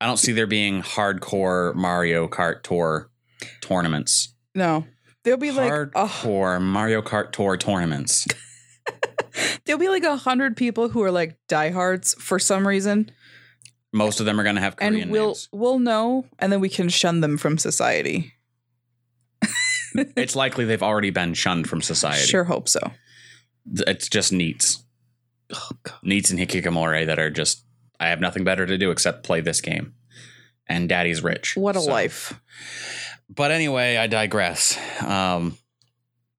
I 0.01 0.05
don't 0.07 0.17
see 0.17 0.31
there 0.31 0.47
being 0.47 0.81
hardcore 0.81 1.73
Mario 1.75 2.27
Kart 2.27 2.63
Tour 2.63 3.09
tournaments. 3.61 4.33
No. 4.53 4.85
There'll 5.23 5.39
be 5.39 5.51
like 5.51 5.71
a, 5.71 6.05
hardcore 6.07 6.61
Mario 6.61 7.01
Kart 7.01 7.31
Tour 7.31 7.57
tournaments. 7.57 8.27
there'll 9.65 9.79
be 9.79 9.89
like 9.89 10.03
a 10.03 10.17
hundred 10.17 10.57
people 10.57 10.89
who 10.89 11.01
are 11.01 11.11
like 11.11 11.37
diehards 11.47 12.13
for 12.15 12.39
some 12.39 12.67
reason. 12.67 13.11
Most 13.93 14.19
of 14.19 14.25
them 14.25 14.39
are 14.39 14.43
going 14.43 14.55
to 14.55 14.61
have 14.61 14.75
Korean 14.75 14.95
and 14.95 15.11
we'll 15.11 15.27
names. 15.27 15.49
we'll 15.51 15.79
know 15.79 16.25
and 16.37 16.51
then 16.51 16.59
we 16.59 16.69
can 16.69 16.89
shun 16.89 17.21
them 17.21 17.37
from 17.37 17.57
society. 17.57 18.33
It's 20.17 20.35
likely 20.35 20.65
they've 20.65 20.83
already 20.83 21.09
been 21.09 21.33
shunned 21.33 21.69
from 21.69 21.81
society. 21.81 22.25
Sure 22.25 22.43
hope 22.43 22.67
so. 22.67 22.91
It's 23.65 24.09
just 24.09 24.33
NEETs. 24.33 24.83
Oh, 25.53 25.69
neats 26.03 26.31
and 26.31 26.39
Hikikomori 26.39 27.05
that 27.05 27.19
are 27.19 27.29
just, 27.29 27.63
I 27.99 28.07
have 28.09 28.19
nothing 28.19 28.43
better 28.43 28.65
to 28.65 28.77
do 28.77 28.91
except 28.91 29.23
play 29.23 29.41
this 29.41 29.61
game. 29.61 29.93
And 30.67 30.89
daddy's 30.89 31.21
rich. 31.23 31.55
What 31.55 31.75
a 31.75 31.81
So- 31.81 31.91
life. 31.91 32.39
But 33.29 33.51
anyway, 33.51 33.97
I 33.97 34.07
digress. 34.07 34.77
Um, 35.01 35.57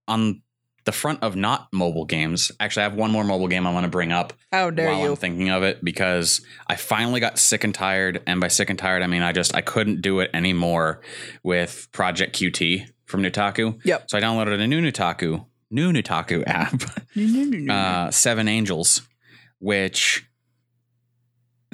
on 0.09 0.43
the 0.85 0.93
front 0.93 1.23
of 1.25 1.35
not 1.35 1.67
mobile 1.73 2.05
games, 2.05 2.53
actually, 2.61 2.83
I 2.83 2.89
have 2.89 2.95
one 2.95 3.11
more 3.11 3.25
mobile 3.25 3.49
game 3.49 3.67
I 3.67 3.73
want 3.73 3.85
to 3.85 3.91
bring 3.91 4.13
up 4.13 4.33
How 4.53 4.71
dare 4.71 4.91
while 4.93 5.01
you? 5.01 5.11
I'm 5.11 5.17
thinking 5.17 5.51
of 5.51 5.65
it 5.65 5.85
because 5.85 6.41
I 6.69 6.77
finally 6.77 7.19
got 7.19 7.39
sick 7.41 7.65
and 7.65 7.75
tired. 7.75 8.23
And 8.27 8.41
by 8.41 8.49
sick 8.49 8.71
and 8.71 8.79
tired, 8.79 9.03
I 9.03 9.09
mean 9.09 9.23
I 9.23 9.33
just 9.33 9.55
I 9.55 9.63
couldn't 9.63 10.01
do 10.01 10.21
it 10.21 10.31
anymore 10.33 11.01
with 11.43 11.89
Project 11.91 12.37
QT 12.39 12.87
from 13.05 13.23
Nutaku. 13.23 13.81
Yep. 13.85 14.11
So 14.11 14.19
I 14.19 14.21
downloaded 14.21 14.61
a 14.61 14.67
new 14.69 14.81
Nutaku, 14.81 15.45
new 15.71 15.93
Nutaku 15.93 16.45
app, 16.47 16.83
uh, 17.69 18.11
Seven 18.13 18.47
Angels, 18.47 19.03
which 19.59 20.26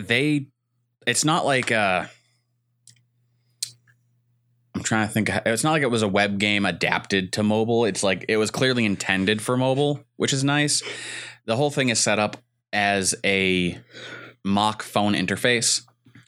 they, 0.07 0.47
it's 1.07 1.25
not 1.25 1.45
like 1.45 1.73
uh, 1.73 2.07
I'm 4.75 4.83
trying 4.83 5.07
to 5.07 5.13
think. 5.13 5.29
It's 5.47 5.65
not 5.65 5.73
like 5.73 5.83
it 5.83 5.91
was 5.91 6.03
a 6.03 6.09
web 6.09 6.39
game 6.39 6.65
adapted 6.65 7.33
to 7.35 7.43
mobile. 7.43 7.85
It's 7.85 8.03
like 8.03 8.25
it 8.29 8.37
was 8.39 8.51
clearly 8.51 8.85
intended 8.85 9.43
for 9.43 9.57
mobile, 9.57 10.05
which 10.17 10.33
is 10.33 10.43
nice. 10.45 10.83
The 11.45 11.57
whole 11.57 11.71
thing 11.71 11.91
is 11.91 11.99
set 12.01 12.19
up 12.19 12.37
as 12.73 13.15
a 13.25 13.79
mock 14.45 14.83
phone 14.83 15.13
interface. 15.15 15.83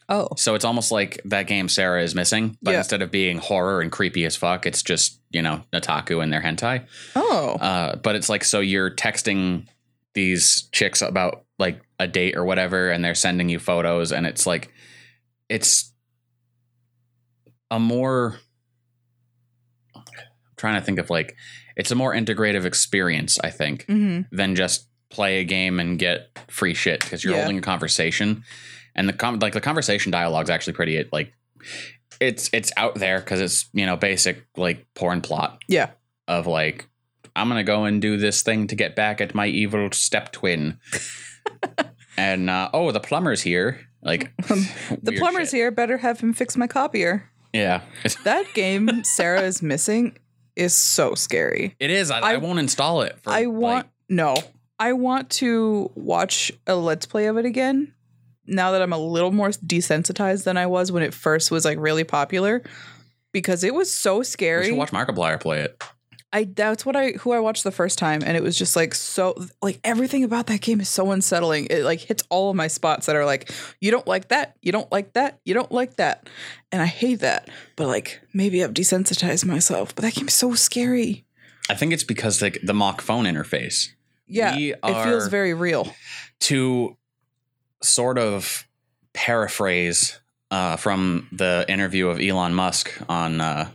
Oh. 0.07 0.27
So 0.37 0.53
it's 0.53 0.63
almost 0.65 0.91
like 0.91 1.19
that 1.25 1.47
game 1.47 1.67
Sara 1.67 2.03
is 2.03 2.13
missing, 2.13 2.57
but 2.61 2.71
Yeah. 2.71 2.77
instead 2.79 3.01
of 3.01 3.09
being 3.09 3.39
horror 3.39 3.81
and 3.81 3.91
creepy 3.91 4.23
as 4.25 4.35
fuck, 4.35 4.67
it's 4.67 4.83
just, 4.83 5.19
you 5.31 5.41
know, 5.41 5.63
Nutaku 5.73 6.21
and 6.21 6.31
their 6.31 6.41
hentai. 6.43 6.85
Oh. 7.15 7.53
Uh, 7.55 7.95
but 7.95 8.15
it's 8.15 8.29
like 8.29 8.43
so 8.43 8.59
you're 8.59 8.91
texting 8.91 9.65
these 10.13 10.69
chicks 10.71 11.01
about 11.01 11.44
like 11.59 11.81
a 11.99 12.07
date 12.07 12.35
or 12.35 12.43
whatever, 12.45 12.89
and 12.91 13.03
they're 13.03 13.15
sending 13.15 13.49
you 13.49 13.59
photos, 13.59 14.11
and 14.11 14.25
it's 14.27 14.45
like 14.45 14.71
it's 15.49 15.93
a 17.71 17.79
more 17.79 18.35
I'm 19.95 20.03
trying 20.57 20.75
to 20.75 20.81
think 20.85 20.99
of 20.99 21.09
like 21.09 21.35
it's 21.75 21.91
a 21.91 21.95
more 21.95 22.13
integrative 22.13 22.65
experience, 22.65 23.37
I 23.39 23.49
think, 23.49 23.85
hmm 23.87 24.21
than 24.31 24.55
just 24.55 24.87
play 25.09 25.39
a 25.39 25.43
game 25.43 25.79
and 25.79 25.97
get 25.99 26.27
free 26.49 26.73
shit 26.73 26.99
because 27.01 27.23
you're 27.23 27.33
Yeah. 27.33 27.41
holding 27.41 27.57
a 27.57 27.61
conversation, 27.61 28.43
and 28.95 29.07
the 29.07 29.13
com- 29.13 29.39
like 29.39 29.53
the 29.53 29.61
conversation 29.61 30.11
dialogue's 30.11 30.49
actually 30.49 30.73
pretty 30.73 31.03
like 31.11 31.33
it's 32.21 32.49
it's 32.53 32.71
out 32.77 32.95
there 32.95 33.19
because 33.19 33.39
it's 33.41 33.69
you 33.73 33.85
know 33.85 33.95
basic 33.95 34.45
like 34.57 34.85
porn 34.93 35.21
plot 35.21 35.61
Yeah. 35.67 35.91
of 36.27 36.47
like 36.47 36.87
I'm 37.35 37.49
gonna 37.49 37.63
go 37.63 37.83
and 37.85 38.01
do 38.01 38.17
this 38.17 38.41
thing 38.41 38.67
to 38.67 38.75
get 38.75 38.95
back 38.95 39.19
at 39.21 39.35
my 39.35 39.47
evil 39.47 39.89
step 39.91 40.31
twin. 40.31 40.79
And 42.17 42.49
uh, 42.49 42.69
oh, 42.73 42.91
the 42.91 42.99
plumber's 43.01 43.41
here. 43.41 43.79
Like 44.01 44.31
The 44.47 45.15
plumber's 45.17 45.51
here. 45.51 45.69
Better 45.71 45.97
have 45.97 46.19
him 46.19 46.33
fix 46.33 46.55
my 46.55 46.67
copier. 46.67 47.29
Yeah, 47.53 47.81
That 48.23 48.45
game 48.53 49.03
Sara 49.03 49.41
is 49.41 49.61
missing 49.61 50.17
is 50.55 50.73
so 50.73 51.15
scary. 51.15 51.75
it 51.79 51.89
is. 51.91 52.11
I, 52.11 52.19
I, 52.19 52.33
I- 52.33 52.37
won't 52.37 52.59
install 52.59 53.01
it. 53.01 53.17
For, 53.23 53.29
I 53.31 53.45
want 53.47 53.85
like- 53.87 53.93
no. 54.09 54.35
I 54.79 54.91
want 54.93 55.29
to 55.31 55.89
watch 55.95 56.51
a 56.67 56.75
let's 56.75 57.05
play 57.05 57.27
of 57.27 57.37
it 57.37 57.45
again. 57.45 57.93
Now 58.45 58.71
that 58.71 58.81
I'm 58.81 58.91
a 58.93 58.97
little 58.97 59.31
more 59.31 59.49
desensitized 59.49 60.43
than 60.43 60.57
I 60.57 60.65
was 60.67 60.91
when 60.91 61.01
it 61.01 61.13
first 61.13 61.49
was 61.49 61.63
like 61.65 61.77
really 61.79 62.03
popular, 62.03 62.61
because 63.31 63.63
it 63.63 63.73
was 63.73 63.91
so 63.93 64.21
scary. 64.21 64.67
should 64.67 64.77
watch 64.77 64.91
Markiplier 64.91 65.39
play 65.39 65.61
it. 65.61 65.81
I 66.35 66.43
that's 66.43 66.85
what 66.85 66.97
I 66.97 67.11
who 67.11 67.31
I 67.31 67.39
watched 67.39 67.63
the 67.63 67.71
first 67.71 67.97
time, 67.97 68.21
and 68.21 68.35
it 68.35 68.43
was 68.43 68.57
just 68.57 68.75
like 68.75 68.93
so 68.93 69.41
like 69.61 69.79
everything 69.85 70.25
about 70.25 70.47
that 70.47 70.59
game 70.59 70.81
is 70.81 70.89
so 70.89 71.11
unsettling. 71.11 71.67
It 71.69 71.83
like 71.83 72.01
hits 72.01 72.23
all 72.29 72.49
of 72.49 72.57
my 72.57 72.67
spots 72.67 73.05
that 73.05 73.15
are 73.15 73.23
like 73.23 73.49
you 73.79 73.89
don't 73.89 74.05
like 74.05 74.27
that, 74.27 74.57
you 74.61 74.73
don't 74.73 74.91
like 74.91 75.13
that, 75.13 75.39
you 75.45 75.53
don't 75.53 75.71
like 75.71 75.95
that, 75.95 76.27
and 76.73 76.81
I 76.81 76.87
hate 76.87 77.21
that. 77.21 77.49
But 77.77 77.87
like 77.87 78.19
maybe 78.33 78.61
I've 78.61 78.73
desensitized 78.73 79.45
myself. 79.45 79.95
But 79.95 80.01
that 80.01 80.13
game's 80.13 80.33
so 80.33 80.53
scary. 80.55 81.23
I 81.69 81.73
think 81.73 81.93
it's 81.93 82.03
because 82.03 82.41
like 82.41 82.59
the 82.61 82.73
mock 82.73 82.99
phone 82.99 83.23
interface. 83.23 83.91
Yeah, 84.27 84.57
it 84.57 85.03
feels 85.05 85.29
very 85.29 85.53
real. 85.53 85.87
to 86.41 86.97
sort 87.81 88.17
of 88.17 88.67
paraphrase 89.13 90.19
uh, 90.51 90.75
from 90.75 91.29
the 91.31 91.63
interview 91.69 92.09
of 92.09 92.19
Elon 92.19 92.53
Musk 92.53 92.91
on 93.07 93.39
uh, 93.39 93.69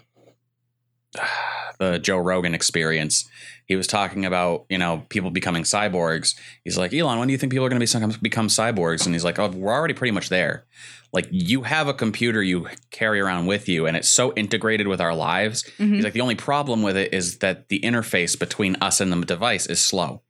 the 1.81 1.99
Joe 1.99 2.19
Rogan 2.19 2.55
experience, 2.55 3.29
he 3.67 3.75
was 3.75 3.87
talking 3.89 4.25
about 4.25 4.67
you 4.69 4.79
know 4.79 5.05
people 5.09 5.31
becoming 5.33 5.65
cyborgs. 5.65 6.37
He's 6.63 6.79
like, 6.79 6.93
Elon, 6.95 7.19
when 7.19 7.27
do 7.27 7.33
you 7.33 7.39
think 7.39 7.51
people 7.51 7.65
are 7.67 7.69
going 7.71 7.85
to 7.85 8.09
be 8.13 8.19
become 8.23 8.47
cyborgs? 8.47 9.05
And 9.07 9.15
he's 9.15 9.25
like, 9.25 9.39
Oh, 9.41 9.49
we're 9.49 9.73
already 9.73 9.95
pretty 9.95 10.13
much 10.13 10.29
there. 10.29 10.65
Like 11.13 11.27
you 11.31 11.63
have 11.63 11.89
a 11.89 11.95
computer 11.95 12.41
you 12.43 12.69
carry 12.93 13.19
around 13.19 13.47
with 13.47 13.69
you, 13.69 13.87
and 13.87 13.97
it's 13.97 14.09
so 14.09 14.33
integrated 14.35 14.87
with 14.87 15.01
our 15.01 15.15
lives. 15.15 15.65
Mhm. 15.81 15.95
He's 15.97 16.05
like, 16.05 16.13
the 16.13 16.21
only 16.21 16.37
problem 16.37 16.83
with 16.83 16.97
it 16.97 17.13
is 17.13 17.39
that 17.39 17.69
the 17.69 17.81
interface 17.81 18.39
between 18.39 18.77
us 18.81 19.01
and 19.01 19.13
the 19.13 19.25
device 19.27 19.67
is 19.67 19.81
slow. 19.81 20.23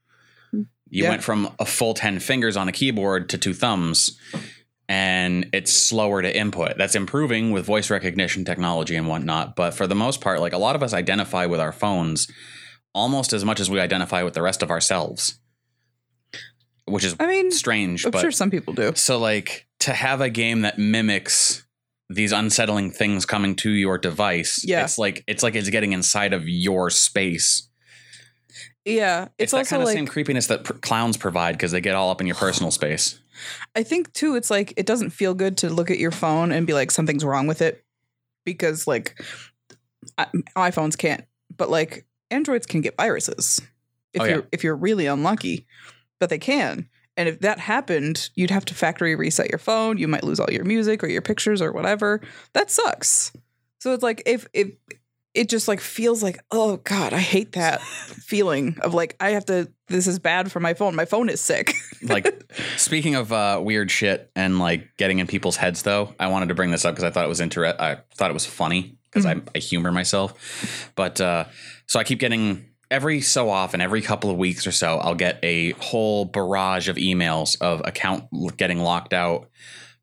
You 0.52 1.04
Yeah. 1.04 1.10
went 1.10 1.22
from 1.22 1.50
a 1.58 1.66
full 1.66 1.92
10 1.94 2.18
fingers 2.20 2.56
on 2.56 2.66
a 2.68 2.72
keyboard 2.72 3.28
to 3.28 3.38
two 3.38 3.52
thumbs, 3.54 4.18
and 4.90 5.48
it's 5.52 5.72
slower 5.72 6.20
to 6.20 6.36
input. 6.36 6.76
That's 6.76 6.96
improving 6.96 7.52
with 7.52 7.64
voice 7.64 7.90
recognition 7.90 8.44
technology 8.44 8.96
and 8.96 9.06
whatnot. 9.06 9.54
But 9.54 9.72
for 9.72 9.86
the 9.86 9.94
most 9.94 10.20
part, 10.20 10.40
like 10.40 10.52
a 10.52 10.58
lot 10.58 10.74
of 10.74 10.82
us 10.82 10.92
identify 10.92 11.46
with 11.46 11.60
our 11.60 11.70
phones 11.70 12.26
almost 12.92 13.32
as 13.32 13.44
much 13.44 13.60
as 13.60 13.70
we 13.70 13.78
identify 13.78 14.24
with 14.24 14.34
the 14.34 14.42
rest 14.42 14.64
of 14.64 14.70
ourselves, 14.70 15.38
which 16.86 17.04
is 17.04 17.14
I 17.20 17.26
mean, 17.28 17.52
strange. 17.52 18.04
I'm 18.04 18.10
but 18.10 18.20
sure 18.20 18.32
some 18.32 18.50
people 18.50 18.74
do. 18.74 18.92
so, 18.96 19.16
like, 19.16 19.68
to 19.78 19.92
have 19.92 20.20
a 20.20 20.28
game 20.28 20.62
that 20.62 20.76
mimics 20.76 21.64
these 22.08 22.32
unsettling 22.32 22.90
things 22.90 23.24
coming 23.24 23.54
to 23.54 23.70
your 23.70 23.96
device, 23.96 24.64
Yeah. 24.66 24.82
it's 24.82 24.98
like 24.98 25.22
it's 25.28 25.44
like 25.44 25.54
it's 25.54 25.70
getting 25.70 25.92
inside 25.92 26.32
of 26.32 26.48
your 26.48 26.90
space. 26.90 27.68
Yeah, 28.84 29.24
It's, 29.24 29.32
it's, 29.38 29.52
that 29.52 29.58
also 29.58 29.70
kind 29.70 29.82
of 29.82 29.86
like 29.86 29.94
same 29.96 30.06
creepiness 30.08 30.48
that 30.48 30.64
pr- 30.64 30.72
clowns 30.72 31.16
provide 31.16 31.52
because 31.52 31.70
they 31.70 31.80
get 31.80 31.94
all 31.94 32.10
up 32.10 32.20
in 32.20 32.26
your 32.26 32.34
personal 32.34 32.72
space. 32.72 33.20
I 33.74 33.82
think 33.82 34.12
too, 34.12 34.36
it's 34.36 34.50
like 34.50 34.72
it 34.76 34.86
doesn't 34.86 35.10
feel 35.10 35.34
good 35.34 35.56
to 35.58 35.70
look 35.70 35.90
at 35.90 35.98
your 35.98 36.10
phone 36.10 36.52
and 36.52 36.66
be 36.66 36.74
like 36.74 36.90
something's 36.90 37.24
wrong 37.24 37.46
with 37.46 37.62
it 37.62 37.84
because 38.44 38.86
like 38.86 39.20
I, 40.18 40.26
iPhones 40.56 40.96
can't, 40.96 41.24
but 41.56 41.70
like 41.70 42.06
Androids 42.30 42.66
can 42.66 42.80
get 42.80 42.96
viruses 42.96 43.60
if 44.12 44.22
Oh, 44.22 44.24
yeah. 44.24 44.34
you're 44.34 44.46
if 44.52 44.64
you're 44.64 44.76
really 44.76 45.06
unlucky, 45.06 45.66
but 46.18 46.30
they 46.30 46.38
can. 46.38 46.88
And 47.16 47.28
if 47.28 47.40
that 47.40 47.58
happened, 47.58 48.30
you'd 48.34 48.50
have 48.50 48.64
to 48.66 48.74
factory 48.74 49.14
reset 49.14 49.50
your 49.50 49.58
phone. 49.58 49.98
You 49.98 50.08
might 50.08 50.24
lose 50.24 50.40
all 50.40 50.50
your 50.50 50.64
music 50.64 51.04
or 51.04 51.08
your 51.08 51.22
pictures 51.22 51.60
or 51.60 51.72
whatever. 51.72 52.20
That 52.54 52.70
sucks. 52.70 53.32
So 53.80 53.92
it's 53.92 54.02
like 54.02 54.22
if 54.26 54.46
if 54.52 54.72
it 55.34 55.48
just 55.48 55.68
like 55.68 55.80
feels 55.80 56.22
like 56.22 56.38
oh 56.50 56.78
god, 56.78 57.12
I 57.12 57.18
hate 57.18 57.52
that 57.52 57.80
feeling 57.82 58.78
of 58.82 58.94
like 58.94 59.16
I 59.20 59.30
have 59.30 59.44
to. 59.46 59.70
This 59.88 60.06
is 60.06 60.18
bad 60.18 60.52
for 60.52 60.60
my 60.60 60.74
phone. 60.74 60.94
My 60.94 61.04
phone 61.04 61.28
is 61.28 61.40
sick. 61.40 61.74
Like, 62.02 62.52
speaking 62.76 63.16
of 63.16 63.32
uh, 63.32 63.60
weird 63.62 63.90
shit 63.90 64.30
and 64.36 64.58
like 64.58 64.88
getting 64.96 65.18
in 65.18 65.26
people's 65.26 65.56
heads, 65.56 65.82
though, 65.82 66.14
I 66.20 66.28
wanted 66.28 66.48
to 66.48 66.54
bring 66.54 66.70
this 66.70 66.84
up 66.84 66.94
because 66.94 67.04
I 67.04 67.10
thought 67.10 67.24
it 67.24 67.28
was 67.28 67.40
inter- 67.40 67.74
I 67.78 67.98
thought 68.14 68.30
it 68.30 68.34
was 68.34 68.46
funny 68.46 68.96
because 69.04 69.26
I, 69.26 69.40
I 69.54 69.58
humor 69.58 69.90
myself. 69.90 70.92
But 70.94 71.20
uh, 71.20 71.46
so 71.86 71.98
I 71.98 72.04
keep 72.04 72.20
getting 72.20 72.70
every 72.90 73.20
so 73.20 73.50
often, 73.50 73.80
every 73.80 74.02
couple 74.02 74.30
of 74.30 74.36
weeks 74.36 74.66
or 74.66 74.72
so, 74.72 74.98
I'll 74.98 75.14
get 75.14 75.38
a 75.42 75.72
whole 75.72 76.24
barrage 76.24 76.88
of 76.88 76.96
emails 76.96 77.60
of 77.60 77.82
account 77.84 78.24
getting 78.56 78.78
locked 78.78 79.12
out 79.12 79.48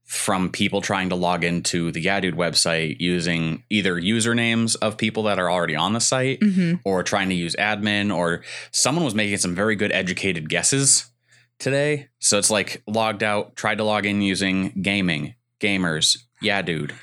from 0.07 0.49
people 0.49 0.79
trying 0.79 1.09
to 1.09 1.15
log 1.15 1.43
into 1.43 1.91
the 1.91 1.99
Yeah 1.99 2.21
Dude 2.21 2.35
website 2.35 2.95
using 2.99 3.63
either 3.69 3.93
usernames 3.95 4.77
of 4.81 4.97
people 4.97 5.23
that 5.23 5.37
are 5.37 5.51
already 5.51 5.75
on 5.75 5.91
the 5.91 5.99
site 5.99 6.39
mm-hmm. 6.39 6.75
or 6.85 7.03
trying 7.03 7.27
to 7.27 7.35
use 7.35 7.57
admin 7.57 8.15
or 8.15 8.41
someone 8.71 9.03
was 9.03 9.13
making 9.13 9.37
some 9.37 9.53
very 9.53 9.75
good 9.75 9.91
educated 9.91 10.47
guesses 10.47 11.11
today. 11.59 12.07
So 12.19 12.37
it's 12.37 12.49
like 12.49 12.81
logged 12.87 13.21
out, 13.21 13.57
tried 13.57 13.79
to 13.79 13.83
log 13.83 14.05
in 14.05 14.21
using 14.21 14.81
gaming, 14.81 15.35
gamers, 15.59 16.17
yeah, 16.41 16.61
dude. 16.61 16.93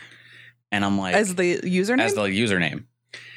And 0.73 0.83
I'm 0.83 0.97
like, 0.97 1.15
As 1.15 1.35
the 1.35 1.59
username, 1.59 2.01
as 2.01 2.15
the 2.15 2.23
username. 2.23 2.85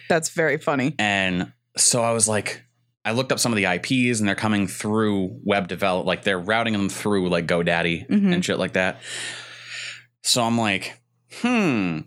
that's 0.08 0.30
very 0.30 0.58
funny. 0.58 0.96
And 0.98 1.52
so 1.76 2.02
I 2.02 2.14
was 2.14 2.30
like, 2.30 2.64
I 3.04 3.12
looked 3.12 3.34
up 3.34 3.40
some 3.40 3.52
of 3.52 3.58
the 3.58 3.66
IPs 3.66 4.20
and 4.20 4.28
they're 4.30 4.36
coming 4.36 4.66
through 4.68 5.42
web 5.44 5.68
develop, 5.68 6.06
like 6.06 6.24
they're 6.24 6.40
routing 6.40 6.72
them 6.72 6.88
through 6.88 7.28
like 7.28 7.48
GoDaddy 7.48 8.08
Mhm. 8.08 8.34
and 8.34 8.46
shit 8.46 8.60
like 8.60 8.74
that. 8.74 9.02
So 10.24 10.44
I'm 10.44 10.58
like, 10.58 11.02
hmm, 11.42 12.00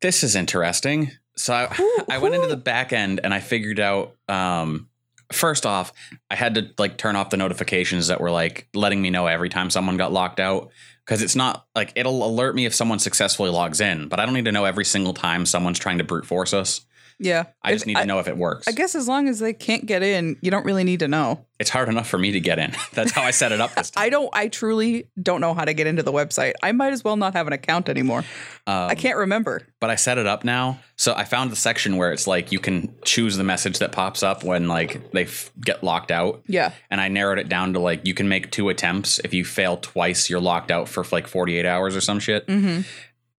this 0.00 0.22
is 0.22 0.34
interesting. 0.36 1.12
So 1.36 1.54
I, 1.54 2.02
I 2.08 2.18
went 2.18 2.34
into 2.34 2.48
the 2.48 2.56
back 2.56 2.92
end 2.92 3.20
and 3.22 3.32
I 3.32 3.40
figured 3.40 3.80
out 3.80 4.16
um 4.28 4.88
first 5.32 5.64
off, 5.64 5.92
I 6.30 6.34
had 6.34 6.54
to 6.56 6.70
like 6.78 6.96
turn 6.96 7.16
off 7.16 7.30
the 7.30 7.36
notifications 7.36 8.08
that 8.08 8.20
were 8.20 8.30
like 8.30 8.68
letting 8.74 9.00
me 9.00 9.10
know 9.10 9.26
every 9.26 9.48
time 9.48 9.70
someone 9.70 9.96
got 9.96 10.12
locked 10.12 10.40
out 10.40 10.70
because 11.04 11.22
it's 11.22 11.36
not 11.36 11.66
like 11.74 11.92
it'll 11.96 12.24
alert 12.24 12.54
me 12.54 12.66
if 12.66 12.74
someone 12.74 12.98
successfully 12.98 13.50
logs 13.50 13.80
in, 13.80 14.08
but 14.08 14.20
I 14.20 14.24
don't 14.24 14.34
need 14.34 14.44
to 14.46 14.52
know 14.52 14.64
every 14.64 14.84
single 14.84 15.14
time 15.14 15.46
someone's 15.46 15.78
trying 15.78 15.98
to 15.98 16.04
brute 16.04 16.26
force 16.26 16.52
us. 16.52 16.84
Yeah, 17.22 17.44
I 17.62 17.70
If- 17.70 17.74
just 17.76 17.86
need 17.86 17.96
to 17.98 18.06
know 18.06 18.18
if 18.18 18.28
it 18.28 18.36
works. 18.36 18.66
I 18.66 18.72
guess 18.72 18.94
as 18.94 19.06
long 19.06 19.28
as 19.28 19.38
they 19.40 19.52
can't 19.52 19.84
get 19.84 20.02
in, 20.02 20.36
you 20.40 20.50
don't 20.50 20.64
really 20.64 20.84
need 20.84 21.00
to 21.00 21.08
know. 21.08 21.44
it's 21.58 21.68
hard 21.68 21.90
enough 21.90 22.08
for 22.08 22.16
me 22.16 22.32
to 22.32 22.40
get 22.40 22.58
in. 22.58 22.72
That's 22.94 23.10
how 23.12 23.20
I 23.20 23.32
set 23.32 23.52
it 23.52 23.60
up 23.60 23.74
this 23.74 23.90
time. 23.92 24.02
I 24.04 24.08
don't. 24.08 24.30
I 24.32 24.48
truly 24.48 25.08
don't 25.22 25.42
know 25.42 25.52
how 25.52 25.66
to 25.66 25.74
get 25.74 25.86
into 25.86 26.02
the 26.02 26.12
website. 26.12 26.54
I 26.62 26.72
might 26.72 26.94
as 26.94 27.04
well 27.04 27.16
not 27.18 27.34
have 27.34 27.46
an 27.46 27.52
account 27.52 27.90
anymore. 27.90 28.20
Um, 28.66 28.88
I 28.88 28.94
can't 28.94 29.18
remember. 29.18 29.60
but 29.80 29.90
I 29.90 29.96
set 29.96 30.16
it 30.16 30.26
up 30.26 30.42
now. 30.44 30.78
So 30.96 31.12
I 31.14 31.24
found 31.24 31.52
the 31.52 31.56
section 31.56 31.98
where 31.98 32.12
it's 32.12 32.26
like 32.26 32.50
you 32.52 32.58
can 32.60 32.94
choose 33.04 33.36
the 33.36 33.44
message 33.44 33.78
that 33.80 33.92
pops 33.92 34.22
up 34.22 34.42
when 34.42 34.68
like 34.68 35.12
they 35.12 35.24
f- 35.24 35.50
get 35.60 35.84
locked 35.84 36.10
out. 36.10 36.42
Yeah. 36.46 36.72
And 36.90 36.98
I 37.00 37.08
narrowed 37.08 37.38
it 37.38 37.48
down 37.50 37.74
to 37.74 37.78
like 37.80 38.06
you 38.06 38.14
can 38.14 38.28
make 38.30 38.50
two 38.50 38.70
attempts. 38.70 39.18
If 39.18 39.34
you 39.34 39.44
fail 39.44 39.76
twice, 39.76 40.30
you're 40.30 40.40
locked 40.40 40.70
out 40.70 40.88
for 40.88 41.04
like 41.12 41.26
48 41.26 41.66
hours 41.66 41.94
or 41.94 42.00
some 42.00 42.20
shit. 42.20 42.46
Mm-hmm. 42.46 42.82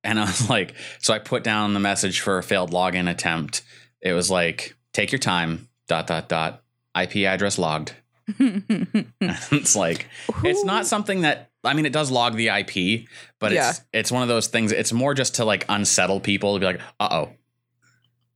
And 0.03 0.19
I 0.19 0.23
was 0.25 0.49
like, 0.49 0.73
so 0.99 1.13
I 1.13 1.19
put 1.19 1.43
down 1.43 1.73
the 1.73 1.79
message 1.79 2.21
for 2.21 2.37
a 2.37 2.43
failed 2.43 2.71
login 2.71 3.09
attempt. 3.09 3.61
It 4.01 4.13
was 4.13 4.29
like, 4.31 4.75
take 4.93 5.11
your 5.11 5.19
time, 5.19 5.69
dot, 5.87 6.07
dot, 6.07 6.27
dot, 6.29 6.63
IP 6.99 7.17
address 7.27 7.57
logged. 7.57 7.93
it's 8.39 9.75
like, 9.75 10.07
it's 10.43 10.63
not 10.63 10.85
something 10.85 11.21
that, 11.21 11.49
I 11.63 11.73
mean, 11.73 11.85
it 11.85 11.93
does 11.93 12.09
log 12.11 12.35
the 12.35 12.47
IP, 12.47 13.07
but 13.39 13.51
Yeah. 13.51 13.69
it's, 13.71 13.81
it's 13.93 14.11
one 14.11 14.21
of 14.23 14.27
those 14.29 14.47
things, 14.47 14.71
it's 14.71 14.93
more 14.93 15.13
just 15.13 15.35
to 15.35 15.45
like 15.45 15.65
unsettle 15.69 16.19
people 16.19 16.53
to 16.55 16.59
be 16.59 16.65
like, 16.65 16.81
uh 16.99 17.09
oh, 17.11 17.29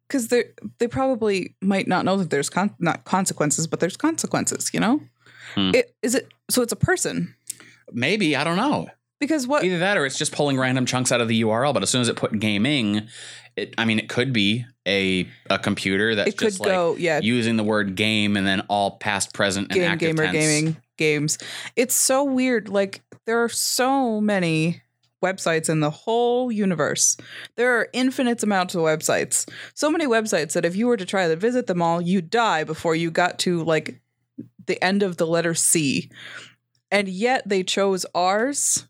because 0.08 0.28
they 0.28 0.44
they 0.78 0.88
probably 0.88 1.56
might 1.62 1.88
not 1.88 2.06
know 2.06 2.16
that 2.18 2.30
there's 2.30 2.50
con- 2.50 2.76
not 2.78 3.06
consequences, 3.06 3.66
but 3.66 3.80
there's 3.80 3.98
consequences. 3.98 4.70
You 4.74 4.80
know, 4.80 5.02
Hmm. 5.56 5.72
it 5.74 5.96
is 6.04 6.14
it. 6.14 6.28
So 6.50 6.62
it's 6.62 6.74
a 6.74 6.76
person 6.78 7.36
Maybe 7.92 8.36
I 8.36 8.44
don't 8.44 8.58
know. 8.58 8.88
Because 9.20 9.48
what? 9.48 9.64
Either 9.64 9.80
that 9.80 9.98
or 9.98 10.06
it's 10.06 10.18
just 10.18 10.32
pulling 10.32 10.58
random 10.58 10.86
chunks 10.86 11.12
out 11.12 11.22
of 11.22 11.28
the 11.28 11.42
URL. 11.42 11.74
But 11.74 11.84
as 11.84 11.90
soon 11.90 12.02
as 12.02 12.10
it 12.10 12.16
put 12.16 12.38
gaming, 12.40 13.08
it 13.56 13.74
I 13.78 13.86
mean 13.86 14.00
it 14.00 14.10
could 14.10 14.34
be 14.34 14.66
a 14.88 15.28
a 15.50 15.58
computer 15.58 16.16
that's 16.16 16.30
it 16.30 16.38
could 16.38 16.50
just 16.50 16.60
like 16.60 16.70
go 16.70 16.96
yeah 16.98 17.20
using 17.22 17.58
the 17.58 17.64
word 17.64 17.96
game 17.96 18.38
and 18.38 18.46
then 18.46 18.62
all 18.62 18.98
past, 18.98 19.34
present, 19.34 19.68
and 19.72 19.76
game 19.76 19.92
active 19.92 20.16
gamer 20.16 20.32
tense. 20.32 20.38
gaming 20.38 20.78
games. 20.98 21.38
It's 21.76 21.96
so 21.96 22.24
weird. 22.24 22.70
Like 22.70 23.02
there 23.26 23.44
are 23.44 23.50
so 23.50 24.22
many 24.22 24.82
websites 25.24 25.70
in 25.70 25.80
the 25.80 25.90
whole 25.90 26.52
universe. 26.52 27.18
There 27.56 27.80
are 27.80 27.90
infinite 27.94 28.44
amounts 28.44 28.76
of 28.76 28.82
websites. 28.82 29.50
So 29.74 29.90
many 29.90 30.06
websites 30.06 30.54
that 30.54 30.66
if 30.66 30.76
you 30.76 30.88
were 30.88 30.98
to 30.98 31.06
try 31.06 31.28
to 31.28 31.36
visit 31.36 31.68
them 31.68 31.82
all, 31.82 32.02
you'd 32.02 32.30
die 32.30 32.64
before 32.64 32.96
you 32.96 33.10
got 33.12 33.40
to 33.40 33.64
like 33.64 34.02
the 34.66 34.82
end 34.84 35.04
of 35.04 35.18
the 35.18 35.28
letter 35.28 35.54
C. 35.54 36.12
And 36.92 37.08
yet 37.08 37.48
they 37.48 37.64
chose 37.64 38.06
ours. 38.14 38.88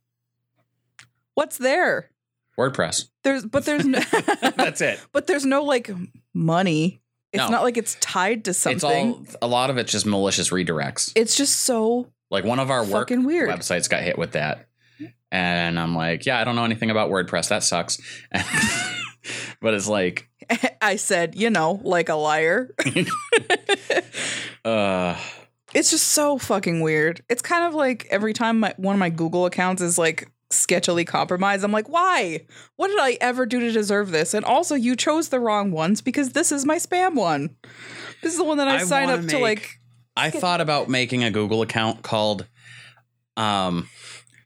What's 1.35 1.57
there? 1.57 2.09
WordPress. 2.57 3.05
There's 3.23 3.45
but 3.45 3.65
there's 3.65 3.85
no 3.85 3.99
That's 4.57 4.81
it. 4.81 4.99
but 5.11 5.27
there's 5.27 5.45
no 5.45 5.63
like 5.63 5.89
money. 6.33 7.01
It's 7.33 7.43
No. 7.43 7.49
not 7.49 7.63
like 7.63 7.75
it's 7.77 7.95
tied 7.99 8.45
to 8.45 8.53
something. 8.53 9.23
It's 9.23 9.35
all 9.35 9.49
a 9.49 9.51
lot 9.51 9.69
of 9.69 9.77
it's 9.77 9.91
just 9.91 10.05
malicious 10.05 10.49
redirects. 10.51 11.11
it's 11.15 11.35
just 11.35 11.57
so 11.61 12.11
Like 12.31 12.45
one 12.45 12.59
of 12.59 12.71
our 12.71 12.81
work 12.83 13.09
fucking 13.09 13.25
weird. 13.25 13.49
websites 13.49 13.89
got 13.89 14.03
hit 14.03 14.17
with 14.17 14.31
that. 14.31 14.67
And 15.31 15.77
I'm 15.77 15.93
like, 15.95 16.25
yeah, 16.25 16.39
I 16.39 16.45
don't 16.45 16.55
know 16.55 16.63
anything 16.63 16.89
about 16.91 17.09
WordPress. 17.09 17.49
That 17.49 17.61
sucks. 17.63 17.99
but 19.61 19.73
it's 19.73 19.87
like, 19.89 20.29
I 20.81 20.95
said, 20.95 21.35
you 21.35 21.49
know, 21.49 21.81
like 21.83 22.07
a 22.07 22.15
liar. 22.15 22.73
uh, 24.63 25.17
it's 25.73 25.91
just 25.91 26.07
so 26.09 26.37
fucking 26.37 26.81
weird. 26.81 27.21
It's 27.29 27.41
kind 27.41 27.65
of 27.65 27.73
like 27.73 28.07
every 28.09 28.33
time 28.33 28.59
my, 28.61 28.73
one 28.77 28.95
of 28.95 28.99
my 28.99 29.09
Google 29.09 29.45
accounts 29.45 29.81
is 29.81 29.97
like 29.97 30.31
sketchily 30.55 31.05
compromised, 31.05 31.63
I'm 31.63 31.71
like, 31.71 31.89
why? 31.89 32.45
What 32.75 32.87
did 32.87 32.99
I 32.99 33.17
ever 33.21 33.45
do 33.45 33.59
to 33.59 33.71
deserve 33.71 34.11
this? 34.11 34.33
And 34.33 34.45
also, 34.45 34.75
you 34.75 34.95
chose 34.95 35.29
the 35.29 35.39
wrong 35.39 35.71
ones 35.71 36.01
because 36.01 36.29
this 36.29 36.51
is 36.51 36.65
my 36.65 36.77
spam 36.77 37.15
one. 37.15 37.55
This 38.21 38.33
is 38.33 38.37
the 38.37 38.43
one 38.43 38.57
that 38.57 38.67
I, 38.67 38.75
I 38.75 38.83
signed 38.83 39.11
up 39.11 39.25
to 39.27 39.37
like. 39.39 39.79
I 40.17 40.29
thought 40.29 40.61
about 40.61 40.89
making 40.89 41.23
a 41.23 41.31
Google 41.31 41.61
account 41.61 42.01
called, 42.01 42.47
um, 43.35 43.89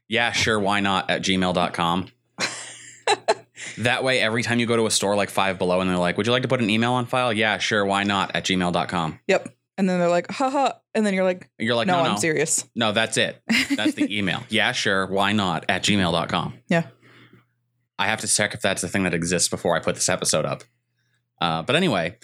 yeah, 0.08 0.32
sure, 0.32 0.58
why 0.58 0.80
not 0.80 1.08
at 1.08 1.22
gmail.com. 1.22 2.08
that 3.78 4.02
way, 4.02 4.20
every 4.20 4.42
time 4.42 4.58
you 4.58 4.66
go 4.66 4.76
to 4.76 4.86
a 4.86 4.90
store 4.90 5.14
like 5.14 5.30
Five 5.30 5.58
Below 5.58 5.80
and 5.80 5.88
they're 5.88 5.96
like, 5.96 6.16
would 6.16 6.26
you 6.26 6.32
like 6.32 6.42
to 6.42 6.48
put 6.48 6.60
an 6.60 6.70
email 6.70 6.92
on 6.92 7.06
file? 7.06 7.32
Yeah, 7.32 7.58
sure, 7.58 7.84
why 7.84 8.02
not 8.02 8.34
at 8.34 8.44
gmail.com. 8.44 9.20
Yep. 9.28 9.54
And 9.80 9.88
then 9.88 9.98
they're 9.98 10.10
like, 10.10 10.30
haha. 10.30 10.72
And 10.94 11.06
then 11.06 11.14
you're 11.14 11.24
like, 11.24 11.48
You're 11.58 11.74
like, 11.74 11.86
no, 11.86 11.96
no, 11.96 12.04
no, 12.04 12.10
I'm 12.10 12.18
serious. 12.18 12.68
no, 12.76 12.92
that's 12.92 13.16
it. 13.16 13.40
That's 13.74 13.94
the 13.94 14.14
email. 14.18 14.42
yeah, 14.50 14.72
sure, 14.72 15.06
why 15.06 15.32
not 15.32 15.64
at 15.70 15.82
gmail.com. 15.82 16.52
Yeah. 16.68 16.86
I 17.98 18.06
have 18.08 18.20
to 18.20 18.28
check 18.28 18.52
if 18.52 18.60
that's 18.60 18.82
the 18.82 18.88
thing 18.88 19.04
that 19.04 19.14
exists 19.14 19.48
before 19.48 19.74
I 19.74 19.80
put 19.80 19.94
this 19.94 20.10
episode 20.10 20.44
up. 20.44 20.64
Uh, 21.40 21.62
but 21.62 21.76
anyway, 21.76 22.18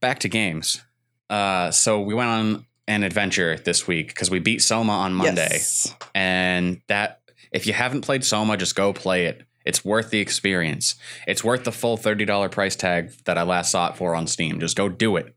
back 0.00 0.20
to 0.20 0.28
games. 0.30 0.82
Uh, 1.28 1.70
so 1.70 2.00
we 2.00 2.14
went 2.14 2.30
on 2.30 2.66
an 2.88 3.02
adventure 3.02 3.58
this 3.58 3.86
week 3.86 4.08
because 4.08 4.30
we 4.30 4.38
beat 4.38 4.62
Soma 4.62 4.92
on 4.92 5.12
Monday. 5.12 5.48
Yes. 5.50 5.94
And 6.14 6.80
that, 6.88 7.20
if 7.52 7.66
you 7.66 7.74
haven't 7.74 8.00
played 8.00 8.24
Soma, 8.24 8.56
just 8.56 8.74
go 8.74 8.94
play 8.94 9.26
it. 9.26 9.42
It's 9.66 9.84
worth 9.84 10.08
the 10.08 10.20
experience. 10.20 10.94
It's 11.28 11.44
worth 11.44 11.64
the 11.64 11.72
full 11.72 11.98
$30 11.98 12.50
price 12.50 12.76
tag 12.76 13.10
that 13.26 13.36
I 13.36 13.42
last 13.42 13.70
saw 13.70 13.88
it 13.90 13.96
for 13.98 14.14
on 14.14 14.26
Steam. 14.26 14.60
Just 14.60 14.78
go 14.78 14.88
do 14.88 15.16
it. 15.16 15.35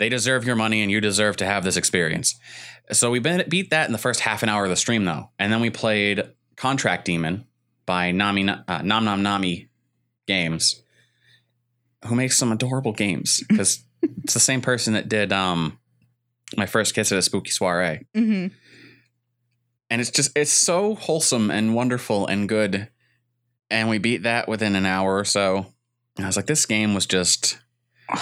They 0.00 0.08
deserve 0.08 0.44
your 0.44 0.56
money 0.56 0.82
and 0.82 0.90
you 0.90 1.00
deserve 1.00 1.36
to 1.36 1.46
have 1.46 1.62
this 1.62 1.76
experience. 1.76 2.34
So 2.90 3.12
we 3.12 3.20
beat 3.20 3.70
that 3.70 3.86
in 3.86 3.92
the 3.92 3.98
first 3.98 4.18
half 4.20 4.42
an 4.42 4.48
hour 4.48 4.64
of 4.64 4.70
the 4.70 4.76
stream, 4.76 5.04
though. 5.04 5.30
And 5.38 5.52
then 5.52 5.60
we 5.60 5.70
played 5.70 6.24
Contract 6.56 7.04
Demon 7.04 7.46
by 7.86 8.10
Nami, 8.10 8.48
uh, 8.48 8.82
Nom 8.82 9.04
Nom 9.04 9.22
Nami 9.22 9.68
Games, 10.26 10.82
who 12.06 12.16
makes 12.16 12.36
some 12.36 12.50
adorable 12.50 12.92
games 12.92 13.44
because 13.48 13.84
it's 14.24 14.34
the 14.34 14.40
same 14.40 14.60
person 14.60 14.94
that 14.94 15.08
did 15.08 15.32
um, 15.32 15.78
my 16.56 16.66
first 16.66 16.94
kiss 16.94 17.12
at 17.12 17.18
a 17.18 17.22
spooky 17.22 17.50
soiree 17.50 18.06
hmm 18.14 18.48
and 19.90 20.00
it's 20.00 20.10
just 20.10 20.30
it's 20.36 20.52
so 20.52 20.94
wholesome 20.94 21.50
and 21.50 21.74
wonderful 21.74 22.26
and 22.26 22.48
good 22.48 22.88
and 23.70 23.88
we 23.88 23.98
beat 23.98 24.22
that 24.22 24.48
within 24.48 24.76
an 24.76 24.86
hour 24.86 25.16
or 25.16 25.24
so 25.24 25.66
and 26.16 26.24
i 26.24 26.28
was 26.28 26.36
like 26.36 26.46
this 26.46 26.66
game 26.66 26.94
was 26.94 27.06
just 27.06 27.58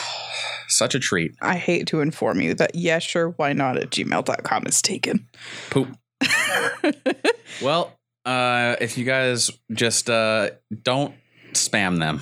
such 0.79 0.95
a 0.95 0.99
treat 1.01 1.33
I 1.43 1.57
hate 1.57 1.87
to 1.89 2.01
inform 2.01 2.41
you 2.41 2.55
that, 2.55 2.75
yeah, 2.75 2.99
sure, 3.01 3.31
why 3.31 3.53
not 3.53 3.77
at 3.77 3.91
gmail.com 3.91 4.67
is 4.67 4.81
taken. 4.81 5.29
poop 5.71 5.89
well 7.63 7.93
uh 8.25 8.77
if 8.81 8.97
you 8.99 9.05
guys 9.05 9.51
just 9.73 10.09
uh 10.11 10.51
don't 10.83 11.15
spam 11.53 11.99
them 11.99 12.21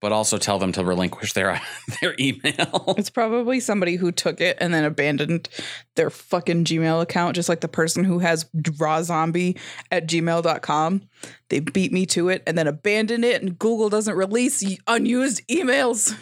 but 0.00 0.12
also 0.12 0.36
tell 0.36 0.58
them 0.58 0.70
to 0.70 0.84
relinquish 0.84 1.32
their 1.32 1.60
their 2.02 2.14
email 2.20 2.94
It's 2.98 3.08
probably 3.08 3.58
somebody 3.58 3.96
who 3.96 4.12
took 4.12 4.38
it 4.40 4.58
and 4.60 4.74
then 4.74 4.84
abandoned 4.84 5.48
their 5.96 6.10
fucking 6.10 6.64
Gmail 6.66 7.00
account, 7.00 7.36
just 7.36 7.48
like 7.48 7.62
the 7.62 7.68
person 7.68 8.04
who 8.04 8.18
has 8.18 8.44
raw 8.78 9.02
zombie 9.02 9.56
at 9.90 10.06
gmail.com. 10.06 11.08
They 11.48 11.60
beat 11.60 11.90
me 11.90 12.04
to 12.06 12.28
it 12.28 12.42
and 12.46 12.58
then 12.58 12.66
abandoned 12.66 13.24
it, 13.24 13.40
and 13.40 13.58
Google 13.58 13.88
doesn't 13.88 14.14
release 14.14 14.62
unused 14.86 15.40
emails. 15.48 16.14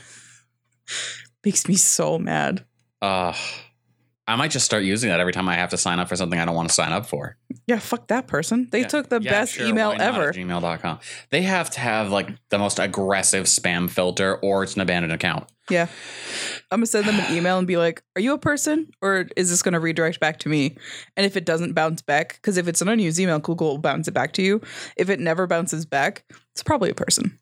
Makes 1.44 1.68
me 1.68 1.74
so 1.74 2.18
mad. 2.18 2.64
uh 3.00 3.32
i 4.28 4.36
might 4.36 4.52
just 4.52 4.64
start 4.64 4.84
using 4.84 5.10
that 5.10 5.18
every 5.18 5.32
time 5.32 5.48
i 5.48 5.54
have 5.56 5.70
to 5.70 5.76
sign 5.76 5.98
up 5.98 6.08
for 6.08 6.14
something 6.14 6.38
i 6.38 6.44
don't 6.44 6.54
want 6.54 6.68
to 6.68 6.74
sign 6.74 6.92
up 6.92 7.04
for 7.06 7.36
Yeah, 7.66 7.78
fuck 7.80 8.08
that 8.08 8.26
person. 8.26 8.68
They 8.72 8.80
Yeah. 8.82 8.88
took 8.88 9.08
the 9.08 9.20
Yeah, 9.20 9.30
best 9.30 9.52
sure, 9.54 9.66
email 9.68 9.94
ever. 9.98 10.32
gmail.com. 10.32 10.98
They 11.30 11.42
have 11.42 11.70
to 11.70 11.80
have 11.80 12.10
like 12.10 12.28
the 12.50 12.58
most 12.58 12.78
aggressive 12.80 13.44
spam 13.46 13.88
filter 13.88 14.36
or 14.36 14.64
it's 14.64 14.74
an 14.74 14.80
abandoned 14.80 15.12
account. 15.12 15.44
Yeah. 15.70 15.86
I'm 16.70 16.78
gonna 16.80 16.86
send 16.86 17.06
them 17.06 17.20
an 17.20 17.36
email 17.36 17.58
and 17.58 17.66
be 17.68 17.76
like, 17.76 18.02
"Are 18.16 18.20
you 18.20 18.32
a 18.34 18.38
person, 18.38 18.90
or 19.00 19.26
is 19.36 19.48
this 19.48 19.62
gonna 19.62 19.78
redirect 19.78 20.18
back 20.18 20.38
to 20.40 20.48
me?" 20.48 20.76
And 21.16 21.24
if 21.24 21.36
it 21.36 21.44
doesn't 21.44 21.74
bounce 21.74 22.02
back, 22.02 22.34
because 22.36 22.56
if 22.56 22.66
it's 22.66 22.82
an 22.82 22.88
unused 22.88 23.20
email, 23.20 23.38
Google 23.38 23.68
will 23.68 23.78
bounce 23.78 24.08
it 24.08 24.12
back 24.14 24.32
to 24.34 24.42
you. 24.42 24.60
If 24.96 25.08
it 25.08 25.20
never 25.20 25.46
bounces 25.46 25.86
back, 25.86 26.24
it's 26.52 26.62
probably 26.64 26.90
a 26.90 26.94
person. 26.94 27.38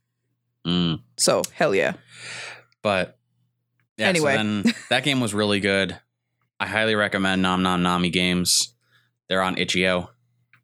Mm. 0.66 1.00
So 1.16 1.42
hell 1.54 1.74
yeah. 1.74 1.94
But 2.82 3.18
yeah, 4.00 4.08
Anyway. 4.08 4.32
so 4.32 4.36
then 4.38 4.74
that 4.88 5.04
game 5.04 5.20
was 5.20 5.32
really 5.34 5.60
good. 5.60 5.98
I 6.58 6.66
highly 6.66 6.94
recommend 6.94 7.42
Nom 7.42 7.62
Nom 7.62 7.82
Nami 7.82 8.10
games. 8.10 8.74
They're 9.28 9.42
on 9.42 9.56
itch.io. 9.58 10.10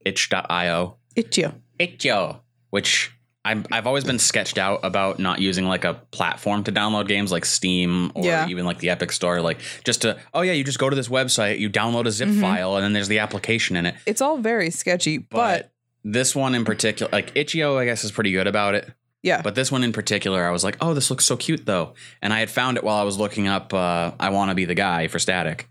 Itch.io. 0.04 0.96
Itch.io. 1.14 1.52
Itch.io. 1.78 2.40
Which 2.70 3.12
I'm, 3.44 3.64
I've 3.70 3.86
always 3.86 4.02
been 4.04 4.18
sketched 4.18 4.58
out 4.58 4.80
about 4.82 5.18
not 5.20 5.38
using 5.40 5.66
like 5.66 5.84
a 5.84 5.94
platform 6.10 6.64
to 6.64 6.72
download 6.72 7.06
games 7.06 7.30
like 7.30 7.44
Steam 7.44 8.10
or 8.14 8.24
Yeah. 8.24 8.48
even 8.48 8.66
like 8.66 8.78
the 8.78 8.90
Epic 8.90 9.12
Store. 9.12 9.40
Like 9.40 9.60
just 9.84 10.02
to, 10.02 10.18
oh 10.34 10.42
yeah, 10.42 10.52
you 10.52 10.64
just 10.64 10.78
go 10.78 10.90
to 10.90 10.96
this 10.96 11.08
website, 11.08 11.58
you 11.60 11.70
download 11.70 12.06
a 12.06 12.10
zip 12.10 12.28
Mhm. 12.28 12.40
file, 12.40 12.74
and 12.76 12.84
then 12.84 12.92
there's 12.92 13.08
the 13.08 13.20
application 13.20 13.76
in 13.76 13.86
it. 13.86 13.94
It's 14.04 14.20
all 14.20 14.38
very 14.38 14.70
sketchy, 14.70 15.18
but, 15.18 15.30
but, 15.30 15.72
this 16.04 16.34
one 16.36 16.54
in 16.54 16.64
particular, 16.64 17.10
like 17.12 17.32
Itch.io, 17.36 17.78
I 17.78 17.84
guess 17.84 18.02
is 18.04 18.10
pretty 18.12 18.32
good 18.32 18.46
about 18.48 18.74
it. 18.74 18.90
Yeah, 19.22 19.42
But 19.42 19.54
this 19.56 19.72
one 19.72 19.82
in 19.82 19.92
particular, 19.92 20.44
I 20.46 20.50
was 20.50 20.62
like, 20.62 20.76
oh, 20.80 20.94
this 20.94 21.10
looks 21.10 21.24
so 21.24 21.36
cute 21.36 21.66
though. 21.66 21.94
And 22.22 22.32
I 22.32 22.38
had 22.38 22.50
found 22.50 22.76
it 22.76 22.84
while 22.84 22.96
I 22.98 23.02
was 23.02 23.18
looking 23.18 23.48
up 23.48 23.74
uh, 23.74 24.12
I 24.20 24.30
Want 24.30 24.50
to 24.50 24.54
Be 24.54 24.64
the 24.66 24.74
Guy 24.74 25.08
for 25.08 25.18
Static. 25.18 25.68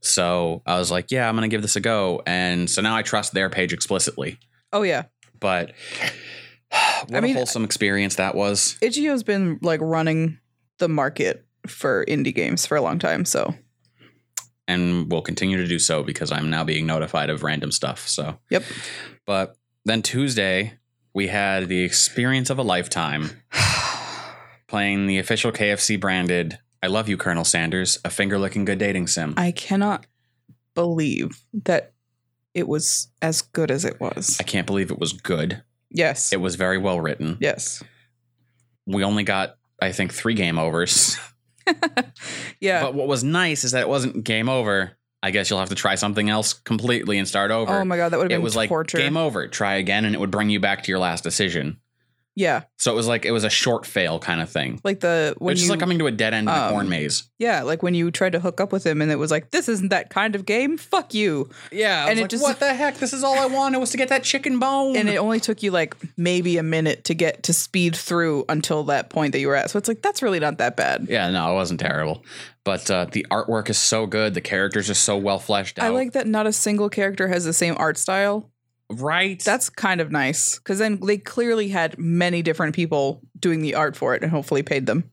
So 0.00 0.62
I 0.66 0.78
was 0.78 0.90
like, 0.90 1.10
yeah, 1.10 1.28
I'm 1.28 1.36
going 1.36 1.48
to 1.48 1.54
give 1.54 1.62
this 1.62 1.76
a 1.76 1.80
go. 1.80 2.22
And 2.26 2.68
so 2.68 2.82
now 2.82 2.96
I 2.96 3.02
trust 3.02 3.32
their 3.32 3.48
page 3.50 3.72
explicitly. 3.72 4.38
oh 4.72 4.82
yeah, 4.82 5.04
But 5.40 5.72
what 7.06 7.14
I 7.16 7.20
mean- 7.20 7.36
a 7.36 7.38
wholesome 7.38 7.64
experience 7.64 8.16
that 8.16 8.34
was. 8.34 8.76
Itch.io's 8.80 9.22
been 9.22 9.58
like 9.62 9.80
running 9.80 10.38
the 10.78 10.88
market 10.88 11.44
for 11.66 12.04
indie 12.06 12.34
games 12.34 12.66
for 12.66 12.76
a 12.76 12.82
long 12.82 12.98
time. 12.98 13.24
So 13.24 13.54
And 14.68 15.10
will 15.10 15.22
continue 15.22 15.56
to 15.58 15.66
do 15.66 15.78
so 15.78 16.02
because 16.02 16.30
I'm 16.32 16.50
now 16.50 16.64
being 16.64 16.86
notified 16.86 17.30
of 17.30 17.42
random 17.42 17.70
stuff. 17.72 18.06
So, 18.08 18.38
yep. 18.50 18.62
but 19.26 19.56
then 19.84 20.02
Tuesday, 20.02 20.74
we 21.16 21.28
had 21.28 21.68
the 21.68 21.80
experience 21.80 22.50
of 22.50 22.58
a 22.58 22.62
lifetime 22.62 23.30
playing 24.68 25.06
the 25.06 25.18
official 25.18 25.50
KFC 25.50 25.98
branded 25.98 26.58
I 26.82 26.88
Love 26.88 27.08
You, 27.08 27.16
Colonel 27.16 27.42
Sanders, 27.42 27.98
a 28.04 28.10
finger 28.10 28.38
licking 28.38 28.66
good 28.66 28.78
dating 28.78 29.06
sim. 29.06 29.32
I 29.38 29.50
cannot 29.50 30.06
believe 30.74 31.42
that 31.64 31.94
it 32.52 32.68
was 32.68 33.08
as 33.22 33.40
good 33.40 33.70
as 33.70 33.86
it 33.86 33.98
was. 33.98 34.36
I 34.38 34.42
can't 34.42 34.66
believe 34.66 34.90
it 34.90 34.98
was 34.98 35.14
good. 35.14 35.62
Yes. 35.88 36.34
It 36.34 36.40
was 36.42 36.56
very 36.56 36.76
well 36.76 37.00
written. 37.00 37.38
yes. 37.40 37.82
We 38.84 39.02
only 39.02 39.24
got, 39.24 39.56
I 39.80 39.92
think, 39.92 40.12
three 40.12 40.34
game 40.34 40.58
overs. 40.58 41.18
Yeah. 42.60 42.82
But 42.82 42.94
what 42.94 43.08
was 43.08 43.24
nice 43.24 43.64
is 43.64 43.72
that 43.72 43.80
it 43.80 43.88
wasn't 43.88 44.24
game 44.24 44.48
over. 44.48 44.96
I 45.26 45.30
guess 45.30 45.50
you'll 45.50 45.58
have 45.58 45.68
to 45.70 45.74
try 45.74 45.96
something 45.96 46.30
else 46.30 46.52
completely 46.52 47.18
and 47.18 47.26
start 47.26 47.50
over. 47.50 47.72
oh 47.80 47.84
my 47.84 47.96
god, 47.96 48.10
that 48.12 48.18
would 48.18 48.24
have 48.30 48.30
it 48.32 48.36
been 48.36 48.42
was 48.42 48.56
like 48.56 48.68
torture. 48.68 48.98
game 48.98 49.16
over. 49.16 49.48
Try 49.48 49.74
again, 49.74 50.04
and 50.04 50.14
it 50.14 50.18
would 50.18 50.30
bring 50.30 50.50
you 50.50 50.60
back 50.60 50.84
to 50.84 50.92
your 50.92 50.98
last 51.00 51.24
decision. 51.24 51.78
Yeah, 52.38 52.64
So 52.76 52.92
it 52.92 52.94
was 52.94 53.06
like 53.08 53.24
it 53.24 53.30
was 53.30 53.44
a 53.44 53.48
short 53.48 53.86
fail 53.86 54.18
kind 54.18 54.42
of 54.42 54.50
thing. 54.50 54.78
like 54.84 55.00
the 55.00 55.34
when 55.38 55.52
Which 55.52 55.60
you 55.60 55.64
is 55.64 55.70
like 55.70 55.80
coming 55.80 55.98
to 56.00 56.06
a 56.06 56.10
dead 56.10 56.34
end 56.34 56.50
in 56.50 56.54
a 56.54 56.58
um, 56.66 56.70
corn 56.70 56.86
maze. 56.90 57.22
yeah, 57.38 57.62
like 57.62 57.82
when 57.82 57.94
you 57.94 58.10
tried 58.10 58.32
to 58.32 58.40
hook 58.40 58.60
up 58.60 58.72
with 58.72 58.84
him 58.86 59.00
and 59.00 59.10
it 59.10 59.16
was 59.16 59.30
like 59.30 59.52
this 59.52 59.70
isn't 59.70 59.88
that 59.88 60.10
kind 60.10 60.34
of 60.34 60.44
game. 60.44 60.76
Fuck 60.76 61.14
you. 61.14 61.48
Yeah, 61.72 62.06
and 62.06 62.18
it 62.18 62.24
it 62.24 62.28
just- 62.28 62.42
what 62.42 62.60
the 62.60 62.74
heck? 62.74 62.98
This 62.98 63.14
is 63.14 63.24
all 63.24 63.38
I 63.38 63.46
wanted 63.46 63.78
was 63.78 63.90
to 63.92 63.96
get 63.96 64.10
that 64.10 64.22
chicken 64.22 64.58
bone. 64.58 64.96
And 64.96 65.08
it 65.08 65.16
only 65.16 65.40
took 65.40 65.62
you 65.62 65.70
like 65.70 65.96
maybe 66.18 66.58
a 66.58 66.62
minute 66.62 67.04
to 67.04 67.14
get 67.14 67.42
to 67.44 67.54
speed 67.54 67.96
through 67.96 68.44
until 68.50 68.84
that 68.84 69.08
point 69.08 69.32
that 69.32 69.38
you 69.40 69.48
were 69.48 69.56
at. 69.56 69.70
So 69.70 69.78
it's 69.78 69.88
like 69.88 70.02
that's 70.02 70.20
really 70.22 70.38
not 70.38 70.58
that 70.58 70.76
bad. 70.76 71.06
yeah, 71.08 71.30
no, 71.30 71.50
it 71.52 71.54
wasn't 71.54 71.80
terrible. 71.80 72.22
But 72.66 72.90
uh, 72.90 73.06
the 73.12 73.24
artwork 73.30 73.70
is 73.70 73.78
so 73.78 74.06
good. 74.06 74.34
The 74.34 74.40
characters 74.40 74.90
are 74.90 74.94
so 74.94 75.16
well 75.16 75.38
fleshed 75.38 75.78
out. 75.78 75.84
I 75.84 75.90
like 75.90 76.14
that 76.14 76.26
not 76.26 76.48
a 76.48 76.52
single 76.52 76.88
character 76.88 77.28
has 77.28 77.44
the 77.44 77.52
same 77.52 77.76
art 77.78 77.96
style. 77.96 78.50
right. 78.90 79.40
That's 79.40 79.70
kind 79.70 80.00
of 80.00 80.10
nice 80.10 80.58
because 80.58 80.80
then 80.80 80.98
they 80.98 81.16
clearly 81.16 81.68
had 81.68 81.96
many 81.96 82.42
different 82.42 82.74
people 82.74 83.22
doing 83.38 83.62
the 83.62 83.76
art 83.76 83.96
for 83.96 84.16
it 84.16 84.22
and 84.24 84.32
hopefully 84.32 84.64
paid 84.64 84.86
them. 84.86 85.12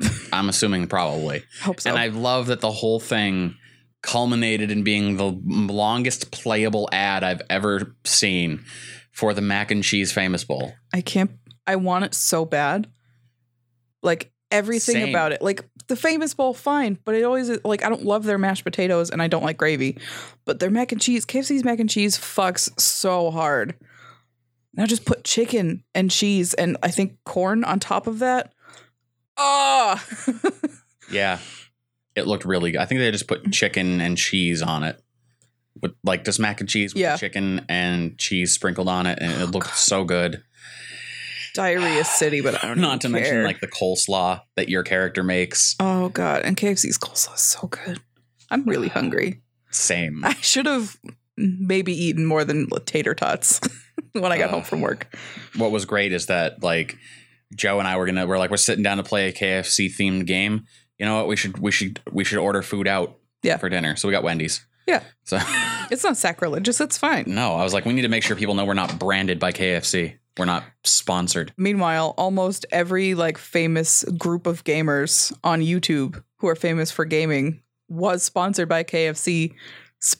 I'm 0.32 0.48
assuming 0.48 0.86
probably. 0.86 1.42
Hope 1.60 1.80
so. 1.80 1.90
And 1.90 1.98
I 1.98 2.06
love 2.06 2.46
that 2.46 2.60
the 2.60 2.70
whole 2.70 3.00
thing 3.00 3.56
culminated 4.02 4.70
in 4.70 4.84
being 4.84 5.16
the 5.16 5.40
longest 5.44 6.30
playable 6.30 6.88
ad 6.92 7.24
I've 7.24 7.42
ever 7.50 7.96
seen 8.04 8.64
for 9.10 9.34
the 9.34 9.42
mac 9.42 9.72
and 9.72 9.82
cheese 9.82 10.12
famous 10.12 10.44
bowl. 10.44 10.72
I 10.94 11.00
can't. 11.00 11.32
I 11.66 11.74
want 11.74 12.04
it 12.04 12.14
so 12.14 12.44
bad. 12.44 12.86
Like 14.04 14.32
everything 14.50 14.94
Same. 14.94 15.08
about 15.08 15.32
it. 15.32 15.42
Like 15.42 15.68
the 15.90 15.96
famous 15.96 16.32
bowl, 16.32 16.54
fine, 16.54 16.98
but 17.04 17.14
it 17.14 17.22
always 17.24 17.50
like 17.64 17.84
I 17.84 17.90
don't 17.90 18.04
love 18.06 18.24
their 18.24 18.38
mashed 18.38 18.64
potatoes 18.64 19.10
and 19.10 19.20
I 19.20 19.28
don't 19.28 19.42
like 19.44 19.58
gravy, 19.58 19.98
but 20.46 20.58
their 20.58 20.70
mac 20.70 20.90
and 20.92 21.00
cheese, 21.00 21.26
KFC's 21.26 21.62
mac 21.64 21.78
and 21.78 21.90
cheese 21.90 22.16
fucks 22.16 22.80
so 22.80 23.30
hard. 23.30 23.74
Now 24.72 24.86
just 24.86 25.04
put 25.04 25.24
chicken 25.24 25.84
and 25.94 26.10
cheese 26.10 26.54
and 26.54 26.76
I 26.82 26.90
think 26.90 27.18
corn 27.24 27.62
on 27.64 27.78
top 27.80 28.06
of 28.06 28.20
that. 28.20 28.52
Ah, 29.36 30.02
Yeah. 31.12 31.38
It 32.16 32.26
looked 32.26 32.44
really 32.44 32.72
good. 32.72 32.80
I 32.80 32.86
think 32.86 33.00
they 33.00 33.10
just 33.10 33.26
put 33.28 33.52
chicken 33.52 34.00
and 34.00 34.16
cheese 34.16 34.62
on 34.62 34.82
it. 34.84 35.00
With 35.80 35.92
like 36.04 36.24
just 36.24 36.38
mac 36.40 36.60
and 36.60 36.68
cheese 36.68 36.94
with 36.94 37.00
Yeah. 37.00 37.16
chicken 37.16 37.64
and 37.68 38.18
cheese 38.18 38.52
sprinkled 38.52 38.88
on 38.88 39.06
it 39.06 39.18
and 39.20 39.32
it 39.42 39.46
looked 39.46 39.66
God. 39.68 39.74
so 39.76 40.04
good. 40.04 40.42
Diarrhea 41.54 42.04
city, 42.04 42.40
but 42.40 42.62
I 42.62 42.68
don't 42.68 42.80
Not 42.80 43.00
to 43.02 43.08
even 43.08 43.20
mention 43.22 43.44
like 43.44 43.60
the 43.60 43.68
coleslaw 43.68 44.40
that 44.56 44.68
your 44.68 44.82
character 44.82 45.22
makes. 45.22 45.76
oh 45.80 46.08
god, 46.10 46.42
and 46.42 46.56
KFC's 46.56 46.98
coleslaw 46.98 47.34
is 47.34 47.40
so 47.42 47.68
good. 47.68 48.00
I'm 48.50 48.64
really 48.64 48.88
hungry. 48.88 49.42
Same. 49.70 50.24
I 50.24 50.34
should 50.34 50.66
have 50.66 50.96
maybe 51.36 51.92
eaten 51.92 52.26
more 52.26 52.44
than 52.44 52.68
tater 52.84 53.14
tots 53.14 53.60
when 54.12 54.32
I 54.32 54.38
got 54.38 54.50
home 54.50 54.62
from 54.62 54.80
work. 54.80 55.06
what 55.56 55.70
was 55.70 55.84
great 55.84 56.12
is 56.12 56.26
that 56.26 56.62
like 56.62 56.96
Joe 57.54 57.78
and 57.78 57.86
I 57.88 57.96
were 57.96 58.06
gonna 58.06 58.26
we're 58.26 58.38
like 58.38 58.50
we're 58.50 58.56
sitting 58.56 58.82
down 58.82 58.96
to 58.98 59.02
play 59.02 59.28
a 59.28 59.32
KFC 59.32 59.86
themed 59.94 60.26
game. 60.26 60.64
You 60.98 61.06
know 61.06 61.16
what? 61.16 61.28
We 61.28 61.36
should 61.36 61.58
we 61.58 61.70
should 61.70 62.00
we 62.12 62.24
should 62.24 62.38
order 62.38 62.62
food 62.62 62.86
out 62.88 63.16
Yeah. 63.42 63.56
for 63.56 63.68
dinner. 63.68 63.96
So 63.96 64.06
we 64.08 64.12
got 64.12 64.22
Wendy's. 64.24 64.64
Yeah. 64.90 65.02
So 65.24 65.38
It's 65.90 66.04
not 66.04 66.16
sacrilegious. 66.16 66.80
It's 66.80 66.98
fine. 66.98 67.24
no, 67.26 67.54
I 67.54 67.64
was 67.64 67.72
like, 67.74 67.84
we 67.84 67.92
need 67.92 68.02
to 68.02 68.08
make 68.08 68.22
sure 68.22 68.36
people 68.36 68.54
know 68.54 68.64
we're 68.64 68.74
not 68.74 68.98
branded 68.98 69.38
by 69.38 69.52
KFC. 69.52 70.16
We're 70.38 70.44
not 70.44 70.64
sponsored. 70.84 71.52
Meanwhile, 71.56 72.14
almost 72.16 72.64
every 72.70 73.14
like 73.14 73.36
famous 73.38 74.04
group 74.16 74.46
of 74.46 74.64
gamers 74.64 75.32
on 75.42 75.60
YouTube 75.60 76.22
who 76.38 76.48
are 76.48 76.54
famous 76.56 76.90
for 76.90 77.04
gaming 77.04 77.60
was 77.88 78.22
sponsored 78.22 78.68
by 78.68 78.84
KFC. 78.84 79.54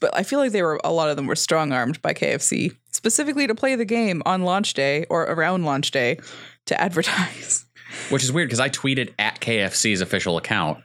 But 0.00 0.14
I 0.14 0.24
feel 0.24 0.38
like 0.40 0.52
they 0.52 0.62
were 0.62 0.80
a 0.84 0.92
lot 0.92 1.08
of 1.08 1.16
them 1.16 1.26
were 1.26 1.36
strong 1.36 1.72
armed 1.72 2.02
by 2.02 2.12
KFC 2.12 2.76
specifically 2.90 3.46
to 3.46 3.54
play 3.54 3.76
the 3.76 3.84
game 3.84 4.22
on 4.26 4.42
launch 4.42 4.74
day 4.74 5.06
or 5.08 5.22
around 5.22 5.64
launch 5.64 5.90
day 5.90 6.18
to 6.66 6.78
advertise. 6.80 7.64
Which 8.10 8.22
is 8.22 8.30
weird 8.32 8.48
because 8.48 8.60
I 8.60 8.68
tweeted 8.68 9.14
at 9.18 9.40
KFC's 9.40 10.00
official 10.00 10.36
account 10.36 10.82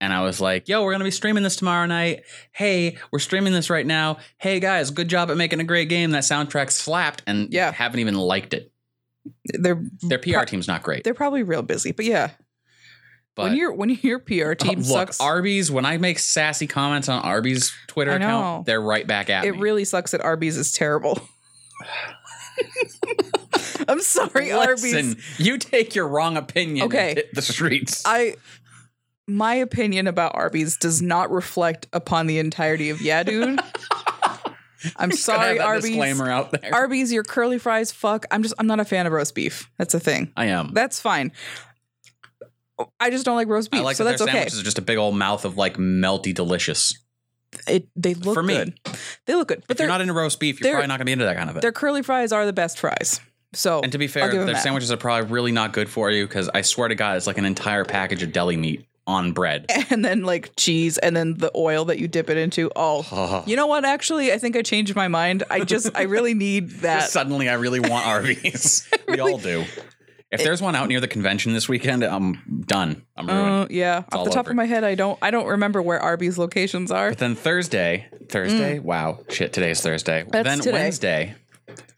and 0.00 0.12
I 0.12 0.22
was 0.22 0.40
like, 0.40 0.68
yo, 0.68 0.82
we're 0.84 0.92
going 0.92 1.00
to 1.00 1.04
be 1.04 1.10
streaming 1.10 1.42
this 1.42 1.56
tomorrow 1.56 1.86
night. 1.86 2.22
Hey, 2.52 2.96
we're 3.12 3.18
streaming 3.18 3.52
this 3.52 3.68
right 3.70 3.86
now. 3.86 4.18
Hey, 4.38 4.60
guys, 4.60 4.90
good 4.90 5.08
job 5.08 5.30
at 5.30 5.36
making 5.36 5.60
a 5.60 5.64
great 5.64 5.88
game. 5.88 6.10
That 6.12 6.22
soundtrack 6.22 6.70
slapped 6.70 7.22
and 7.26 7.52
Yeah. 7.52 7.72
haven't 7.72 8.00
even 8.00 8.14
liked 8.14 8.54
it. 8.54 8.72
They're 9.44 9.82
Their 10.02 10.18
PR 10.18 10.44
team's 10.44 10.68
not 10.68 10.82
great. 10.82 11.04
they're 11.04 11.14
probably 11.14 11.42
real 11.42 11.62
busy, 11.62 11.92
but 11.92 12.04
yeah. 12.04 12.30
But 13.34 13.44
when 13.50 13.56
your 13.56 13.72
when 13.72 13.90
your 14.02 14.18
PR 14.18 14.54
team 14.54 14.80
Uh, 14.80 14.82
look, 14.82 14.84
sucks, 14.86 15.20
Arby's, 15.20 15.70
when 15.70 15.84
I 15.84 15.96
make 15.98 16.18
sassy 16.18 16.66
comments 16.66 17.08
on 17.08 17.22
Arby's 17.22 17.72
Twitter 17.86 18.10
account, 18.12 18.66
they're 18.66 18.80
right 18.80 19.06
back 19.06 19.30
at 19.30 19.44
it 19.44 19.52
me. 19.52 19.58
It 19.58 19.60
really 19.60 19.84
sucks 19.84 20.10
that 20.12 20.20
Arby's 20.22 20.56
is 20.56 20.72
terrible. 20.72 21.20
I'm 23.88 24.00
sorry, 24.00 24.50
Arby's. 24.52 25.38
You 25.38 25.56
take 25.58 25.94
your 25.94 26.08
wrong 26.08 26.36
opinion 26.36 26.86
Okay. 26.86 27.22
the 27.32 27.42
streets. 27.42 28.02
I 28.04 28.34
my 29.28 29.54
opinion 29.54 30.06
about 30.06 30.34
Arby's 30.34 30.76
does 30.76 31.00
not 31.02 31.30
reflect 31.30 31.86
upon 31.92 32.26
the 32.26 32.38
entirety 32.38 32.90
of 32.90 32.98
Dude. 32.98 33.60
I'm 34.96 35.10
sorry, 35.12 35.58
Arby's. 35.58 35.84
Disclaimer 35.84 36.30
out 36.30 36.52
there. 36.52 36.72
Arby's, 36.72 37.12
your 37.12 37.24
curly 37.24 37.58
fries 37.58 37.90
fuck. 37.92 38.26
I'm 38.30 38.42
just 38.42 38.54
I'm 38.58 38.66
not 38.66 38.80
a 38.80 38.84
fan 38.84 39.06
of 39.06 39.12
roast 39.12 39.34
beef. 39.34 39.68
That's 39.76 39.92
a 39.94 40.00
thing. 40.00 40.32
I 40.36 40.46
am. 40.46 40.72
That's 40.72 41.00
fine. 41.00 41.32
I 43.00 43.10
just 43.10 43.24
don't 43.24 43.34
like 43.34 43.48
roast 43.48 43.70
beef, 43.72 43.80
I 43.80 43.84
like 43.84 43.96
so 43.96 44.04
that 44.04 44.10
that's 44.10 44.20
their 44.20 44.28
okay. 44.28 44.38
sandwiches 44.38 44.60
are 44.60 44.64
just 44.64 44.78
a 44.78 44.82
big 44.82 44.98
old 44.98 45.16
mouth 45.16 45.44
of 45.44 45.56
like 45.56 45.76
melty 45.78 46.32
delicious. 46.32 46.96
It 47.66 47.88
they 47.96 48.14
look 48.14 48.34
For 48.34 48.42
me. 48.42 48.54
good. 48.56 48.80
They 49.26 49.34
look 49.34 49.48
good, 49.48 49.64
but 49.66 49.74
If 49.74 49.80
you're 49.80 49.88
they're 49.88 49.94
not 49.94 50.00
into 50.00 50.12
roast 50.12 50.38
beef, 50.38 50.60
you're 50.60 50.64
they're- 50.68 50.74
probably 50.74 50.86
not 50.88 50.98
gonna 50.98 51.06
be 51.06 51.12
into 51.12 51.24
that 51.24 51.36
kind 51.36 51.50
of 51.50 51.56
it. 51.56 51.62
their 51.62 51.72
curly 51.72 52.02
fries 52.02 52.30
are 52.30 52.46
the 52.46 52.52
best 52.52 52.78
fries. 52.78 53.20
So 53.54 53.80
And 53.80 53.90
to 53.92 53.98
be 53.98 54.04
I'll 54.04 54.12
fair, 54.12 54.30
give 54.30 54.40
'em 54.40 54.46
their 54.46 54.54
that. 54.54 54.62
sandwiches 54.62 54.92
are 54.92 54.96
probably 54.96 55.28
really 55.30 55.50
not 55.52 55.72
good 55.72 55.88
for 55.88 56.08
you 56.10 56.26
because 56.26 56.48
I 56.54 56.60
swear 56.60 56.86
to 56.88 56.94
God, 56.94 57.16
it's 57.16 57.26
like 57.26 57.38
an 57.38 57.46
entire 57.46 57.84
package 57.84 58.22
of 58.22 58.30
deli 58.32 58.56
meat 58.56 58.86
on 59.08 59.32
bread. 59.32 59.66
and 59.90 60.04
then 60.04 60.22
like 60.22 60.52
cheese 60.56 60.98
and 60.98 61.16
then 61.16 61.34
the 61.34 61.50
oil 61.56 61.86
that 61.86 61.98
you 61.98 62.06
dip 62.06 62.30
it 62.30 62.36
into. 62.36 62.70
Oh, 62.76 63.42
you 63.46 63.56
know 63.56 63.66
what? 63.66 63.84
Actually, 63.84 64.32
I 64.32 64.38
think 64.38 64.54
I 64.54 64.62
changed 64.62 64.94
my 64.94 65.08
mind. 65.08 65.42
I 65.50 65.60
just 65.64 65.90
I 65.96 66.02
really 66.02 66.34
need 66.34 66.70
that. 66.82 67.08
Suddenly, 67.08 67.48
I 67.48 67.54
really 67.54 67.80
want 67.80 68.06
Arby's. 68.06 68.88
we 69.08 69.18
all 69.18 69.38
do. 69.38 69.64
If 70.30 70.44
there's 70.44 70.60
one 70.60 70.76
out 70.76 70.88
near 70.88 71.00
the 71.00 71.08
convention 71.08 71.54
this 71.54 71.70
weekend, 71.70 72.04
I'm 72.04 72.64
done. 72.66 73.02
I'm 73.16 73.26
ruined. 73.26 73.64
Uh, 73.64 73.66
yeah, 73.70 74.04
off 74.12 74.26
the 74.26 74.30
top 74.30 74.40
over. 74.44 74.50
of 74.50 74.56
my 74.56 74.66
head, 74.66 74.84
I 74.84 74.94
don't 74.94 75.18
I 75.22 75.30
don't 75.30 75.46
remember 75.46 75.80
where 75.80 75.98
Arby's 75.98 76.36
locations 76.36 76.92
are. 76.92 77.08
But 77.08 77.18
then 77.18 77.34
Thursday, 77.34 78.08
Thursday, 78.28 78.78
wow, 78.78 79.20
shit, 79.30 79.54
today's 79.54 79.80
Thursday. 79.80 80.24
Mm. 80.24 80.30
That's 80.32 80.46
then 80.46 80.58
today. 80.58 80.72
Wednesday, 80.72 81.34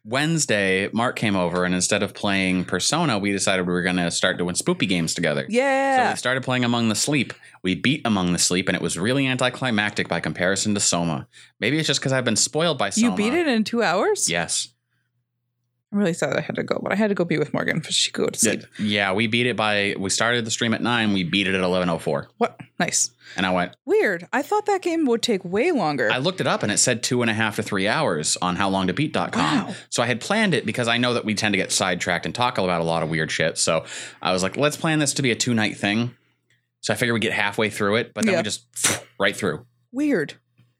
Wednesday, 0.04 0.88
Mark 0.92 1.16
came 1.16 1.36
over 1.36 1.64
and 1.64 1.74
instead 1.74 2.02
of 2.02 2.14
playing 2.14 2.64
Persona, 2.64 3.18
we 3.18 3.32
decided 3.32 3.66
we 3.66 3.72
were 3.72 3.82
going 3.82 3.96
to 3.96 4.10
start 4.10 4.38
doing 4.38 4.54
spoopy 4.54 4.88
games 4.88 5.14
together. 5.14 5.46
Yeah. 5.48 6.06
So 6.06 6.12
we 6.12 6.16
started 6.16 6.42
playing 6.42 6.64
Among 6.64 6.88
the 6.88 6.94
Sleep. 6.94 7.32
We 7.62 7.74
beat 7.74 8.02
Among 8.04 8.32
the 8.32 8.38
Sleep, 8.38 8.68
and 8.68 8.76
it 8.76 8.82
was 8.82 8.98
really 8.98 9.26
anticlimactic 9.26 10.08
by 10.08 10.20
comparison 10.20 10.74
to 10.74 10.80
Soma. 10.80 11.28
Maybe 11.60 11.78
it's 11.78 11.86
just 11.86 12.00
because 12.00 12.12
I've 12.12 12.24
been 12.24 12.36
spoiled 12.36 12.78
by 12.78 12.90
Soma. 12.90 13.10
you 13.10 13.16
beat 13.16 13.34
it 13.34 13.46
in 13.46 13.64
two 13.64 13.82
hours. 13.82 14.30
Yes. 14.30 14.68
I'm 15.92 15.98
really 15.98 16.12
sad 16.12 16.36
I 16.36 16.40
had 16.40 16.54
to 16.54 16.62
go, 16.62 16.78
but 16.80 16.92
I 16.92 16.94
had 16.94 17.08
to 17.08 17.14
go 17.16 17.24
be 17.24 17.36
with 17.36 17.52
Morgan 17.52 17.80
because 17.80 17.96
she 17.96 18.12
could 18.12 18.24
go 18.26 18.30
to 18.30 18.38
sleep. 18.38 18.62
Yeah, 18.78 19.12
we 19.12 19.26
beat 19.26 19.46
it 19.46 19.56
by. 19.56 19.96
We 19.98 20.08
started 20.08 20.44
the 20.44 20.50
stream 20.52 20.72
at 20.72 20.80
nine. 20.80 21.12
We 21.12 21.24
beat 21.24 21.48
it 21.48 21.54
at 21.56 21.62
eleven 21.62 21.88
oh 21.90 21.98
four, 21.98 22.28
What? 22.38 22.60
Nice. 22.78 23.10
and 23.36 23.44
I 23.44 23.50
went. 23.50 23.74
Weird. 23.86 24.28
I 24.32 24.42
thought 24.42 24.66
that 24.66 24.82
game 24.82 25.04
would 25.06 25.20
take 25.20 25.44
way 25.44 25.72
longer. 25.72 26.08
I 26.12 26.18
looked 26.18 26.40
it 26.40 26.46
up, 26.46 26.62
and 26.62 26.70
it 26.70 26.78
said 26.78 27.02
two 27.02 27.22
and 27.22 27.30
a 27.30 27.34
half 27.34 27.56
to 27.56 27.62
three 27.64 27.88
hours 27.88 28.36
on 28.40 28.56
howlongtobeat.com. 28.56 29.66
Wow. 29.66 29.74
So 29.88 30.02
I 30.02 30.06
had 30.06 30.20
planned 30.20 30.54
it 30.54 30.64
because 30.64 30.86
I 30.86 30.96
know 30.96 31.14
that 31.14 31.24
we 31.24 31.34
tend 31.34 31.54
to 31.54 31.56
get 31.58 31.72
sidetracked 31.72 32.24
and 32.24 32.34
talk 32.34 32.56
about 32.58 32.80
a 32.80 32.84
lot 32.84 33.02
of 33.02 33.10
weird 33.10 33.32
shit. 33.32 33.58
So 33.58 33.84
I 34.22 34.32
was 34.32 34.42
like, 34.44 34.56
let's 34.56 34.76
plan 34.76 35.00
this 35.00 35.14
to 35.14 35.22
be 35.22 35.32
a 35.32 35.36
two 35.36 35.54
night 35.54 35.76
thing. 35.76 36.14
So 36.82 36.94
I 36.94 36.96
figured 36.96 37.14
we'd 37.14 37.20
get 37.20 37.32
halfway 37.32 37.68
through 37.68 37.96
it, 37.96 38.14
but 38.14 38.24
then 38.24 38.34
Yeah. 38.34 38.38
we 38.40 38.44
just 38.44 38.64
right 39.18 39.36
through. 39.36 39.66
Weird. 39.92 40.34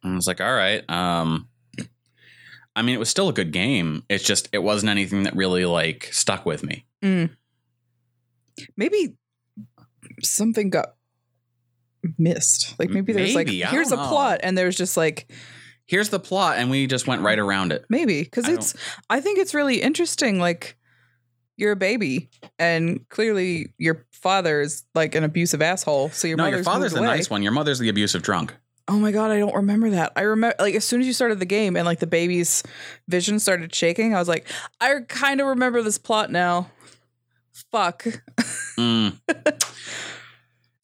And 0.04 0.12
I 0.12 0.16
was 0.16 0.26
like, 0.26 0.40
all 0.40 0.54
right. 0.54 0.88
Um, 0.88 1.48
I 2.76 2.82
mean, 2.82 2.94
it 2.94 2.98
was 2.98 3.08
still 3.10 3.28
a 3.28 3.32
good 3.32 3.52
game. 3.52 4.04
It's 4.08 4.24
just 4.24 4.48
it 4.52 4.62
wasn't 4.62 4.90
anything 4.90 5.24
that 5.24 5.34
really 5.34 5.64
like 5.64 6.08
stuck 6.12 6.46
with 6.46 6.62
me. 6.62 6.86
Mm. 7.02 7.30
Maybe 8.76 9.14
something 10.22 10.70
got 10.70 10.94
missed. 12.18 12.78
Like 12.78 12.90
maybe 12.90 13.12
there's 13.12 13.34
Maybe, 13.34 13.60
like 13.62 13.70
here's 13.70 13.92
a 13.92 13.96
know. 13.96 14.08
plot 14.08 14.40
and 14.42 14.56
there's 14.56 14.76
just 14.76 14.96
like 14.96 15.30
Here's 15.86 16.10
the 16.10 16.20
plot, 16.20 16.58
and 16.58 16.70
we 16.70 16.86
just 16.86 17.08
went 17.08 17.22
right 17.22 17.38
around 17.38 17.72
it. 17.72 17.84
maybe 17.88 18.22
because 18.22 18.48
I 18.48 18.52
it's 18.52 18.74
I 19.10 19.20
think 19.20 19.40
it's 19.40 19.54
really 19.54 19.82
interesting. 19.82 20.38
Like 20.38 20.76
you're 21.56 21.72
a 21.72 21.76
baby 21.76 22.30
and 22.60 23.06
clearly 23.08 23.74
your 23.76 24.06
father 24.12 24.60
is 24.60 24.84
like 24.94 25.16
an 25.16 25.24
abusive 25.24 25.60
asshole. 25.60 26.10
So 26.10 26.28
your 26.28 26.36
no, 26.36 26.44
mother's 26.44 26.58
your 26.58 26.64
father's 26.64 26.92
the 26.92 27.00
away. 27.00 27.08
nice 27.08 27.28
one. 27.28 27.42
Your 27.42 27.50
mother's 27.50 27.80
the 27.80 27.88
abusive 27.88 28.22
drunk. 28.22 28.54
Oh 28.90 28.98
my 28.98 29.12
god, 29.12 29.30
I 29.30 29.38
don't 29.38 29.54
remember 29.54 29.90
that. 29.90 30.12
I 30.16 30.22
remember 30.22 30.56
like 30.58 30.74
as 30.74 30.84
soon 30.84 31.00
as 31.00 31.06
you 31.06 31.12
started 31.12 31.38
the 31.38 31.46
game 31.46 31.76
and 31.76 31.86
like 31.86 32.00
the 32.00 32.08
baby's 32.08 32.64
vision 33.06 33.38
started 33.38 33.72
shaking, 33.72 34.16
I 34.16 34.18
was 34.18 34.26
like, 34.28 34.48
I 34.80 34.94
kind 35.06 35.40
of 35.40 35.46
remember 35.46 35.80
this 35.80 35.96
plot 35.96 36.30
now. 36.32 36.70
Fuck. 37.70 38.04
Mm. 38.76 39.16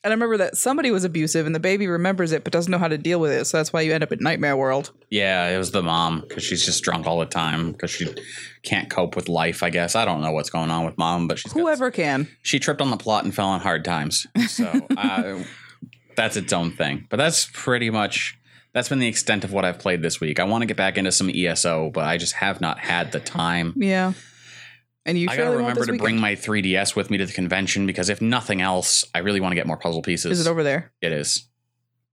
And 0.05 0.13
I 0.13 0.15
remember 0.15 0.37
that 0.37 0.57
somebody 0.57 0.93
was 0.93 1.03
abusive 1.03 1.47
and 1.47 1.55
the 1.55 1.59
baby 1.59 1.89
remembers 1.89 2.31
it 2.31 2.45
but 2.45 2.53
doesn't 2.53 2.71
know 2.71 2.79
how 2.79 2.87
to 2.87 2.97
deal 2.97 3.19
with 3.19 3.33
it. 3.33 3.45
So 3.47 3.57
that's 3.57 3.73
why 3.73 3.81
you 3.81 3.93
end 3.93 4.05
up 4.05 4.13
in 4.13 4.21
Nightmare 4.21 4.57
World. 4.57 4.93
Yeah, 5.11 5.49
it 5.49 5.59
was 5.59 5.73
the 5.73 5.83
mom 5.83 6.21
because 6.21 6.45
she's 6.45 6.65
just 6.65 6.85
drunk 6.85 7.09
all 7.09 7.19
the 7.19 7.27
time 7.27 7.73
because 7.73 7.91
she 7.91 8.15
can't 8.63 8.89
cope 8.89 9.17
with 9.17 9.29
life. 9.29 9.65
I 9.65 9.71
guess 9.71 9.97
I 9.97 10.05
don't 10.05 10.21
know 10.21 10.31
what's 10.31 10.49
going 10.49 10.71
on 10.71 10.85
with 10.87 10.97
mom, 10.97 11.27
but 11.27 11.41
she's 11.41 11.53
got- 11.53 11.59
Whoever 11.61 11.91
can. 11.91 12.29
she 12.43 12.61
tripped 12.61 12.81
on 12.81 12.91
the 12.91 12.97
plot 12.97 13.25
and 13.25 13.35
fell 13.35 13.49
on 13.49 13.59
hard 13.59 13.85
times. 13.85 14.29
So 14.47 14.67
uh, 14.97 15.41
that's 16.17 16.37
its 16.37 16.53
own 16.53 16.73
thing. 16.73 17.07
But 17.09 17.17
that's 17.19 17.49
pretty 17.53 17.91
much 17.91 18.39
that's 18.73 18.89
been 18.89 18.99
the 18.99 19.09
extent 19.09 19.45
of 19.45 19.53
what 19.53 19.65
I've 19.65 19.79
played 19.79 20.03
this 20.03 20.21
week. 20.21 20.39
I 20.39 20.45
want 20.45 20.63
to 20.63 20.67
get 20.67 20.77
back 20.77 20.99
into 20.99 21.13
some 21.13 21.31
ESO, 21.31 21.91
but 21.91 22.05
I 22.05 22.17
just 22.19 22.35
have 22.35 22.61
not 22.61 22.79
had 22.79 23.13
the 23.13 23.21
time. 23.21 23.73
Yeah. 23.77 24.13
And 25.07 25.17
you 25.17 25.29
I 25.31 25.37
gotta 25.37 25.57
remember 25.57 25.81
this 25.81 25.87
to 25.87 25.99
bring 25.99 26.19
my 26.21 26.35
3DS 26.35 26.97
with 26.97 27.11
me 27.11 27.17
to 27.19 27.25
the 27.27 27.33
convention 27.33 27.87
because 27.87 28.09
if 28.09 28.21
nothing 28.21 28.61
else, 28.61 29.05
I 29.15 29.21
really 29.21 29.41
want 29.41 29.53
to 29.53 29.55
get 29.57 29.67
more 29.67 29.77
puzzle 29.77 30.03
pieces. 30.03 30.41
Is 30.41 30.47
it 30.47 30.51
over 30.51 30.65
there? 30.65 30.93
It 31.01 31.13
is. 31.13 31.47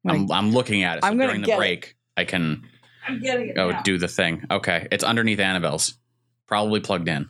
Like- 0.04 0.16
I'm, 0.20 0.32
I'm 0.32 0.52
looking 0.52 0.84
at 0.84 1.00
it. 1.00 1.04
So 1.04 1.08
I'm 1.10 1.18
gonna 1.18 1.30
during 1.30 1.42
the 1.42 1.48
get 1.48 1.54
it. 1.56 1.58
break, 1.58 1.96
I 2.16 2.26
can 2.26 2.64
I'm 3.08 3.20
getting 3.20 3.50
it. 3.50 3.56
go 3.56 3.74
do 3.84 3.98
the 3.98 4.08
thing. 4.08 4.46
Okay, 4.52 4.88
it's 4.92 5.04
underneath 5.04 5.40
Annabelle's, 5.40 5.96
probably 6.48 6.82
plugged 6.82 7.08
in. 7.08 7.30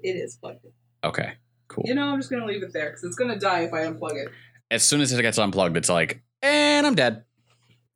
It 0.00 0.16
is 0.16 0.36
plugged 0.36 0.64
in. 0.64 0.72
Okay, 1.04 1.34
cool. 1.68 1.84
You 1.86 1.94
know, 1.94 2.06
I'm 2.08 2.18
just 2.18 2.30
gonna 2.30 2.46
leave 2.46 2.62
it 2.62 2.72
there 2.72 2.90
because 2.90 3.04
it's 3.04 3.16
gonna 3.16 3.38
die 3.38 3.60
if 3.60 3.72
I 3.72 3.82
unplug 3.86 4.14
it. 4.14 4.28
As 4.70 4.82
soon 4.82 5.00
as 5.00 5.12
it 5.12 5.22
gets 5.22 5.38
unplugged, 5.38 5.76
it's 5.76 5.88
like, 5.88 6.22
and 6.42 6.86
I'm 6.86 6.94
dead. 6.94 7.24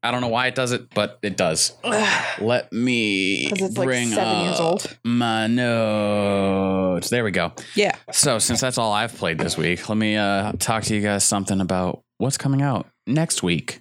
I 0.04 0.10
don't 0.10 0.20
know 0.20 0.28
why 0.28 0.48
it 0.48 0.56
does 0.56 0.72
it, 0.72 0.92
but 0.92 1.20
it 1.22 1.36
does. 1.36 1.72
Let 2.40 2.72
me 2.72 3.50
like 3.50 3.74
bring 3.74 4.08
seven 4.08 4.44
years 4.44 4.56
up 4.56 4.60
old. 4.60 4.98
my 5.04 5.46
notes. 5.46 7.08
There 7.08 7.22
we 7.22 7.30
go. 7.30 7.52
Yeah. 7.76 7.94
So 8.10 8.40
since 8.40 8.60
that's 8.60 8.78
all 8.78 8.92
I've 8.92 9.14
played 9.16 9.38
this 9.38 9.56
week, 9.56 9.88
let 9.88 9.96
me 9.96 10.16
uh, 10.16 10.52
talk 10.58 10.82
to 10.84 10.94
you 10.94 11.02
guys 11.02 11.22
something 11.22 11.60
about 11.60 12.02
what's 12.18 12.36
coming 12.36 12.62
out 12.62 12.88
next 13.06 13.44
week. 13.44 13.80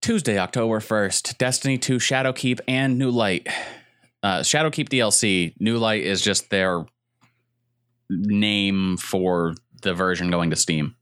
Tuesday, 0.00 0.38
October 0.38 0.78
1st, 0.80 1.38
Destiny 1.38 1.78
2 1.78 1.96
Shadowkeep 1.96 2.60
and 2.68 2.98
New 2.98 3.10
Light. 3.10 3.48
Uh, 4.22 4.40
Shadowkeep 4.40 4.90
DLC, 4.90 5.54
New 5.58 5.78
Light 5.78 6.04
is 6.04 6.20
just 6.20 6.50
their 6.50 6.84
name 8.10 8.96
for 8.96 9.54
the 9.82 9.94
version 9.94 10.30
going 10.30 10.50
to 10.50 10.56
Steam. 10.56 10.94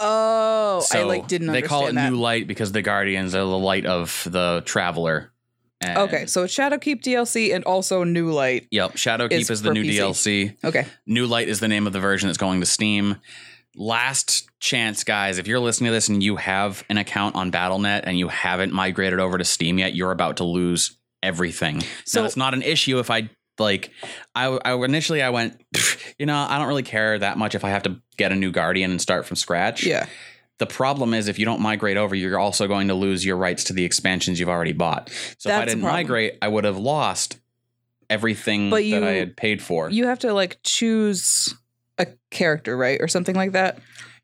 Oh, 0.00 0.84
I 0.92 1.02
like 1.02 1.28
didn't 1.28 1.48
they 1.52 1.62
call 1.62 1.86
it 1.86 1.94
that. 1.94 2.10
New 2.10 2.16
Light 2.18 2.46
because 2.48 2.72
the 2.72 2.82
Guardians 2.82 3.34
are 3.34 3.38
the 3.40 3.46
light 3.58 3.86
of 3.86 4.26
the 4.30 4.62
Traveler. 4.64 5.32
And- 5.82 5.98
okay, 5.98 6.26
so 6.26 6.44
it's 6.44 6.54
Shadowkeep 6.54 7.02
DLC 7.02 7.54
and 7.54 7.64
also 7.64 8.04
New 8.04 8.30
Light. 8.32 8.66
Yep, 8.70 8.92
Shadowkeep 8.92 9.32
Is 9.32 9.50
is, 9.50 9.62
the 9.62 9.72
new 9.72 9.84
PC. 9.84 9.98
DLC. 9.98 10.56
Okay. 10.64 10.86
New 11.06 11.26
Light 11.26 11.48
is 11.48 11.60
the 11.60 11.68
name 11.68 11.86
of 11.86 11.92
the 11.92 12.00
version 12.00 12.28
that's 12.28 12.38
going 12.38 12.60
to 12.60 12.66
Steam. 12.66 13.16
Last 13.76 14.48
chance, 14.58 15.04
guys. 15.04 15.38
If 15.38 15.46
you're 15.46 15.60
listening 15.60 15.88
to 15.88 15.92
this 15.92 16.08
and 16.08 16.22
you 16.22 16.36
have 16.36 16.84
an 16.90 16.98
account 16.98 17.34
on 17.36 17.50
Battle.net 17.50 18.04
and 18.06 18.18
you 18.18 18.28
haven't 18.28 18.72
migrated 18.72 19.20
over 19.20 19.38
to 19.38 19.44
Steam 19.44 19.78
yet, 19.78 19.94
you're 19.94 20.10
about 20.10 20.38
to 20.38 20.44
lose 20.44 20.96
everything. 21.22 21.80
So 21.80 21.86
So- 22.04 22.24
it's 22.24 22.36
not 22.36 22.52
an 22.52 22.62
issue 22.62 22.98
if 22.98 23.10
I 23.10 23.30
like. 23.60 23.90
I, 24.34 24.46
I 24.64 24.74
initially 24.84 25.22
I 25.22 25.30
went, 25.30 25.60
you 26.18 26.26
know, 26.26 26.36
I 26.48 26.58
don't 26.58 26.66
really 26.68 26.82
care 26.82 27.18
that 27.18 27.38
much 27.38 27.54
if 27.54 27.64
I 27.64 27.70
have 27.70 27.82
to 27.84 28.00
get 28.16 28.32
a 28.32 28.36
new 28.36 28.50
Guardian 28.50 28.90
and 28.90 29.00
start 29.00 29.26
from 29.26 29.36
scratch. 29.36 29.84
Yeah. 29.84 30.06
The 30.58 30.66
problem 30.66 31.14
is 31.14 31.26
if 31.28 31.38
you 31.38 31.44
don't 31.46 31.60
migrate 31.60 31.96
over, 31.96 32.14
you're 32.14 32.38
also 32.38 32.66
going 32.68 32.88
to 32.88 32.94
lose 32.94 33.24
your 33.24 33.36
rights 33.36 33.64
to 33.64 33.72
the 33.72 33.84
expansions 33.84 34.38
you've 34.38 34.48
already 34.50 34.72
bought. 34.74 35.08
So 35.38 35.48
if 35.50 35.56
I 35.56 35.64
didn't 35.64 35.82
migrate, 35.82 36.34
I 36.42 36.48
would 36.48 36.64
have 36.64 36.76
lost 36.76 37.38
everything 38.08 38.70
But 38.70 38.82
that 38.90 39.04
I 39.04 39.12
had 39.12 39.36
paid 39.36 39.62
for. 39.62 39.88
You 39.90 40.06
have 40.06 40.18
to 40.20 40.32
like 40.32 40.58
choose 40.62 41.54
a 41.98 42.06
character, 42.30 42.76
right? 42.76 43.00
Or 43.00 43.08
something 43.08 43.34
like 43.36 43.52
that. 43.52 43.78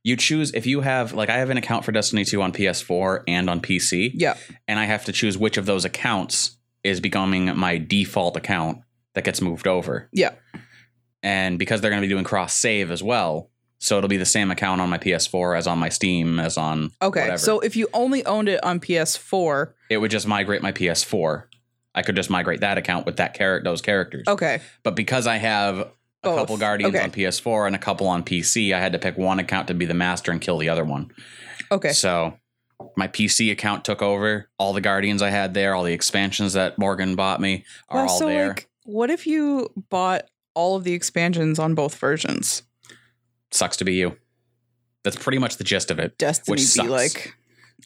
you 0.05 0.17
choose 0.17 0.53
if 0.55 0.67
you 0.67 0.81
have 0.83 1.13
like 1.15 1.29
I 1.31 1.39
have 1.39 1.51
an 1.51 1.57
account 1.57 1.85
for 1.85 1.93
Destiny 1.93 2.25
2 2.25 2.43
on 2.43 2.53
PS4 2.53 3.23
and 3.29 3.49
on 3.51 3.61
PC, 3.61 4.11
Yeah. 4.15 4.37
and 4.69 4.79
I 4.79 4.85
have 4.85 5.05
to 5.07 5.13
choose 5.13 5.37
which 5.39 5.57
of 5.57 5.67
those 5.67 5.85
accounts 5.85 6.57
is 6.85 7.01
becoming 7.01 7.57
my 7.57 7.79
default 7.79 8.37
account 8.37 8.79
that 9.17 9.25
gets 9.25 9.41
moved 9.43 9.67
over. 9.67 10.09
Yeah. 10.13 10.35
And 11.23 11.59
because 11.59 11.81
they're 11.81 11.91
going 11.91 12.01
to 12.03 12.07
be 12.07 12.13
doing 12.13 12.23
cross 12.25 12.55
save 12.55 12.91
as 12.93 13.03
well, 13.03 13.51
so 13.79 13.99
it'll 13.99 14.09
be 14.09 14.17
the 14.17 14.25
same 14.25 14.51
account 14.51 14.81
on 14.81 14.89
my 14.89 14.99
PS4 14.99 15.59
as 15.59 15.67
on 15.67 15.79
my 15.79 15.89
Steam 15.89 16.39
as 16.39 16.57
on 16.57 16.91
Okay. 17.03 17.21
whatever. 17.23 17.39
So 17.39 17.61
if 17.61 17.75
you 17.77 17.89
only 17.93 18.25
owned 18.25 18.49
it 18.49 18.63
on 18.65 18.79
PS4, 18.81 19.73
it 19.91 19.99
would 19.99 20.11
just 20.11 20.27
migrate 20.27 20.63
my 20.63 20.73
PS4. 20.73 21.45
I 21.95 22.03
could 22.03 22.15
just 22.17 22.31
migrate 22.31 22.61
that 22.61 22.79
account 22.79 23.07
with 23.07 23.17
that 23.17 23.35
character 23.35 23.65
those 23.69 23.83
characters. 23.83 24.25
okay. 24.29 24.61
But 24.83 24.95
because 24.97 25.27
I 25.27 25.37
have 25.39 25.79
a 25.79 25.89
Both. 26.23 26.37
couple 26.39 26.57
Guardians 26.59 26.95
Okay. 26.95 27.03
on 27.05 27.11
PS4 27.11 27.67
and 27.67 27.75
a 27.75 27.79
couple 27.79 28.07
on 28.07 28.23
PC, 28.23 28.73
I 28.75 28.81
had 28.81 28.93
to 28.93 28.99
pick 28.99 29.17
one 29.19 29.39
account 29.39 29.69
to 29.69 29.75
be 29.75 29.87
the 29.87 29.95
master 29.95 30.31
and 30.31 30.41
kill 30.41 30.59
the 30.59 30.69
other 30.69 30.85
one. 30.85 31.11
Okay. 31.73 31.93
So 31.93 32.39
my 32.97 33.09
PC 33.09 33.51
account 33.51 33.85
took 33.85 34.03
over 34.03 34.49
all 34.59 34.73
the 34.75 34.81
Guardians 34.83 35.23
I 35.23 35.31
had 35.31 35.55
there, 35.55 35.75
all 35.75 35.85
the 35.85 35.93
expansions 35.95 36.53
that 36.53 36.79
Morgan 36.79 37.17
bought 37.17 37.41
me 37.41 37.65
are 37.89 38.03
all 38.07 38.19
so 38.19 38.27
there. 38.27 38.49
like 38.49 38.69
what 38.87 39.11
if 39.11 39.27
you 39.27 39.71
bought 39.91 40.25
all 40.55 40.77
of 40.77 40.85
the 40.85 40.95
expansions 40.95 41.59
on 41.59 41.75
both 41.75 41.95
versions? 41.97 42.63
Sucks 43.51 43.77
to 43.79 43.85
be 43.85 43.95
you. 43.95 44.17
That's 45.05 45.17
pretty 45.17 45.39
much 45.39 45.57
the 45.57 45.65
gist 45.65 45.91
of 45.91 45.99
it, 45.99 46.19
Destiny 46.19 46.53
Which 46.53 46.61
be 46.61 46.65
sucks. 46.65 46.89
like 46.89 47.35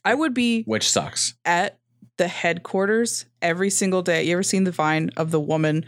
I 0.04 0.14
would 0.14 0.32
be 0.32 0.62
which 0.62 0.88
sucks. 0.88 1.34
at 1.44 1.78
the 2.16 2.28
headquarters 2.28 3.26
every 3.42 3.70
single 3.70 4.02
day. 4.02 4.22
You 4.24 4.32
ever 4.32 4.42
seen 4.42 4.64
the 4.64 4.72
vine 4.72 5.10
of 5.16 5.30
the 5.30 5.40
woman 5.40 5.84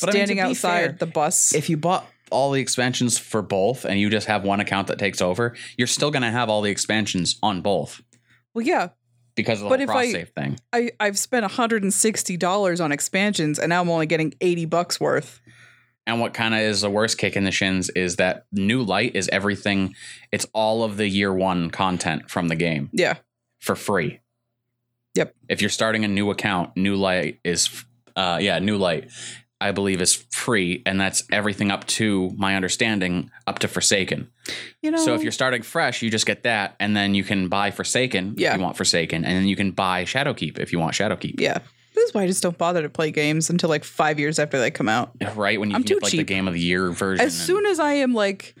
But 0.00 0.10
I 0.10 0.12
mean, 0.12 0.26
to 0.26 0.26
standing 0.26 0.36
be 0.36 0.40
outside 0.42 0.84
fair, 0.84 0.96
the 0.98 1.06
bus? 1.06 1.54
If 1.54 1.68
you 1.68 1.76
bought 1.76 2.06
all 2.30 2.52
the 2.52 2.60
expansions 2.60 3.18
for 3.18 3.42
both 3.42 3.84
and 3.84 3.98
you 3.98 4.10
just 4.10 4.26
have 4.26 4.44
one 4.44 4.60
account 4.60 4.88
that 4.88 4.98
takes 4.98 5.20
over, 5.20 5.56
you're 5.76 5.86
still 5.86 6.10
going 6.10 6.22
to 6.22 6.30
have 6.30 6.48
all 6.48 6.62
the 6.62 6.70
expansions 6.70 7.38
on 7.42 7.62
both 7.62 8.02
well, 8.54 8.66
yeah, 8.66 8.88
because 9.38 9.60
of 9.62 9.64
the 9.64 9.68
But 9.70 9.80
if 9.80 9.88
I- 9.90 10.24
thing. 10.24 10.58
I 10.72 10.90
I've 11.00 11.16
spent 11.18 11.44
$160 11.46 12.80
on 12.84 12.92
expansions 12.92 13.58
and 13.58 13.70
now 13.70 13.80
I'm 13.80 13.88
only 13.90 14.06
getting 14.06 14.34
80 14.40 14.66
bucks 14.66 15.00
worth. 15.00 15.40
And 16.06 16.20
what 16.20 16.32
kind 16.32 16.54
of 16.54 16.60
is 16.60 16.80
the 16.80 16.88
worst 16.90 17.18
kick 17.18 17.36
in 17.36 17.44
the 17.44 17.50
shins 17.50 17.90
is 17.90 18.16
that 18.16 18.44
New 18.52 18.82
Light 18.82 19.14
is 19.14 19.28
everything. 19.30 19.94
It's 20.32 20.46
all 20.54 20.82
of 20.82 20.96
the 20.96 21.06
year 21.06 21.32
one 21.32 21.70
content 21.70 22.30
from 22.30 22.48
the 22.48 22.56
game. 22.56 22.90
Yeah. 22.92 23.16
for 23.58 23.74
free. 23.74 24.20
Yep. 25.16 25.34
If 25.48 25.60
you're 25.60 25.68
starting 25.68 26.04
a 26.04 26.08
new 26.08 26.30
account, 26.30 26.76
New 26.76 26.94
Light 26.94 27.40
is, 27.44 27.84
uh, 28.14 28.38
yeah, 28.40 28.58
New 28.60 28.76
Light, 28.78 29.10
I 29.60 29.72
believe 29.72 30.00
is 30.00 30.14
free, 30.30 30.80
and 30.86 31.00
that's 31.00 31.24
everything 31.32 31.72
up 31.72 31.84
to 31.98 32.30
my 32.36 32.54
understanding 32.54 33.30
up 33.48 33.58
to 33.58 33.68
Forsaken. 33.68 34.30
You 34.82 34.92
know 34.92 34.98
So 34.98 35.14
if 35.14 35.22
you're 35.22 35.32
starting 35.32 35.62
fresh, 35.62 36.02
you 36.02 36.10
just 36.10 36.24
get 36.26 36.44
that, 36.44 36.76
and 36.78 36.96
then 36.96 37.14
you 37.14 37.24
can 37.24 37.48
buy 37.48 37.70
Forsaken 37.72 38.34
Yeah. 38.36 38.52
if 38.52 38.58
you 38.58 38.62
want 38.62 38.76
Forsaken, 38.76 39.24
and 39.24 39.36
then 39.36 39.46
you 39.48 39.56
can 39.56 39.72
buy 39.72 40.04
Shadowkeep 40.04 40.58
if 40.58 40.72
you 40.72 40.78
want 40.78 40.94
Shadowkeep. 40.94 41.40
Yeah. 41.40 41.58
This 41.94 42.08
is 42.10 42.14
why 42.14 42.22
I 42.22 42.26
just 42.28 42.42
don't 42.44 42.56
bother 42.56 42.82
to 42.82 42.88
play 42.88 43.10
games 43.10 43.50
until 43.50 43.68
like 43.68 43.82
five 43.82 44.20
years 44.20 44.38
after 44.38 44.58
they 44.60 44.70
come 44.70 44.88
out. 44.88 45.10
Right 45.34 45.58
when 45.58 45.70
you 45.70 45.76
I'm 45.76 45.82
get 45.82 46.00
like 46.00 46.12
the 46.12 46.22
game 46.22 46.46
of 46.46 46.54
the 46.54 46.60
year 46.60 46.90
version. 46.92 47.26
As 47.26 47.36
soon 47.36 47.66
as 47.66 47.80
I 47.80 47.94
am 47.94 48.14
like 48.14 48.54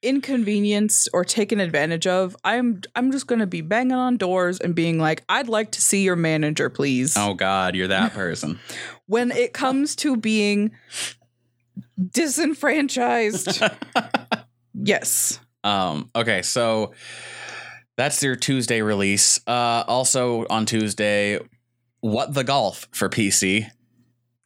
inconvenienced 0.00 1.08
or 1.12 1.24
taken 1.24 1.58
advantage 1.58 2.06
of, 2.06 2.36
I'm 2.44 2.82
I'm 2.94 3.10
just 3.10 3.26
gonna 3.26 3.48
be 3.48 3.62
banging 3.62 3.94
on 3.96 4.16
doors 4.16 4.60
and 4.60 4.76
being 4.76 5.00
like, 5.00 5.24
I'd 5.28 5.48
like 5.48 5.72
to 5.72 5.80
see 5.82 6.04
your 6.04 6.14
manager, 6.14 6.70
please. 6.70 7.16
oh 7.16 7.34
God, 7.34 7.74
you're 7.74 7.88
that 7.88 8.12
person. 8.14 8.60
When 9.06 9.32
it 9.32 9.52
comes 9.54 9.96
to 9.96 10.16
being 10.16 10.70
disenfranchised, 12.12 13.60
yes. 14.74 15.40
Um, 15.64 16.10
okay, 16.14 16.42
so 16.42 16.92
that's 17.96 18.22
your 18.22 18.36
Tuesday 18.36 18.82
release. 18.82 19.40
Uh, 19.46 19.84
also 19.86 20.46
on 20.48 20.66
Tuesday, 20.66 21.38
What 22.00 22.34
the 22.34 22.44
Golf 22.44 22.88
for 22.92 23.08
PC 23.08 23.70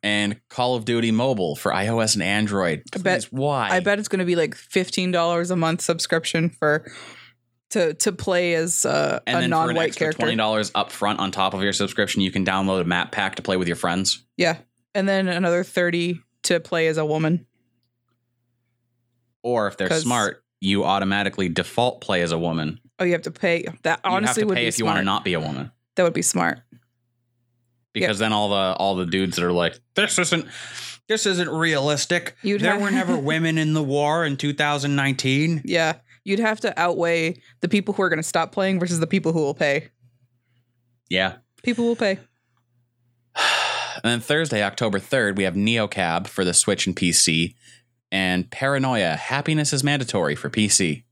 and 0.02 0.40
Call 0.48 0.74
of 0.74 0.84
Duty 0.84 1.10
Mobile 1.12 1.54
for 1.54 1.72
iOS 1.72 2.14
and 2.14 2.22
Android. 2.22 2.82
I 2.94 2.98
bet- 2.98 3.24
why? 3.24 3.68
I 3.70 3.80
bet 3.80 3.98
it's 3.98 4.08
gonna 4.08 4.24
be 4.24 4.36
like 4.36 4.54
fifteen 4.54 5.12
dollars 5.12 5.50
a 5.50 5.56
month 5.56 5.80
subscription 5.80 6.50
for 6.50 6.90
to 7.70 7.94
to 7.94 8.12
play 8.12 8.54
as 8.54 8.84
uh, 8.84 9.20
a 9.26 9.30
then 9.30 9.36
for 9.36 9.44
an 9.44 9.50
non-white 9.50 9.94
character. 9.94 10.18
twenty 10.22 10.36
dollars 10.36 10.72
up 10.74 10.90
front 10.90 11.20
on 11.20 11.30
top 11.30 11.54
of 11.54 11.62
your 11.62 11.72
subscription, 11.72 12.22
you 12.22 12.30
can 12.30 12.44
download 12.44 12.80
a 12.80 12.84
map 12.84 13.12
pack 13.12 13.36
to 13.36 13.42
play 13.42 13.56
with 13.56 13.68
your 13.68 13.76
friends. 13.76 14.24
Yeah. 14.36 14.58
And 14.94 15.08
then 15.08 15.28
another 15.28 15.64
30 15.64 16.20
to 16.42 16.60
play 16.60 16.86
as 16.88 16.98
a 16.98 17.04
woman. 17.06 17.46
Or 19.42 19.66
if 19.68 19.76
they're 19.76 19.90
smart, 19.90 20.44
you 20.62 20.84
automatically 20.84 21.48
default 21.48 22.00
play 22.00 22.22
as 22.22 22.30
a 22.30 22.38
woman. 22.38 22.78
Oh, 23.00 23.04
you 23.04 23.12
have 23.12 23.22
to 23.22 23.30
pay. 23.32 23.66
That 23.82 23.98
honestly 24.04 24.12
You 24.12 24.26
have 24.26 24.36
to 24.36 24.44
would 24.46 24.54
pay 24.54 24.64
be 24.64 24.68
if 24.68 24.78
you 24.78 24.84
want 24.84 24.98
to 24.98 25.04
not 25.04 25.24
be 25.24 25.34
a 25.34 25.40
woman. 25.40 25.72
That 25.96 26.04
would 26.04 26.12
be 26.14 26.22
smart. 26.22 26.60
because 27.92 28.18
then 28.20 28.32
all 28.32 28.48
the 28.48 28.76
all 28.78 28.94
the 28.94 29.04
dudes 29.06 29.36
that 29.36 29.44
are 29.44 29.52
like 29.52 29.78
this 29.96 30.18
isn't 30.18 30.46
this 31.08 31.26
isn't 31.26 31.48
realistic 31.50 32.36
You'd 32.42 32.60
there 32.60 32.72
have- 32.74 32.80
were 32.80 32.90
never 32.92 33.16
women 33.32 33.58
in 33.58 33.74
the 33.74 33.82
war 33.82 34.24
in 34.24 34.36
2019 34.36 35.62
Yeah. 35.64 35.94
You'd 36.24 36.38
have 36.38 36.60
to 36.60 36.72
outweigh 36.80 37.42
the 37.60 37.68
people 37.68 37.92
who 37.94 38.02
are 38.04 38.08
going 38.08 38.20
to 38.22 38.22
stop 38.22 38.52
playing 38.52 38.78
versus 38.78 39.00
the 39.00 39.06
people 39.08 39.32
who 39.32 39.40
will 39.40 39.54
pay. 39.54 39.88
yeah 41.10 41.38
People 41.64 41.84
will 41.86 41.96
pay. 41.96 42.18
and 43.36 44.04
then 44.04 44.20
thursday 44.20 44.62
october 44.62 44.98
3rd 44.98 45.36
we 45.36 45.44
have 45.44 45.56
Neo 45.56 45.86
Cab 45.88 46.26
for 46.28 46.44
the 46.44 46.54
switch 46.54 46.86
and 46.86 46.94
pc 46.96 47.54
and 48.12 48.48
paranoia 48.52 49.16
happiness 49.16 49.72
is 49.72 49.82
mandatory 49.82 50.36
for 50.36 50.48
pc 50.48 51.02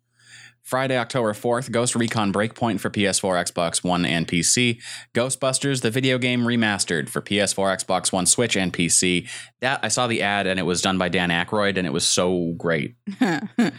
Friday, 0.63 0.97
October 0.97 1.33
4th, 1.33 1.73
Ghost 1.73 1.97
Recon 1.97 2.33
Breakpoint 2.33 2.79
for 2.79 2.91
PS4, 2.91 3.51
Xbox 3.51 3.83
One, 3.83 4.05
and 4.05 4.29
PC. 4.29 4.81
Ghostbusters, 5.15 5.81
the 5.81 5.91
video 5.91 6.17
game 6.17 6.43
remastered 6.43 7.09
for 7.09 7.21
PS4, 7.21 7.85
Xbox 7.85 8.13
One, 8.13 8.25
Switch, 8.25 8.57
and 8.57 8.73
PC. 8.73 9.29
That 9.61 9.81
I 9.83 9.89
saw 9.89 10.07
the 10.07 10.23
ad 10.23 10.47
and 10.47 10.61
it 10.61 10.65
was 10.65 10.81
done 10.81 10.97
by 10.97 11.09
Dan 11.09 11.31
Aykroyd 11.31 11.77
and 11.77 11.89
it 11.89 11.93
was 11.93 12.07
so 12.07 12.55
great. 12.57 12.95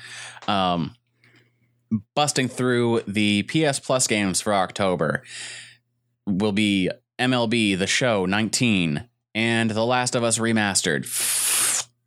Um, 0.47 0.95
busting 2.15 2.47
through 2.47 3.01
the 3.07 3.43
PS 3.43 3.80
Plus 3.80 4.07
games 4.07 4.41
for 4.41 4.53
October 4.55 5.22
will 6.26 6.51
be 6.51 6.89
MLB 7.19 7.78
The 7.78 7.86
Show 7.86 8.26
19 8.26 9.07
and 9.36 9.69
The 9.69 9.86
Last 9.86 10.15
of 10.15 10.24
Us 10.24 10.39
Remastered. 10.39 11.05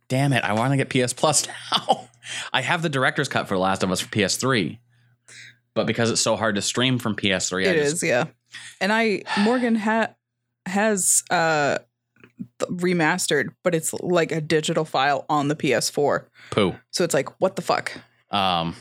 Damn 0.07 0.33
it, 0.33 0.43
I 0.43 0.53
want 0.53 0.71
to 0.71 0.83
get 0.83 0.89
PS 0.89 1.13
Plus 1.13 1.47
now. 1.71 2.09
I 2.53 2.61
have 2.61 2.81
the 2.81 2.89
director's 2.89 3.27
cut 3.27 3.47
for 3.47 3.55
The 3.55 3.59
Last 3.59 3.83
of 3.83 3.91
Us 3.91 4.01
for 4.01 4.09
PS3. 4.09 4.79
But 5.73 5.87
because 5.87 6.09
it's 6.09 6.21
so 6.21 6.35
hard 6.35 6.55
to 6.55 6.61
stream 6.61 6.99
from 6.99 7.15
PS3, 7.15 7.69
I 7.69 7.73
just, 7.73 7.95
is, 7.95 8.03
yeah. 8.03 8.25
And 8.79 8.93
I 8.93 9.23
Morgan 9.39 9.75
ha- 9.75 10.13
has 10.65 11.23
uh 11.29 11.79
remastered, 12.63 13.49
but 13.63 13.75
it's 13.75 13.93
like 13.93 14.31
a 14.31 14.41
digital 14.41 14.85
file 14.85 15.25
on 15.29 15.47
the 15.49 15.55
PS4. 15.55 16.25
poo. 16.51 16.75
So 16.91 17.03
it's 17.03 17.13
like, 17.13 17.29
what 17.41 17.55
the 17.55 17.61
fuck? 17.61 17.91
Um, 18.31 18.75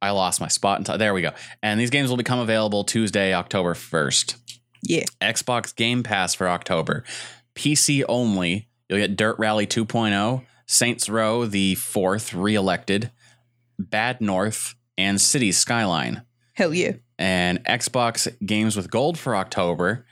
I 0.00 0.10
lost 0.10 0.40
my 0.40 0.48
spot. 0.48 0.78
Until, 0.78 0.98
there 0.98 1.14
we 1.14 1.22
go. 1.22 1.32
And 1.62 1.80
these 1.80 1.90
games 1.90 2.10
will 2.10 2.16
become 2.16 2.38
available 2.38 2.84
Tuesday, 2.84 3.34
October 3.34 3.74
1st. 3.74 4.36
Yeah. 4.82 5.04
Xbox 5.20 5.74
Game 5.74 6.02
Pass 6.02 6.34
for 6.34 6.48
October. 6.48 7.04
PC 7.54 8.04
only. 8.08 8.68
You'll 8.88 8.98
get 8.98 9.16
Dirt 9.16 9.38
Rally 9.38 9.66
2.0, 9.66 10.44
Saints 10.66 11.08
Row 11.08 11.46
the 11.46 11.74
fourth 11.74 12.32
re-elected, 12.32 13.10
Bad 13.78 14.20
North, 14.20 14.74
and 14.96 15.20
City 15.20 15.52
Skyline. 15.52 16.22
Hell 16.54 16.72
yeah. 16.72 16.92
And 17.18 17.64
Xbox 17.64 18.28
games 18.44 18.76
with 18.76 18.90
gold 18.90 19.18
for 19.18 19.36
October. 19.36 20.06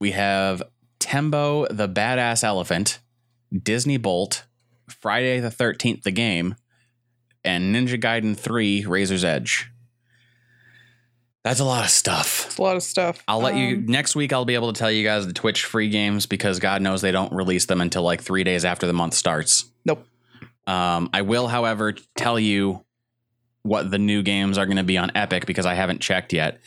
We 0.00 0.12
have 0.12 0.62
Tembo 0.98 1.66
the 1.68 1.88
Badass 1.88 2.44
Elephant, 2.44 3.00
Disney 3.52 3.96
Bolt, 3.96 4.44
Friday 4.88 5.40
the 5.40 5.48
13th 5.48 6.02
the 6.02 6.10
game, 6.10 6.54
and 7.44 7.74
Ninja 7.74 8.00
Gaiden 8.00 8.36
3 8.36 8.84
Razor's 8.86 9.24
Edge. 9.24 9.70
That's 11.42 11.60
a 11.60 11.64
lot 11.64 11.84
of 11.84 11.90
stuff. 11.90 12.46
It's 12.46 12.58
a 12.58 12.62
lot 12.62 12.76
of 12.76 12.82
stuff. 12.82 13.22
I'll 13.26 13.40
let 13.40 13.56
you 13.56 13.76
Um, 13.76 13.86
next 13.86 14.14
week. 14.14 14.32
I'll 14.32 14.44
be 14.44 14.54
able 14.54 14.72
to 14.72 14.78
tell 14.78 14.90
you 14.90 15.02
guys 15.02 15.26
the 15.26 15.32
Twitch 15.32 15.64
free 15.64 15.88
games 15.88 16.26
because 16.26 16.58
God 16.58 16.82
knows 16.82 17.00
they 17.00 17.12
don't 17.12 17.32
release 17.32 17.64
them 17.66 17.80
until 17.80 18.02
like 18.02 18.22
three 18.22 18.44
days 18.44 18.64
after 18.64 18.86
the 18.86 18.92
month 18.92 19.14
starts. 19.14 19.64
Nope. 19.86 20.06
Um, 20.66 21.08
I 21.14 21.22
will, 21.22 21.48
however, 21.48 21.94
tell 22.14 22.38
you 22.38 22.84
what 23.62 23.90
the 23.90 23.98
new 23.98 24.22
games 24.22 24.58
are 24.58 24.66
going 24.66 24.76
to 24.76 24.82
be 24.84 24.98
on 24.98 25.12
Epic 25.14 25.46
because 25.46 25.64
I 25.64 25.74
haven't 25.74 26.00
checked 26.00 26.32
yet. 26.34 26.60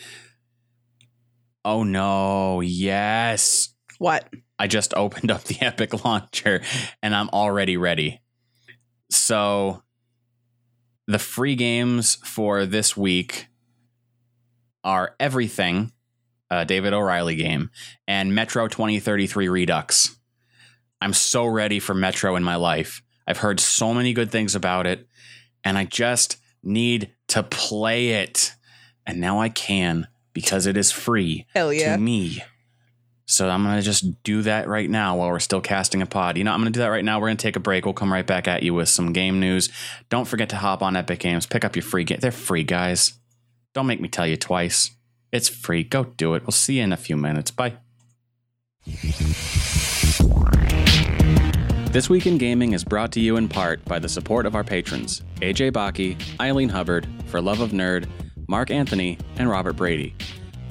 Oh 1.65 1.84
no! 1.84 2.59
Yes, 2.61 3.69
What? 3.99 4.28
I 4.59 4.67
just 4.67 4.93
opened 4.97 5.32
up 5.32 5.43
the 5.43 5.61
Epic 5.61 6.03
launcher 6.03 6.61
and 7.01 7.15
I'm 7.15 7.30
already 7.30 7.78
ready. 7.78 8.21
So, 9.11 9.84
the 11.07 11.19
free 11.19 11.55
games 11.55 12.15
for 12.26 12.65
this 12.65 12.97
week 12.97 13.47
are 14.84 15.15
Everything, 15.19 15.91
a 16.49 16.65
David 16.65 16.93
O'Reilly 16.93 17.36
game, 17.36 17.69
and 18.07 18.36
Metro 18.36 18.67
2033 18.67 19.47
Redux. 19.47 20.17
I'm 21.01 21.13
so 21.13 21.45
ready 21.45 21.79
for 21.79 21.93
Metro 21.93 22.36
in 22.36 22.43
my 22.43 22.55
life. 22.55 23.01
I've 23.27 23.39
heard 23.39 23.59
so 23.59 23.93
many 23.93 24.13
good 24.13 24.31
things 24.31 24.55
about 24.55 24.88
it, 24.88 25.07
and 25.63 25.77
I 25.77 25.86
just 25.86 26.38
need 26.63 27.11
to 27.29 27.43
play 27.43 28.09
it. 28.09 28.53
And 29.05 29.19
now 29.19 29.39
I 29.39 29.49
can 29.49 30.07
because 30.34 30.65
it 30.65 30.77
is 30.77 30.91
free 30.91 31.45
yeah. 31.55 31.95
to 31.95 31.97
me. 32.01 32.41
So 33.25 33.49
I'm 33.49 33.63
gonna 33.63 33.81
just 33.81 34.21
do 34.23 34.41
that 34.43 34.67
right 34.67 34.89
now 34.89 35.17
while 35.17 35.29
we're 35.29 35.39
still 35.39 35.61
casting 35.61 36.01
a 36.01 36.05
pod. 36.05 36.38
You 36.38 36.43
know, 36.43 36.51
I'm 36.51 36.59
gonna 36.59 36.71
do 36.71 36.81
that 36.81 36.88
right 36.88 37.05
now. 37.05 37.19
We're 37.19 37.27
gonna 37.27 37.38
take 37.38 37.55
a 37.55 37.61
break. 37.61 37.86
We'll 37.86 37.93
come 37.93 38.11
right 38.11 38.27
back 38.27 38.47
at 38.47 38.63
you 38.63 38.73
with 38.73 38.89
some 38.89 39.13
game 39.13 39.39
news. 39.39 39.69
Don't 40.09 40.27
forget 40.27 40.49
to 40.49 40.57
hop 40.57 40.81
on 40.81 40.95
Epic 40.95 41.19
Games. 41.19 41.45
Pick 41.45 41.63
up 41.63 41.75
your 41.75 41.84
free 41.84 42.03
game. 42.03 42.19
They're 42.19 42.31
free, 42.31 42.63
guys. 42.63 43.13
Don't 43.74 43.88
make 43.88 43.99
me 43.99 44.07
tell 44.07 44.28
you 44.28 44.38
twice. 44.38 44.91
It's 45.32 45.49
free. 45.49 45.84
Go 45.84 46.03
do 46.03 46.36
it. 46.36 46.43
We'll 46.43 46.51
see 46.51 46.78
you 46.78 46.84
in 46.84 46.93
a 46.93 46.97
few 46.97 47.17
minutes. 47.17 47.49
Bye. 47.49 47.74
This 51.91 52.09
Week 52.09 52.28
in 52.28 52.38
Gaming 52.38 52.74
is 52.74 52.84
brought 52.84 53.11
to 53.13 53.19
you 53.19 53.38
in 53.38 53.47
part 53.47 53.84
by 53.86 53.99
the 53.99 54.09
support 54.09 54.45
of 54.45 54.55
our 54.55 54.63
patrons 54.63 55.21
AJ 55.41 55.71
Baki, 55.71 56.17
Eileen 56.39 56.69
Hubbard, 56.69 57.07
For 57.28 57.41
Love 57.41 57.61
of 57.61 57.71
Nerd, 57.71 58.07
Mark 58.47 58.71
Anthony, 58.71 59.17
and 59.38 59.49
Robert 59.49 59.74
Brady. 59.74 60.15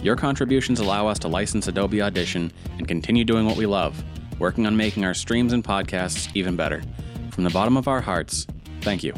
Your 0.03 0.17
contributions 0.17 0.81
allow 0.81 1.07
us 1.07 1.19
to 1.21 1.29
license 1.29 1.69
Adobe 1.69 2.03
Audition 2.03 2.53
and 2.79 2.89
continue 2.89 3.25
doing 3.25 3.47
what 3.47 3.57
we 3.57 3.67
love, 3.67 4.03
working 4.39 4.67
on 4.67 4.77
making 4.77 5.05
our 5.05 5.15
streams 5.15 5.53
and 5.53 5.63
podcasts 5.63 6.29
even 6.35 6.57
better. 6.57 6.83
From 7.31 7.45
the 7.45 7.51
bottom 7.51 7.77
of 7.77 7.89
our 7.89 8.01
hearts, 8.01 8.47
thank 8.81 9.03
you. 9.03 9.15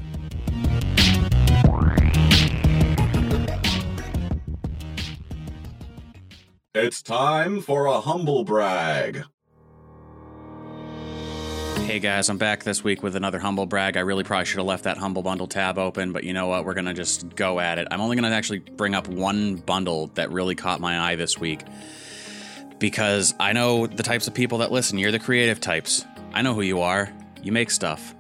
It's 6.77 7.03
time 7.03 7.61
for 7.61 7.87
a 7.87 8.01
humble 8.01 8.43
brag. 8.43 9.23
Hey 11.77 12.01
guys, 12.01 12.29
I'm 12.29 12.37
back 12.37 12.65
this 12.65 12.83
week 12.83 13.01
with 13.01 13.15
another 13.15 13.39
humble 13.39 13.65
brag. 13.65 13.97
I 13.97 14.01
really 14.01 14.25
probably 14.25 14.47
should 14.47 14.57
have 14.57 14.67
left 14.67 14.83
that 14.83 14.99
humble 14.99 15.23
bundle 15.23 15.47
tab 15.47 15.79
open, 15.79 16.11
but 16.11 16.25
you 16.25 16.33
know 16.33 16.49
what? 16.49 16.65
We're 16.65 16.75
gonna 16.75 16.93
just 16.93 17.37
go 17.37 17.61
at 17.61 17.79
it. 17.79 17.87
I'm 17.93 18.01
only 18.01 18.17
gonna 18.17 18.31
actually 18.31 18.59
bring 18.59 18.97
up 18.97 19.07
one 19.07 19.55
bundle 19.55 20.09
that 20.15 20.33
really 20.33 20.57
caught 20.57 20.81
my 20.81 20.99
eye 20.99 21.15
this 21.15 21.39
week 21.39 21.61
because 22.81 23.35
I 23.39 23.53
know 23.53 23.87
the 23.87 24.03
types 24.03 24.27
of 24.27 24.35
people 24.35 24.59
that 24.59 24.73
listen. 24.73 24.99
You're 24.99 25.13
the 25.13 25.21
creative 25.21 25.61
types. 25.61 26.05
I 26.33 26.43
know 26.43 26.55
who 26.55 26.63
you 26.63 26.81
are. 26.81 27.09
You 27.41 27.53
make 27.53 27.71
stuff. 27.71 28.17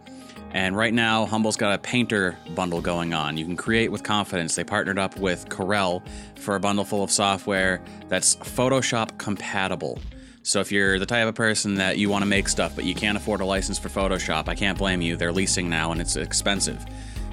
And 0.55 0.77
right 0.77 0.95
now, 0.95 1.27
Humble's 1.27 1.57
got 1.57 1.75
a 1.75 1.79
painter 1.79 2.39
bundle 2.55 2.81
going 2.81 3.13
on. 3.13 3.37
You 3.37 3.45
can 3.45 3.57
create 3.57 3.91
with 3.91 4.05
confidence. 4.05 4.55
They 4.55 4.63
partnered 4.63 5.01
up 5.01 5.19
with 5.19 5.49
Corel 5.49 6.01
for 6.37 6.55
a 6.55 6.61
bundle 6.61 6.85
full 6.85 7.03
of 7.03 7.11
software 7.11 7.83
that's 8.09 8.37
Photoshop 8.37 9.19
compatible. 9.19 9.99
So 10.45 10.61
if 10.61 10.71
you're 10.71 11.01
the 11.01 11.07
type 11.07 11.27
of 11.27 11.35
person 11.35 11.75
that 11.77 11.99
you 11.99 12.09
want 12.09 12.23
to 12.23 12.27
make 12.27 12.49
stuff 12.49 12.77
but 12.77 12.85
you 12.85 12.95
can't 12.95 13.17
afford 13.17 13.41
a 13.41 13.45
license 13.45 13.81
for 13.81 13.89
Photoshop, 13.89 14.47
I 14.47 14.55
can't 14.55 14.79
blame 14.79 15.03
you. 15.03 15.17
They're 15.17 15.33
leasing 15.33 15.69
now 15.69 15.91
and 15.91 16.01
it's 16.01 16.15
expensive. 16.15 16.85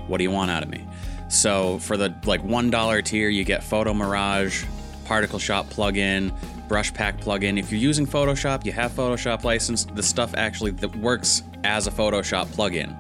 What 0.08 0.18
do 0.18 0.24
you 0.24 0.32
want 0.32 0.50
out 0.50 0.64
of 0.64 0.70
me? 0.70 0.84
So 1.30 1.78
for 1.78 1.98
the 1.98 2.16
like 2.26 2.44
$1 2.44 3.06
tier, 3.06 3.30
you 3.30 3.44
get 3.44 3.64
Photo 3.64 3.94
Mirage, 3.94 4.66
Particle 5.06 5.38
Shop 5.40 5.70
plugin, 5.70 6.34
Brush 6.72 6.94
Pack 6.94 7.20
plugin. 7.20 7.60
If 7.60 7.70
you're 7.70 7.82
using 7.82 8.08
Photoshop, 8.08 8.66
you 8.66 8.72
have 8.72 8.94
Photoshop 8.94 9.44
license, 9.44 9.84
the 9.84 10.02
stuff 10.02 10.34
actually 10.38 10.72
that 10.72 10.96
works 10.96 11.44
as 11.66 11.86
a 11.86 11.92
Photoshop 11.92 12.48
plugin. 12.48 12.96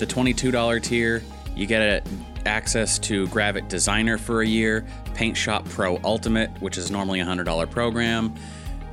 The 0.00 0.06
$22 0.08 0.82
tier, 0.82 1.22
you 1.54 1.66
get 1.66 1.80
a, 1.80 2.02
access 2.46 2.98
to 2.98 3.28
Gravit 3.28 3.68
Designer 3.68 4.18
for 4.18 4.42
a 4.42 4.46
year, 4.46 4.84
Paint 5.14 5.36
Shop 5.36 5.64
Pro 5.68 6.00
Ultimate, 6.02 6.50
which 6.60 6.76
is 6.76 6.90
normally 6.90 7.20
a 7.20 7.24
$100 7.24 7.70
program, 7.70 8.34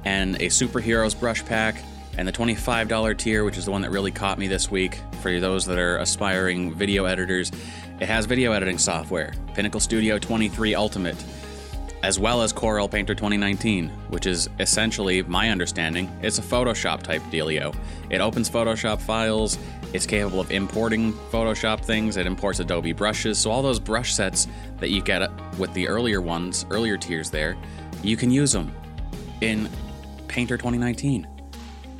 and 0.05 0.35
a 0.35 0.49
Superheroes 0.49 1.19
brush 1.19 1.43
pack. 1.43 1.81
And 2.19 2.27
the 2.27 2.31
$25 2.31 3.17
tier, 3.17 3.43
which 3.43 3.57
is 3.57 3.65
the 3.65 3.71
one 3.71 3.81
that 3.81 3.89
really 3.89 4.11
caught 4.11 4.37
me 4.37 4.45
this 4.47 4.69
week 4.69 4.99
for 5.23 5.39
those 5.39 5.65
that 5.65 5.79
are 5.79 5.97
aspiring 5.97 6.71
video 6.71 7.05
editors, 7.05 7.51
it 7.99 8.07
has 8.07 8.27
video 8.27 8.51
editing 8.51 8.77
software, 8.77 9.33
Pinnacle 9.55 9.79
Studio 9.79 10.19
23 10.19 10.75
Ultimate, 10.75 11.17
as 12.03 12.19
well 12.19 12.41
as 12.41 12.51
Corel 12.51 12.89
Painter 12.89 13.13
2019, 13.13 13.89
which 14.09 14.25
is 14.25 14.49
essentially, 14.59 15.21
my 15.23 15.49
understanding, 15.49 16.11
it's 16.21 16.39
a 16.39 16.41
Photoshop 16.41 17.03
type 17.03 17.21
dealio. 17.23 17.75
It 18.09 18.21
opens 18.21 18.49
Photoshop 18.49 18.99
files, 18.99 19.57
it's 19.93 20.05
capable 20.05 20.39
of 20.39 20.51
importing 20.51 21.13
Photoshop 21.13 21.83
things, 21.83 22.17
it 22.17 22.25
imports 22.25 22.59
Adobe 22.59 22.93
brushes, 22.93 23.37
so 23.37 23.51
all 23.51 23.61
those 23.61 23.79
brush 23.79 24.13
sets 24.13 24.47
that 24.79 24.89
you 24.89 25.01
get 25.01 25.29
with 25.57 25.73
the 25.73 25.87
earlier 25.87 26.21
ones, 26.21 26.65
earlier 26.71 26.97
tiers 26.97 27.29
there, 27.29 27.55
you 28.01 28.17
can 28.17 28.31
use 28.31 28.51
them 28.51 28.73
in 29.41 29.69
Painter 30.27 30.57
2019. 30.57 31.27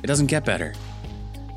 It 0.02 0.06
doesn't 0.06 0.26
get 0.26 0.44
better. 0.44 0.74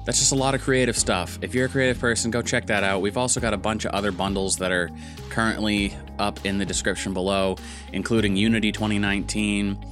That's 0.06 0.20
just 0.20 0.32
a 0.32 0.36
lot 0.36 0.54
of 0.54 0.62
creative 0.62 0.98
stuff. 0.98 1.40
If 1.42 1.56
you're 1.56 1.66
a 1.66 1.70
creative 1.70 2.00
person, 2.00 2.30
go 2.30 2.44
check 2.44 2.68
that 2.68 2.84
out. 2.84 3.02
We've 3.02 3.18
also 3.18 3.40
got 3.40 3.54
a 3.56 3.58
bunch 3.58 3.86
of 3.86 3.92
other 3.92 4.12
bundles 4.12 4.58
that 4.58 4.72
are 4.72 4.92
currently 5.30 5.96
up 6.20 6.46
in 6.46 6.60
the 6.60 6.66
description 6.66 7.14
below, 7.14 7.58
including 7.92 8.36
Unity 8.36 8.72
2019, 8.72 9.84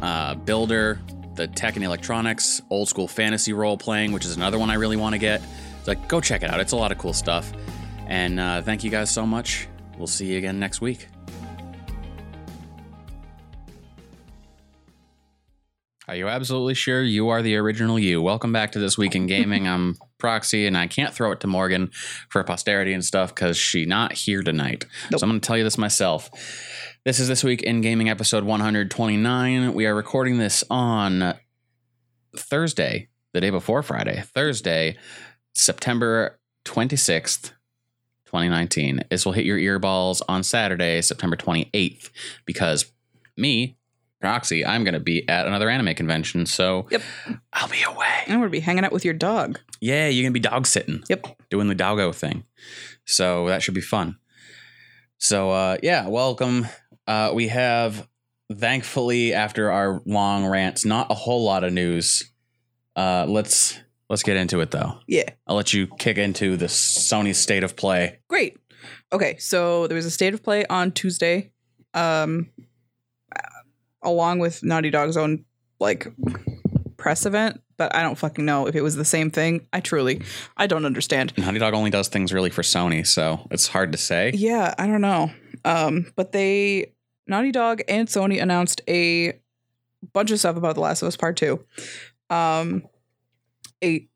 uh, 0.00 0.34
Builder, 0.36 1.00
the 1.34 1.46
Tech 1.48 1.76
and 1.76 1.84
Electronics, 1.84 2.62
Old 2.70 2.88
School 2.88 3.06
Fantasy 3.06 3.52
Role 3.52 3.76
Playing, 3.76 4.12
which 4.12 4.24
is 4.24 4.36
another 4.36 4.58
one 4.58 4.70
I 4.70 4.74
really 4.74 4.96
want 4.96 5.12
to 5.12 5.18
get. 5.18 5.42
It's 5.78 5.86
like, 5.86 6.08
go 6.08 6.20
check 6.20 6.42
it 6.42 6.50
out. 6.50 6.58
It's 6.58 6.72
a 6.72 6.76
lot 6.76 6.90
of 6.90 6.98
cool 6.98 7.12
stuff. 7.12 7.52
And 8.06 8.40
uh, 8.40 8.62
thank 8.62 8.84
you 8.84 8.90
guys 8.90 9.10
so 9.10 9.26
much. 9.26 9.68
We'll 9.98 10.06
see 10.06 10.26
you 10.26 10.38
again 10.38 10.58
next 10.58 10.80
week. 10.80 11.08
You 16.16 16.28
absolutely 16.28 16.72
sure 16.74 17.02
you 17.02 17.28
are 17.28 17.42
the 17.42 17.56
original 17.56 17.98
you? 17.98 18.22
Welcome 18.22 18.50
back 18.50 18.72
to 18.72 18.78
This 18.78 18.96
Week 18.96 19.14
in 19.14 19.26
Gaming. 19.26 19.68
I'm 19.68 19.98
Proxy, 20.16 20.66
and 20.66 20.76
I 20.76 20.86
can't 20.86 21.12
throw 21.12 21.30
it 21.32 21.40
to 21.40 21.46
Morgan 21.46 21.90
for 22.30 22.42
posterity 22.42 22.94
and 22.94 23.04
stuff 23.04 23.34
because 23.34 23.58
she 23.58 23.84
not 23.84 24.14
here 24.14 24.42
tonight. 24.42 24.86
Nope. 25.10 25.20
So 25.20 25.24
I'm 25.24 25.30
going 25.30 25.40
to 25.42 25.46
tell 25.46 25.58
you 25.58 25.64
this 25.64 25.76
myself. 25.76 26.30
This 27.04 27.20
is 27.20 27.28
This 27.28 27.44
Week 27.44 27.62
in 27.62 27.82
Gaming 27.82 28.08
episode 28.08 28.44
129. 28.44 29.74
We 29.74 29.84
are 29.84 29.94
recording 29.94 30.38
this 30.38 30.64
on 30.70 31.34
Thursday, 32.34 33.08
the 33.34 33.42
day 33.42 33.50
before 33.50 33.82
Friday, 33.82 34.22
Thursday, 34.22 34.96
September 35.52 36.38
26th, 36.64 37.52
2019. 38.24 39.02
This 39.10 39.26
will 39.26 39.32
hit 39.32 39.44
your 39.44 39.58
earballs 39.58 40.22
on 40.28 40.42
Saturday, 40.42 41.02
September 41.02 41.36
28th, 41.36 42.10
because 42.46 42.90
me, 43.36 43.76
Proxy, 44.20 44.64
I'm 44.64 44.82
going 44.84 44.94
to 44.94 45.00
be 45.00 45.28
at 45.28 45.46
another 45.46 45.68
anime 45.68 45.94
convention, 45.94 46.46
so 46.46 46.86
Yep. 46.90 47.02
I'll 47.52 47.68
be 47.68 47.82
away. 47.82 48.22
I'm 48.26 48.38
gonna 48.38 48.48
be 48.48 48.60
hanging 48.60 48.84
out 48.84 48.92
with 48.92 49.04
your 49.04 49.14
dog. 49.14 49.60
Yeah, 49.80 50.08
you're 50.08 50.22
going 50.22 50.32
to 50.32 50.40
be 50.40 50.48
dog 50.48 50.66
sitting. 50.66 51.02
Yep. 51.08 51.26
Doing 51.50 51.68
the 51.68 51.74
doggo 51.74 52.12
thing. 52.12 52.44
So 53.04 53.46
that 53.48 53.62
should 53.62 53.74
be 53.74 53.80
fun. 53.80 54.16
So, 55.18 55.50
uh, 55.50 55.76
yeah, 55.82 56.08
welcome. 56.08 56.66
Uh, 57.06 57.30
we 57.34 57.48
have, 57.48 58.08
thankfully, 58.52 59.32
after 59.32 59.70
our 59.70 60.02
long 60.06 60.46
rants, 60.46 60.84
not 60.84 61.10
a 61.10 61.14
whole 61.14 61.44
lot 61.44 61.62
of 61.64 61.72
news. 61.72 62.30
Uh, 62.96 63.26
let's 63.28 63.78
let's 64.08 64.22
get 64.22 64.36
into 64.36 64.60
it 64.60 64.70
though. 64.70 64.98
Yeah. 65.06 65.28
I'll 65.46 65.56
let 65.56 65.72
you 65.74 65.86
kick 65.98 66.16
into 66.18 66.56
the 66.56 66.66
Sony 66.66 67.34
state 67.34 67.62
of 67.64 67.76
play. 67.76 68.20
Great. 68.28 68.56
Okay, 69.12 69.36
so 69.38 69.86
there 69.86 69.94
was 69.96 70.06
a 70.06 70.10
state 70.10 70.32
of 70.34 70.42
play 70.42 70.64
on 70.66 70.90
Tuesday, 70.92 71.52
um, 71.94 72.50
along 74.06 74.38
with 74.38 74.62
Naughty 74.62 74.90
Dog's 74.90 75.16
own 75.16 75.44
like 75.80 76.06
press 76.96 77.26
event. 77.26 77.60
But 77.76 77.94
I 77.94 78.02
don't 78.02 78.16
fucking 78.16 78.44
know 78.44 78.66
if 78.66 78.74
it 78.74 78.80
was 78.80 78.96
the 78.96 79.04
same 79.04 79.30
thing. 79.30 79.66
I 79.70 79.80
truly, 79.80 80.22
I 80.56 80.66
don't 80.66 80.86
understand. 80.86 81.34
Naughty 81.36 81.58
Dog 81.58 81.74
only 81.74 81.90
does 81.90 82.08
things 82.08 82.32
really 82.32 82.48
for 82.48 82.62
Sony, 82.62 83.06
so 83.06 83.46
it's 83.50 83.68
hard 83.68 83.92
to 83.92 83.98
say. 83.98 84.32
Yeah, 84.34 84.74
I 84.78 84.86
don't 84.86 85.02
know. 85.02 85.30
Um, 85.64 86.10
but 86.16 86.32
they 86.32 86.94
Naughty 87.26 87.52
Dog 87.52 87.82
and 87.86 88.08
Sony 88.08 88.40
announced 88.40 88.80
a 88.88 89.38
bunch 90.14 90.30
of 90.30 90.38
stuff 90.38 90.56
about 90.56 90.74
The 90.74 90.80
Last 90.80 91.02
of 91.02 91.08
Us 91.08 91.16
Part 91.16 91.36
Two. 91.36 91.64
Um, 92.30 92.84
a 93.84 94.08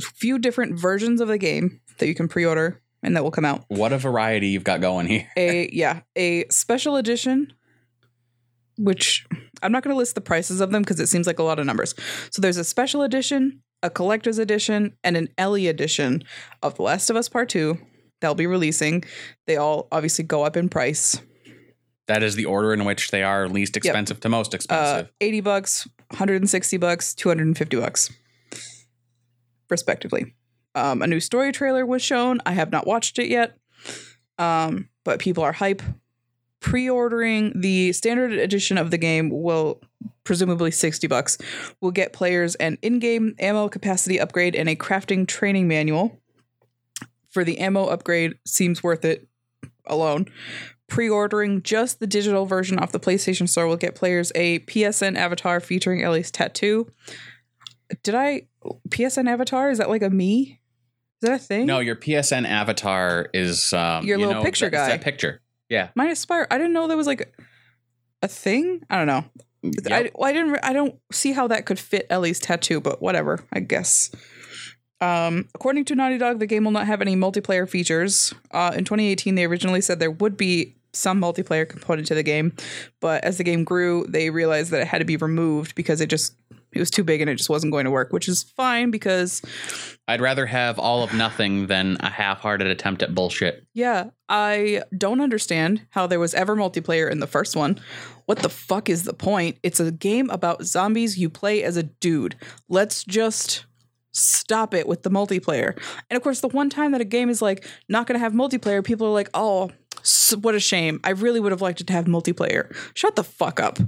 few 0.00 0.38
different 0.38 0.78
versions 0.78 1.20
of 1.20 1.28
the 1.28 1.38
game 1.38 1.80
that 1.98 2.06
you 2.06 2.14
can 2.14 2.26
pre-order 2.26 2.80
and 3.02 3.16
that 3.16 3.22
will 3.22 3.30
come 3.30 3.44
out. 3.44 3.64
What 3.68 3.92
a 3.92 3.98
variety 3.98 4.48
you've 4.48 4.64
got 4.64 4.80
going 4.80 5.06
here. 5.06 5.28
A 5.36 5.68
yeah, 5.72 6.00
a 6.16 6.46
special 6.48 6.96
edition, 6.96 7.52
which 8.76 9.26
I'm 9.62 9.72
not 9.72 9.82
going 9.82 9.94
to 9.94 9.98
list 9.98 10.14
the 10.14 10.20
prices 10.20 10.60
of 10.60 10.70
them 10.72 10.82
because 10.82 11.00
it 11.00 11.06
seems 11.08 11.26
like 11.26 11.38
a 11.38 11.42
lot 11.42 11.58
of 11.58 11.66
numbers. 11.66 11.94
So 12.30 12.42
there's 12.42 12.56
a 12.56 12.64
special 12.64 13.02
edition, 13.02 13.62
a 13.82 13.90
collector's 13.90 14.38
edition, 14.38 14.96
and 15.04 15.16
an 15.16 15.28
Ellie 15.38 15.68
edition 15.68 16.24
of 16.62 16.74
The 16.76 16.82
Last 16.82 17.10
of 17.10 17.16
Us 17.16 17.28
Part 17.28 17.48
Two. 17.48 17.78
They'll 18.20 18.34
be 18.34 18.46
releasing. 18.46 19.04
They 19.46 19.56
all 19.56 19.86
obviously 19.92 20.24
go 20.24 20.44
up 20.44 20.56
in 20.56 20.68
price. 20.68 21.20
That 22.06 22.22
is 22.22 22.34
the 22.36 22.44
order 22.44 22.72
in 22.74 22.84
which 22.84 23.10
they 23.10 23.22
are 23.22 23.48
least 23.48 23.76
expensive 23.76 24.20
to 24.20 24.28
most 24.28 24.54
Uh, 24.54 24.56
expensive. 24.56 25.10
80 25.20 25.40
bucks, 25.40 25.88
160 26.10 26.76
bucks, 26.76 27.14
250 27.14 27.76
bucks, 27.78 28.10
respectively. 29.70 30.34
Um, 30.74 31.02
a 31.02 31.06
new 31.06 31.20
story 31.20 31.52
trailer 31.52 31.86
was 31.86 32.02
shown. 32.02 32.40
I 32.44 32.52
have 32.52 32.70
not 32.72 32.86
watched 32.86 33.18
it 33.18 33.28
yet, 33.28 33.56
um, 34.38 34.88
but 35.04 35.18
people 35.20 35.44
are 35.44 35.52
hype. 35.52 35.82
Pre-ordering 36.64 37.60
the 37.60 37.92
standard 37.92 38.32
edition 38.32 38.78
of 38.78 38.90
the 38.90 38.96
game 38.96 39.28
will 39.28 39.82
presumably 40.24 40.70
60 40.70 41.06
bucks. 41.08 41.36
Will 41.82 41.90
get 41.90 42.14
players 42.14 42.54
an 42.54 42.78
in-game 42.80 43.34
ammo 43.38 43.68
capacity 43.68 44.18
upgrade 44.18 44.56
and 44.56 44.68
a 44.68 44.74
crafting 44.74 45.28
training 45.28 45.68
manual. 45.68 46.18
For 47.28 47.44
the 47.44 47.58
ammo 47.58 47.84
upgrade, 47.84 48.36
seems 48.46 48.82
worth 48.82 49.04
it 49.04 49.28
alone 49.86 50.26
pre-ordering 50.88 51.62
just 51.62 52.00
the 52.00 52.06
digital 52.06 52.46
version 52.46 52.78
off 52.78 52.92
the 52.92 53.00
PlayStation 53.00 53.48
Store 53.48 53.66
will 53.66 53.76
get 53.76 53.94
players 53.94 54.30
a 54.34 54.60
PSN 54.60 55.16
avatar 55.16 55.60
featuring 55.60 56.02
Ellie's 56.02 56.30
tattoo. 56.30 56.88
Did 58.02 58.14
I 58.14 58.46
PSN 58.88 59.28
avatar? 59.28 59.70
Is 59.70 59.78
that 59.78 59.88
like 59.88 60.02
a 60.02 60.10
me? 60.10 60.60
Is 61.22 61.28
that 61.28 61.32
a 61.32 61.38
thing? 61.38 61.66
no, 61.66 61.78
your 61.78 61.96
PSN 61.96 62.46
avatar 62.46 63.28
is 63.32 63.72
um, 63.72 64.04
Your 64.04 64.18
you 64.18 64.26
little 64.26 64.42
know, 64.42 64.44
picture 64.44 64.70
guy. 64.70 64.88
That 64.88 65.00
picture. 65.00 65.40
Yeah. 65.68 65.88
Mine 65.94 66.10
Aspire. 66.10 66.46
I 66.50 66.58
didn't 66.58 66.72
know 66.72 66.88
there 66.88 66.96
was 66.96 67.06
like 67.06 67.34
a 68.22 68.28
thing. 68.28 68.82
I 68.90 68.96
don't 68.96 69.06
know. 69.06 69.24
I, 69.90 70.10
well, 70.14 70.28
I 70.28 70.32
didn't. 70.32 70.52
re- 70.52 70.60
I 70.62 70.72
don't 70.72 70.96
see 71.10 71.32
how 71.32 71.46
that 71.48 71.64
could 71.64 71.78
fit 71.78 72.06
Ellie's 72.10 72.38
tattoo, 72.38 72.80
but 72.80 73.00
whatever. 73.00 73.40
I 73.52 73.60
guess. 73.60 74.10
Um, 75.00 75.48
according 75.54 75.86
to 75.86 75.94
Naughty 75.94 76.18
Dog, 76.18 76.38
the 76.38 76.46
game 76.46 76.64
will 76.64 76.70
not 76.70 76.86
have 76.86 77.00
any 77.00 77.16
multiplayer 77.16 77.68
features. 77.68 78.34
Uh, 78.50 78.72
in 78.74 78.84
2018, 78.84 79.34
they 79.34 79.44
originally 79.44 79.80
said 79.80 80.00
there 80.00 80.10
would 80.10 80.36
be 80.36 80.76
some 80.92 81.20
multiplayer 81.20 81.68
component 81.68 82.06
to 82.08 82.14
the 82.14 82.22
game, 82.22 82.52
but 83.00 83.24
as 83.24 83.36
the 83.36 83.44
game 83.44 83.64
grew, 83.64 84.06
they 84.08 84.30
realized 84.30 84.70
that 84.70 84.80
it 84.80 84.86
had 84.86 84.98
to 84.98 85.04
be 85.04 85.16
removed 85.16 85.74
because 85.74 86.00
it 86.00 86.08
just 86.08 86.36
it 86.74 86.80
was 86.80 86.90
too 86.90 87.04
big 87.04 87.20
and 87.20 87.30
it 87.30 87.36
just 87.36 87.50
wasn't 87.50 87.72
going 87.72 87.84
to 87.84 87.90
work, 87.90 88.12
which 88.12 88.28
is 88.28 88.42
fine 88.42 88.90
because 88.90 89.42
I'd 90.08 90.20
rather 90.20 90.46
have 90.46 90.78
all 90.78 91.02
of 91.02 91.14
nothing 91.14 91.66
than 91.66 91.96
a 92.00 92.10
half-hearted 92.10 92.66
attempt 92.66 93.02
at 93.02 93.14
bullshit. 93.14 93.66
Yeah, 93.72 94.10
I 94.28 94.82
don't 94.96 95.20
understand 95.20 95.86
how 95.90 96.06
there 96.06 96.20
was 96.20 96.34
ever 96.34 96.56
multiplayer 96.56 97.10
in 97.10 97.20
the 97.20 97.26
first 97.26 97.56
one. 97.56 97.80
What 98.26 98.38
the 98.38 98.48
fuck 98.48 98.88
is 98.88 99.04
the 99.04 99.14
point? 99.14 99.58
It's 99.62 99.80
a 99.80 99.92
game 99.92 100.30
about 100.30 100.64
zombies 100.64 101.18
you 101.18 101.30
play 101.30 101.62
as 101.62 101.76
a 101.76 101.82
dude. 101.82 102.36
Let's 102.68 103.04
just 103.04 103.66
stop 104.12 104.74
it 104.74 104.86
with 104.86 105.02
the 105.02 105.10
multiplayer. 105.10 105.78
And 106.08 106.16
of 106.16 106.22
course, 106.22 106.40
the 106.40 106.48
one 106.48 106.70
time 106.70 106.92
that 106.92 107.00
a 107.00 107.04
game 107.04 107.28
is 107.28 107.42
like 107.42 107.66
not 107.88 108.06
going 108.06 108.14
to 108.14 108.20
have 108.20 108.32
multiplayer, 108.32 108.82
people 108.82 109.06
are 109.06 109.10
like, 109.10 109.28
"Oh, 109.34 109.70
what 110.40 110.54
a 110.54 110.60
shame. 110.60 111.00
I 111.04 111.10
really 111.10 111.40
would 111.40 111.52
have 111.52 111.62
liked 111.62 111.80
it 111.80 111.86
to 111.88 111.92
have 111.92 112.06
multiplayer." 112.06 112.74
Shut 112.94 113.16
the 113.16 113.24
fuck 113.24 113.60
up. 113.60 113.78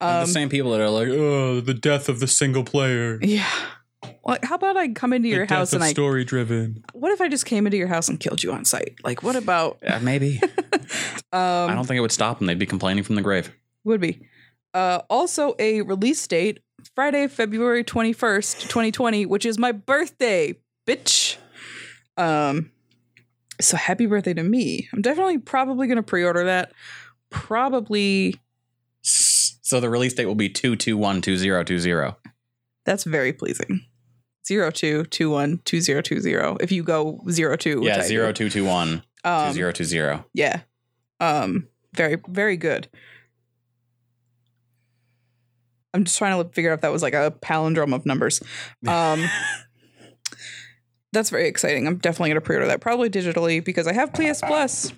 The 0.00 0.06
Um, 0.22 0.26
same 0.26 0.48
people 0.48 0.70
that 0.72 0.80
are 0.80 0.90
like, 0.90 1.08
oh, 1.08 1.60
the 1.60 1.74
death 1.74 2.08
of 2.08 2.20
the 2.20 2.26
single 2.26 2.64
player. 2.64 3.18
yeah. 3.22 3.48
Like, 4.24 4.44
how 4.44 4.56
about 4.56 4.76
I 4.76 4.88
come 4.88 5.12
into 5.12 5.28
your 5.28 5.46
house 5.46 5.72
and 5.72 5.82
I 5.82 5.90
story 5.90 6.24
driven. 6.24 6.84
what 6.92 7.12
if 7.12 7.20
I 7.20 7.28
just 7.28 7.46
came 7.46 7.66
into 7.66 7.76
your 7.78 7.86
house 7.88 8.08
and 8.08 8.18
killed 8.20 8.42
you 8.42 8.52
on 8.52 8.64
sight? 8.64 8.94
Like 9.04 9.22
what 9.22 9.36
about 9.36 9.78
Yeah, 9.82 9.98
maybe. 10.00 10.40
um 11.32 11.70
I 11.70 11.74
don't 11.74 11.86
think 11.86 11.98
it 11.98 12.02
would 12.02 12.12
stop 12.12 12.38
them. 12.38 12.46
They'd 12.46 12.58
be 12.58 12.66
complaining 12.66 13.04
from 13.04 13.14
the 13.16 13.22
grave. 13.22 13.52
Would 13.84 14.00
be. 14.00 14.20
Uh, 14.74 15.00
also, 15.08 15.54
a 15.58 15.80
release 15.82 16.26
date 16.26 16.60
Friday, 16.94 17.26
February 17.28 17.82
21st, 17.84 18.62
2020, 18.68 19.24
which 19.26 19.46
is 19.46 19.58
my 19.58 19.72
birthday, 19.72 20.54
bitch. 20.86 21.36
Um, 22.18 22.70
so 23.60 23.76
happy 23.76 24.06
birthday 24.06 24.34
to 24.34 24.42
me. 24.42 24.88
I'm 24.92 25.02
definitely 25.02 25.38
probably 25.38 25.86
going 25.86 25.96
to 25.96 26.02
pre 26.02 26.24
order 26.24 26.44
that. 26.44 26.72
Probably, 27.30 28.34
So 29.66 29.80
the 29.80 29.90
release 29.90 30.14
date 30.14 30.26
will 30.26 30.36
be 30.36 30.48
2212020. 30.48 32.14
that's 32.84 33.02
very 33.02 33.32
pleasing. 33.32 33.80
02212020. 34.48 36.62
If 36.62 36.70
you 36.70 36.84
go 36.84 37.20
02, 37.26 37.80
which 37.80 37.88
Yeah, 37.88 38.00
I 38.00 38.06
do. 38.06 38.32
0221 38.32 39.02
Um, 39.24 39.52
2020. 39.54 40.22
Yeah. 40.34 40.60
Um, 41.18 41.66
very, 41.94 42.18
very 42.28 42.56
good. 42.56 42.86
I'm 45.92 46.04
just 46.04 46.16
trying 46.16 46.40
to 46.40 46.48
figure 46.54 46.70
out 46.70 46.74
if 46.74 46.82
that 46.82 46.92
was 46.92 47.02
like 47.02 47.14
a 47.14 47.34
palindrome 47.42 47.92
of 47.92 48.06
numbers. 48.06 48.40
Um, 48.86 49.24
that's 51.12 51.30
very 51.30 51.48
exciting. 51.48 51.88
I'm 51.88 51.96
definitely 51.96 52.28
going 52.30 52.40
to 52.40 52.46
pre 52.46 52.54
order 52.54 52.68
that, 52.68 52.80
probably 52.80 53.10
digitally, 53.10 53.64
because 53.64 53.88
I 53.88 53.94
have 53.94 54.12
PS 54.12 54.40
Plus. 54.42 54.92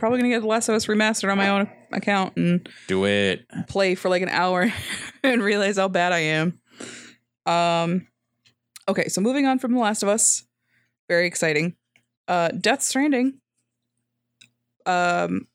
Probably 0.00 0.22
to 0.22 0.28
get 0.30 0.40
The 0.40 0.46
Last 0.46 0.70
of 0.70 0.74
Us 0.74 0.86
remastered 0.86 1.30
on 1.30 1.36
my 1.36 1.50
own 1.50 1.70
account 1.92 2.34
and 2.38 2.66
Do 2.88 3.04
it. 3.04 3.44
play 3.68 3.94
for 3.94 4.08
like 4.08 4.22
an 4.22 4.30
hour 4.30 4.72
and 5.22 5.42
realize 5.42 5.76
how 5.76 5.88
bad 5.88 6.12
I 6.12 6.20
am. 6.20 6.58
Um, 7.44 8.06
okay, 8.88 9.08
so 9.08 9.20
moving 9.20 9.44
on 9.44 9.58
from 9.58 9.72
The 9.74 9.78
Last 9.78 10.02
of 10.02 10.08
Us, 10.08 10.44
very 11.06 11.26
exciting. 11.26 11.76
Uh, 12.26 12.48
Death 12.48 12.80
Stranding. 12.80 13.40
Um, 14.86 15.46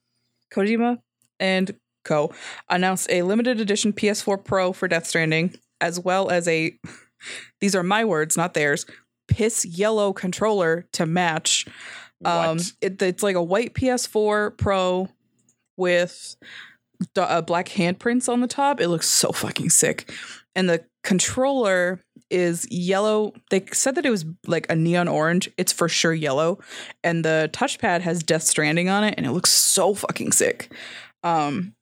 Kojima 0.53 0.99
and 1.39 1.75
Co. 2.03 2.31
announced 2.69 3.09
a 3.09 3.23
limited 3.23 3.59
edition 3.59 3.93
PS4 3.93 4.45
Pro 4.45 4.73
for 4.73 4.87
Death 4.87 5.07
Stranding, 5.07 5.55
as 5.81 5.99
well 5.99 6.29
as 6.29 6.47
a. 6.47 6.77
These 7.61 7.73
are 7.75 7.81
my 7.81 8.05
words, 8.05 8.37
not 8.37 8.53
theirs. 8.53 8.85
Piss 9.27 9.65
yellow 9.65 10.13
controller 10.13 10.85
to 10.91 11.07
match. 11.07 11.65
Um, 12.25 12.59
it, 12.81 13.01
it's 13.01 13.23
like 13.23 13.35
a 13.35 13.43
white 13.43 13.73
PS4 13.73 14.57
Pro 14.57 15.09
with 15.77 16.35
d- 17.13 17.21
uh, 17.21 17.41
black 17.41 17.69
handprints 17.69 18.29
on 18.29 18.41
the 18.41 18.47
top. 18.47 18.79
It 18.79 18.89
looks 18.89 19.07
so 19.07 19.31
fucking 19.31 19.69
sick. 19.69 20.11
And 20.55 20.69
the 20.69 20.85
controller 21.03 22.03
is 22.29 22.67
yellow. 22.71 23.33
They 23.51 23.65
said 23.71 23.95
that 23.95 24.05
it 24.05 24.09
was 24.09 24.25
like 24.47 24.65
a 24.69 24.75
neon 24.75 25.07
orange. 25.07 25.49
It's 25.57 25.73
for 25.73 25.89
sure 25.89 26.13
yellow. 26.13 26.59
And 27.03 27.23
the 27.23 27.49
touchpad 27.53 28.01
has 28.01 28.23
Death 28.23 28.43
Stranding 28.43 28.89
on 28.89 29.03
it, 29.03 29.15
and 29.17 29.25
it 29.25 29.31
looks 29.31 29.51
so 29.51 29.93
fucking 29.93 30.31
sick. 30.31 30.71
Um, 31.23 31.75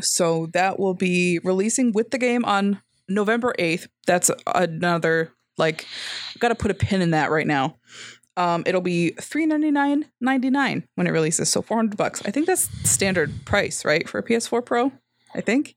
so 0.00 0.46
that 0.52 0.78
will 0.78 0.94
be 0.94 1.40
releasing 1.42 1.92
with 1.92 2.10
the 2.10 2.18
game 2.18 2.44
on 2.44 2.82
November 3.08 3.54
8th, 3.58 3.86
that's 4.06 4.30
another 4.46 5.32
like 5.58 5.86
I've 6.34 6.40
got 6.40 6.48
to 6.48 6.54
put 6.54 6.70
a 6.70 6.74
pin 6.74 7.00
in 7.00 7.12
that 7.12 7.30
right 7.30 7.46
now. 7.46 7.76
Um, 8.36 8.62
it'll 8.66 8.80
be 8.80 9.10
three 9.10 9.46
ninety 9.46 9.70
nine 9.70 10.06
ninety 10.20 10.50
nine 10.50 10.84
when 10.94 11.06
it 11.06 11.10
releases, 11.10 11.48
so 11.48 11.62
four 11.62 11.78
hundred 11.78 11.96
bucks. 11.96 12.22
I 12.24 12.30
think 12.30 12.46
that's 12.46 12.68
standard 12.88 13.32
price, 13.44 13.84
right, 13.84 14.08
for 14.08 14.18
a 14.18 14.22
PS4 14.22 14.64
Pro. 14.64 14.92
I 15.34 15.40
think. 15.40 15.76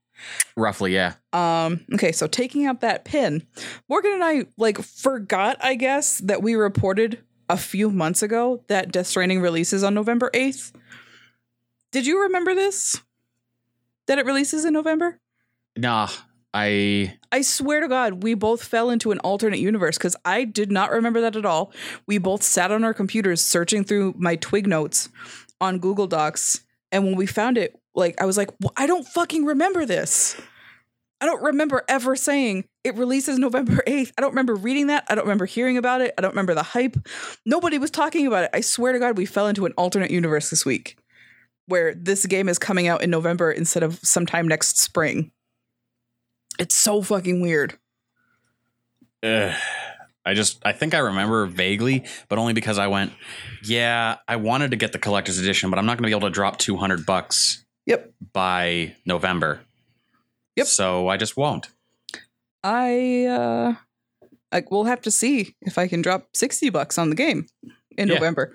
Roughly, 0.55 0.93
yeah. 0.93 1.13
Um, 1.31 1.85
okay, 1.93 2.11
so 2.11 2.27
taking 2.27 2.65
out 2.65 2.81
that 2.81 3.05
pin, 3.05 3.45
Morgan 3.87 4.13
and 4.13 4.23
I 4.23 4.45
like 4.57 4.77
forgot, 4.79 5.57
I 5.61 5.75
guess, 5.75 6.19
that 6.19 6.43
we 6.43 6.55
reported 6.55 7.19
a 7.49 7.57
few 7.57 7.89
months 7.89 8.21
ago 8.21 8.63
that 8.67 8.91
Death 8.91 9.07
Stranding 9.07 9.41
releases 9.41 9.83
on 9.83 9.93
November 9.93 10.29
8th. 10.33 10.73
Did 11.91 12.05
you 12.05 12.23
remember 12.23 12.53
this? 12.53 13.01
That 14.07 14.19
it 14.19 14.25
releases 14.25 14.65
in 14.65 14.73
November? 14.73 15.19
Nah, 15.77 16.09
I 16.53 17.17
I 17.31 17.41
swear 17.41 17.79
to 17.79 17.87
God, 17.87 18.23
we 18.23 18.33
both 18.33 18.63
fell 18.63 18.89
into 18.89 19.11
an 19.11 19.19
alternate 19.19 19.59
universe 19.59 19.97
because 19.97 20.15
I 20.25 20.45
did 20.45 20.71
not 20.71 20.91
remember 20.91 21.21
that 21.21 21.35
at 21.35 21.45
all. 21.45 21.71
We 22.07 22.17
both 22.17 22.41
sat 22.41 22.71
on 22.71 22.83
our 22.83 22.93
computers 22.93 23.41
searching 23.41 23.83
through 23.83 24.15
my 24.17 24.35
Twig 24.35 24.65
notes 24.67 25.09
on 25.61 25.79
Google 25.79 26.07
Docs. 26.07 26.63
And 26.91 27.05
when 27.05 27.15
we 27.15 27.27
found 27.27 27.57
it, 27.57 27.79
like, 27.93 28.19
I 28.19 28.25
was 28.25 28.37
like, 28.37 28.49
well, 28.61 28.73
I 28.77 28.87
don't 28.87 29.07
fucking 29.07 29.45
remember 29.45 29.85
this. 29.85 30.39
I 31.21 31.25
don't 31.25 31.43
remember 31.43 31.83
ever 31.87 32.15
saying 32.15 32.65
it 32.83 32.95
releases 32.95 33.37
November 33.37 33.83
8th. 33.87 34.13
I 34.17 34.21
don't 34.21 34.31
remember 34.31 34.55
reading 34.55 34.87
that. 34.87 35.05
I 35.09 35.15
don't 35.15 35.25
remember 35.25 35.45
hearing 35.45 35.77
about 35.77 36.01
it. 36.01 36.13
I 36.17 36.21
don't 36.21 36.31
remember 36.31 36.55
the 36.55 36.63
hype. 36.63 36.95
Nobody 37.45 37.77
was 37.77 37.91
talking 37.91 38.25
about 38.25 38.45
it. 38.45 38.49
I 38.53 38.61
swear 38.61 38.93
to 38.93 38.99
God, 38.99 39.17
we 39.17 39.25
fell 39.25 39.47
into 39.47 39.65
an 39.65 39.73
alternate 39.73 40.11
universe 40.11 40.49
this 40.49 40.65
week 40.65 40.97
where 41.67 41.93
this 41.93 42.25
game 42.25 42.49
is 42.49 42.57
coming 42.57 42.87
out 42.87 43.03
in 43.03 43.11
November 43.11 43.51
instead 43.51 43.83
of 43.83 43.99
sometime 43.99 44.47
next 44.47 44.79
spring. 44.79 45.31
It's 46.59 46.75
so 46.75 47.01
fucking 47.01 47.41
weird. 47.41 47.77
Ugh. 49.23 49.53
I 50.25 50.33
just 50.33 50.59
I 50.63 50.73
think 50.73 50.93
I 50.93 50.99
remember 50.99 51.45
vaguely, 51.47 52.05
but 52.27 52.37
only 52.37 52.53
because 52.53 52.77
I 52.77 52.87
went, 52.87 53.13
yeah, 53.63 54.17
I 54.27 54.35
wanted 54.35 54.71
to 54.71 54.77
get 54.77 54.91
the 54.91 54.99
collector's 54.99 55.39
edition, 55.39 55.69
but 55.71 55.79
I'm 55.79 55.85
not 55.85 55.93
going 55.97 56.03
to 56.03 56.15
be 56.15 56.17
able 56.17 56.27
to 56.27 56.33
drop 56.33 56.57
200 56.57 57.05
bucks 57.05 57.65
Yep. 57.85 58.11
by 58.33 58.95
November. 59.05 59.61
Yep. 60.57 60.67
So 60.67 61.07
I 61.07 61.17
just 61.17 61.35
won't. 61.37 61.69
I 62.63 63.25
uh 63.25 63.73
like 64.51 64.69
we'll 64.69 64.83
have 64.83 65.01
to 65.01 65.11
see 65.11 65.55
if 65.61 65.77
I 65.77 65.87
can 65.87 66.01
drop 66.01 66.27
60 66.35 66.69
bucks 66.69 66.97
on 66.97 67.09
the 67.09 67.15
game 67.15 67.47
in 67.97 68.09
Yeah. 68.09 68.15
November. 68.15 68.53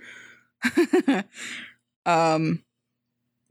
um 2.07 2.63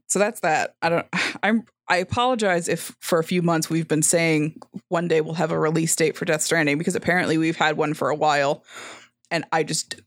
so 0.06 0.18
that's 0.18 0.40
that. 0.40 0.76
I 0.80 0.88
don't 0.88 1.06
I'm 1.42 1.64
I 1.88 1.96
apologize 1.98 2.68
if 2.68 2.96
for 3.00 3.18
a 3.18 3.24
few 3.24 3.42
months 3.42 3.68
we've 3.68 3.88
been 3.88 4.02
saying 4.02 4.60
one 4.88 5.08
day 5.08 5.20
we'll 5.20 5.34
have 5.34 5.50
a 5.50 5.58
release 5.58 5.94
date 5.94 6.16
for 6.16 6.24
Death 6.24 6.42
Stranding 6.42 6.78
because 6.78 6.96
apparently 6.96 7.36
we've 7.36 7.56
had 7.56 7.76
one 7.76 7.94
for 7.94 8.08
a 8.08 8.14
while 8.14 8.64
and 9.30 9.44
I 9.52 9.62
just 9.64 10.00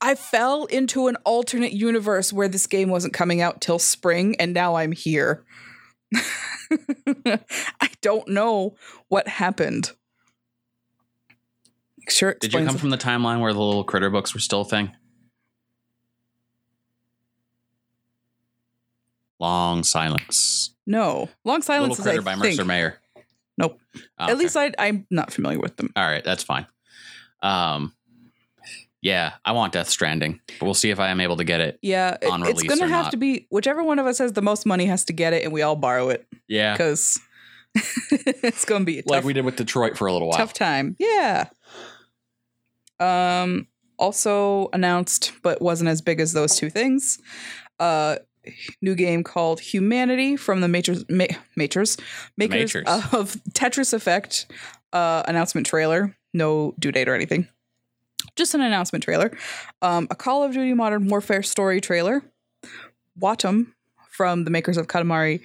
I 0.00 0.14
fell 0.14 0.66
into 0.66 1.08
an 1.08 1.16
alternate 1.24 1.72
universe 1.72 2.32
where 2.32 2.46
this 2.46 2.68
game 2.68 2.88
wasn't 2.88 3.14
coming 3.14 3.40
out 3.40 3.60
till 3.60 3.80
spring 3.80 4.36
and 4.38 4.54
now 4.54 4.76
I'm 4.76 4.92
here. 4.92 5.44
I 6.14 7.90
don't 8.00 8.28
know 8.28 8.76
what 9.08 9.26
happened. 9.26 9.90
Sure. 12.08 12.36
Did 12.40 12.54
you 12.54 12.64
come 12.64 12.78
from 12.78 12.90
the 12.90 12.98
timeline 12.98 13.40
where 13.40 13.52
the 13.52 13.60
little 13.60 13.82
critter 13.82 14.10
books 14.10 14.32
were 14.32 14.40
still 14.40 14.60
a 14.60 14.64
thing? 14.64 14.92
Long 19.40 19.84
silence. 19.84 20.74
No, 20.86 21.28
Long 21.44 21.62
Silence 21.62 21.98
little 21.98 22.04
critter 22.04 22.22
by 22.22 22.32
think. 22.34 22.44
Mercer 22.56 22.64
Mayer. 22.64 22.98
Nope. 23.58 23.80
Oh, 24.18 24.28
At 24.30 24.38
least 24.38 24.56
I, 24.56 24.72
I'm 24.78 25.06
not 25.10 25.32
familiar 25.32 25.58
with 25.58 25.76
them. 25.76 25.90
All 25.96 26.04
right, 26.06 26.22
that's 26.22 26.42
fine. 26.42 26.66
Um, 27.42 27.92
yeah, 29.02 29.32
I 29.44 29.52
want 29.52 29.72
Death 29.72 29.88
Stranding, 29.88 30.40
but 30.58 30.64
we'll 30.66 30.74
see 30.74 30.90
if 30.90 30.98
I 31.00 31.08
am 31.10 31.20
able 31.20 31.36
to 31.38 31.44
get 31.44 31.60
it. 31.60 31.78
Yeah, 31.82 32.16
it- 32.20 32.28
it's 32.30 32.62
gonna 32.62 32.88
have 32.88 33.06
not. 33.06 33.10
to 33.12 33.16
be 33.16 33.46
whichever 33.50 33.82
one 33.82 33.98
of 33.98 34.06
us 34.06 34.18
has 34.18 34.32
the 34.32 34.42
most 34.42 34.64
money 34.66 34.86
has 34.86 35.04
to 35.06 35.12
get 35.12 35.32
it, 35.32 35.44
and 35.44 35.52
we 35.52 35.62
all 35.62 35.76
borrow 35.76 36.08
it 36.10 36.26
Yeah, 36.48 36.72
because 36.74 37.18
it's 37.74 38.64
gonna 38.64 38.84
be 38.84 38.98
a 38.98 39.02
like 39.06 39.18
tough, 39.18 39.24
we 39.24 39.32
did 39.32 39.44
with 39.44 39.56
Detroit 39.56 39.96
for 39.96 40.06
a 40.06 40.12
little 40.12 40.28
while. 40.28 40.38
tough 40.38 40.52
time. 40.52 40.96
Yeah. 40.98 41.48
Um. 43.00 43.68
Also 43.98 44.68
announced, 44.74 45.32
but 45.42 45.62
wasn't 45.62 45.88
as 45.88 46.02
big 46.02 46.20
as 46.20 46.34
those 46.34 46.56
two 46.56 46.68
things. 46.68 47.18
Uh, 47.80 48.16
new 48.82 48.94
game 48.94 49.22
called 49.24 49.60
Humanity 49.60 50.36
from 50.36 50.60
the 50.60 50.68
Matures, 50.68 51.04
Ma- 51.08 51.26
Matures 51.56 51.96
makers 52.36 52.74
Matures. 52.74 52.86
of 53.12 53.36
Tetris 53.52 53.92
Effect. 53.92 54.46
Uh, 54.92 55.22
announcement 55.26 55.66
trailer. 55.66 56.16
No 56.32 56.74
due 56.78 56.92
date 56.92 57.08
or 57.08 57.14
anything. 57.14 57.48
Just 58.36 58.54
an 58.54 58.60
announcement 58.60 59.02
trailer. 59.04 59.36
Um, 59.82 60.06
a 60.10 60.14
Call 60.14 60.42
of 60.42 60.52
Duty 60.52 60.74
Modern 60.74 61.08
Warfare 61.08 61.42
story 61.42 61.80
trailer. 61.80 62.22
Wattam 63.20 63.72
from 64.10 64.44
the 64.44 64.50
makers 64.50 64.76
of 64.76 64.86
Katamari 64.86 65.40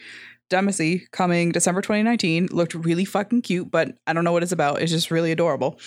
Damacy 0.49 1.09
coming 1.11 1.51
December 1.51 1.81
2019 1.81 2.49
looked 2.51 2.75
really 2.75 3.05
fucking 3.05 3.41
cute, 3.41 3.71
but 3.71 3.95
I 4.05 4.13
don't 4.13 4.23
know 4.23 4.33
what 4.33 4.43
it's 4.43 4.51
about. 4.51 4.81
It's 4.81 4.91
just 4.91 5.09
really 5.09 5.31
adorable. 5.31 5.79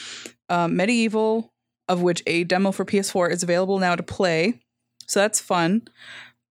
Um, 0.48 0.72
MediEvil, 0.72 1.48
of 1.88 2.02
which 2.02 2.22
a 2.26 2.44
demo 2.44 2.72
for 2.72 2.84
PS4 2.84 3.30
is 3.30 3.42
available 3.42 3.78
now 3.78 3.94
to 3.94 4.02
play, 4.02 4.60
so 5.06 5.20
that's 5.20 5.40
fun. 5.40 5.82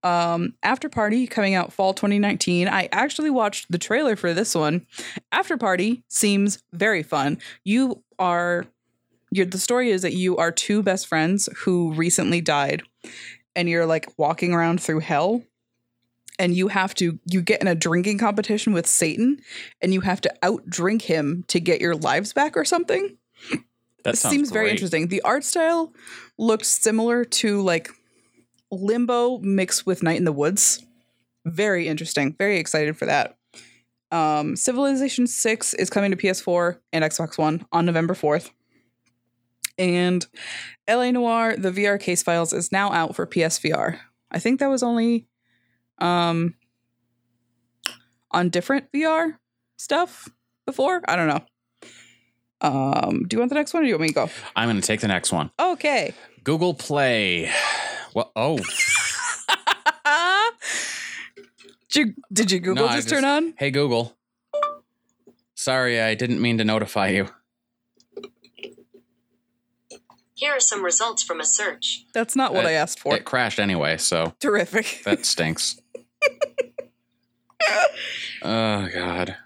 Um, 0.03 0.53
Afterparty 0.63 1.29
coming 1.29 1.55
out 1.55 1.71
fall 1.71 1.93
2019. 1.93 2.67
I 2.67 2.89
actually 2.91 3.29
watched 3.29 3.71
the 3.71 3.77
trailer 3.77 4.15
for 4.15 4.33
this 4.33 4.53
one. 4.53 4.85
Afterparty 5.33 6.03
seems 6.09 6.61
very 6.73 7.03
fun. 7.03 7.37
You 7.63 8.03
are, 8.19 8.65
you're, 9.31 9.45
the 9.45 9.57
story 9.57 9.91
is 9.91 10.01
that 10.01 10.13
you 10.13 10.35
are 10.37 10.51
two 10.51 10.83
best 10.83 11.07
friends 11.07 11.47
who 11.57 11.93
recently 11.93 12.41
died, 12.41 12.83
and 13.55 13.69
you're 13.69 13.85
like 13.85 14.07
walking 14.17 14.53
around 14.53 14.81
through 14.81 14.99
hell 14.99 15.43
and 16.39 16.55
you 16.55 16.67
have 16.67 16.93
to 16.95 17.19
you 17.25 17.41
get 17.41 17.61
in 17.61 17.67
a 17.67 17.75
drinking 17.75 18.17
competition 18.17 18.73
with 18.73 18.87
Satan 18.87 19.39
and 19.81 19.93
you 19.93 20.01
have 20.01 20.21
to 20.21 20.33
outdrink 20.41 21.03
him 21.03 21.43
to 21.47 21.59
get 21.59 21.79
your 21.79 21.95
lives 21.95 22.33
back 22.33 22.57
or 22.57 22.65
something. 22.65 23.17
That 24.03 24.17
seems 24.17 24.51
very 24.51 24.69
interesting. 24.69 25.07
The 25.07 25.21
art 25.21 25.45
style 25.45 25.93
looks 26.37 26.67
similar 26.67 27.23
to 27.23 27.61
like 27.61 27.89
Limbo 28.81 29.39
mixed 29.39 29.85
with 29.85 30.03
Night 30.03 30.17
in 30.17 30.25
the 30.25 30.31
Woods. 30.31 30.85
Very 31.45 31.87
interesting. 31.87 32.35
Very 32.37 32.57
excited 32.57 32.97
for 32.97 33.05
that. 33.05 33.37
Um, 34.11 34.55
Civilization 34.55 35.27
6 35.27 35.73
is 35.73 35.89
coming 35.89 36.11
to 36.11 36.17
PS4 36.17 36.77
and 36.91 37.03
Xbox 37.03 37.37
One 37.37 37.65
on 37.71 37.85
November 37.85 38.13
4th. 38.13 38.51
And 39.77 40.25
LA 40.87 41.11
Noire, 41.11 41.57
the 41.57 41.71
VR 41.71 41.99
case 41.99 42.21
files, 42.21 42.53
is 42.53 42.71
now 42.71 42.91
out 42.91 43.15
for 43.15 43.25
PSVR. 43.25 43.97
I 44.31 44.39
think 44.39 44.59
that 44.59 44.67
was 44.67 44.83
only 44.83 45.27
um 45.99 46.55
on 48.31 48.49
different 48.49 48.91
VR 48.91 49.37
stuff 49.77 50.29
before. 50.65 51.01
I 51.07 51.15
don't 51.15 51.27
know. 51.27 51.43
Um, 52.61 53.25
do 53.27 53.35
you 53.35 53.39
want 53.39 53.49
the 53.49 53.55
next 53.55 53.73
one 53.73 53.83
or 53.83 53.85
do 53.85 53.89
you 53.89 53.95
want 53.95 54.03
me 54.03 54.07
to 54.09 54.13
go? 54.13 54.29
I'm 54.55 54.69
going 54.69 54.79
to 54.79 54.87
take 54.87 55.01
the 55.01 55.07
next 55.07 55.31
one. 55.31 55.51
Okay. 55.59 56.13
Google 56.43 56.73
Play. 56.73 57.51
What? 58.13 58.31
Oh, 58.35 58.57
did, 61.91 62.07
you, 62.07 62.13
did 62.31 62.51
your 62.51 62.59
Google 62.59 62.85
No, 62.85 62.91
I 62.91 62.95
just, 62.97 63.09
turn 63.09 63.25
on? 63.25 63.53
hey 63.57 63.71
Google. 63.71 64.15
Sorry, 65.55 65.99
I 66.01 66.13
didn't 66.15 66.41
mean 66.41 66.57
to 66.59 66.63
notify 66.65 67.09
you. 67.09 67.29
Here 70.35 70.51
are 70.53 70.59
some 70.59 70.83
results 70.83 71.23
from 71.23 71.39
a 71.39 71.45
search. 71.45 72.05
That's 72.13 72.35
not 72.35 72.53
what 72.53 72.65
Uh, 72.65 72.69
I 72.69 72.71
asked 72.73 72.99
for. 72.99 73.15
It 73.15 73.23
crashed 73.23 73.59
anyway, 73.59 73.97
so 73.97 74.33
Terrific. 74.39 75.01
that 75.05 75.25
stinks. 75.25 75.79
oh 78.43 78.89
God, 78.93 79.37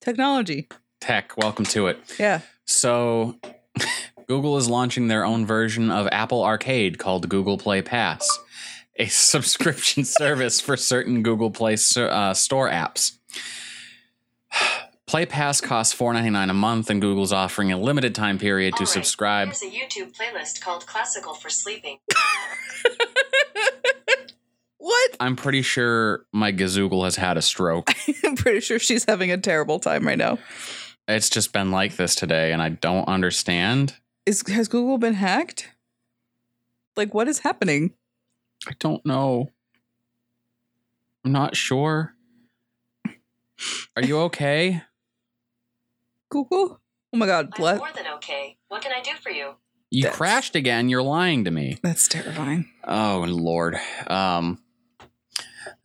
Technology. 0.00 0.68
tech. 1.00 1.36
Welcome 1.36 1.66
to 1.66 1.86
it. 1.88 1.98
Yeah. 2.18 2.40
So, 2.64 3.38
Google 4.26 4.56
is 4.56 4.68
launching 4.68 5.08
their 5.08 5.24
own 5.24 5.46
version 5.46 5.90
of 5.90 6.08
Apple 6.12 6.42
Arcade 6.42 6.98
called 6.98 7.28
Google 7.28 7.58
Play 7.58 7.82
Pass, 7.82 8.38
a 8.96 9.06
subscription 9.08 10.04
service 10.04 10.60
for 10.60 10.76
certain 10.76 11.22
Google 11.22 11.50
Play 11.50 11.76
uh, 11.96 12.34
store 12.34 12.70
apps. 12.70 13.18
Play 15.06 15.26
Pass 15.26 15.60
costs 15.60 15.94
$4.99 15.94 16.50
a 16.50 16.54
month, 16.54 16.90
and 16.90 17.00
Google's 17.00 17.32
offering 17.32 17.70
a 17.70 17.78
limited 17.78 18.14
time 18.14 18.38
period 18.38 18.72
to 18.76 18.82
Alright, 18.82 18.88
subscribe. 18.88 19.48
Here's 19.48 19.62
a 19.62 19.66
YouTube 19.66 20.16
playlist 20.16 20.60
called 20.60 20.86
Classical 20.86 21.34
for 21.34 21.50
Sleeping. 21.50 21.98
What? 24.84 25.16
I'm 25.18 25.34
pretty 25.34 25.62
sure 25.62 26.26
my 26.30 26.52
Gazoogle 26.52 27.04
has 27.04 27.16
had 27.16 27.38
a 27.38 27.42
stroke. 27.42 27.94
I'm 28.24 28.36
pretty 28.36 28.60
sure 28.60 28.78
she's 28.78 29.06
having 29.06 29.30
a 29.30 29.38
terrible 29.38 29.78
time 29.78 30.06
right 30.06 30.18
now. 30.18 30.38
It's 31.08 31.30
just 31.30 31.54
been 31.54 31.70
like 31.70 31.96
this 31.96 32.14
today, 32.14 32.52
and 32.52 32.60
I 32.60 32.68
don't 32.68 33.08
understand. 33.08 33.94
Is 34.26 34.42
has 34.48 34.68
Google 34.68 34.98
been 34.98 35.14
hacked? 35.14 35.70
Like 36.96 37.12
what 37.12 37.28
is 37.28 37.40
happening? 37.40 37.92
I 38.66 38.72
don't 38.78 39.04
know. 39.04 39.50
I'm 41.24 41.32
not 41.32 41.56
sure. 41.56 42.14
Are 43.96 44.02
you 44.02 44.18
okay? 44.22 44.82
Google. 46.30 46.80
Oh 47.12 47.16
my 47.16 47.26
god, 47.26 47.46
I'm 47.52 47.60
bless. 47.60 47.78
more 47.78 47.92
than 47.94 48.06
okay. 48.16 48.56
What 48.68 48.82
can 48.82 48.92
I 48.92 49.00
do 49.00 49.12
for 49.20 49.30
you? 49.30 49.54
You 49.90 50.02
That's- 50.02 50.16
crashed 50.16 50.56
again. 50.56 50.88
You're 50.88 51.02
lying 51.02 51.44
to 51.44 51.50
me. 51.50 51.78
That's 51.82 52.08
terrifying. 52.08 52.68
Oh 52.86 53.24
lord. 53.28 53.76
Um 54.06 54.58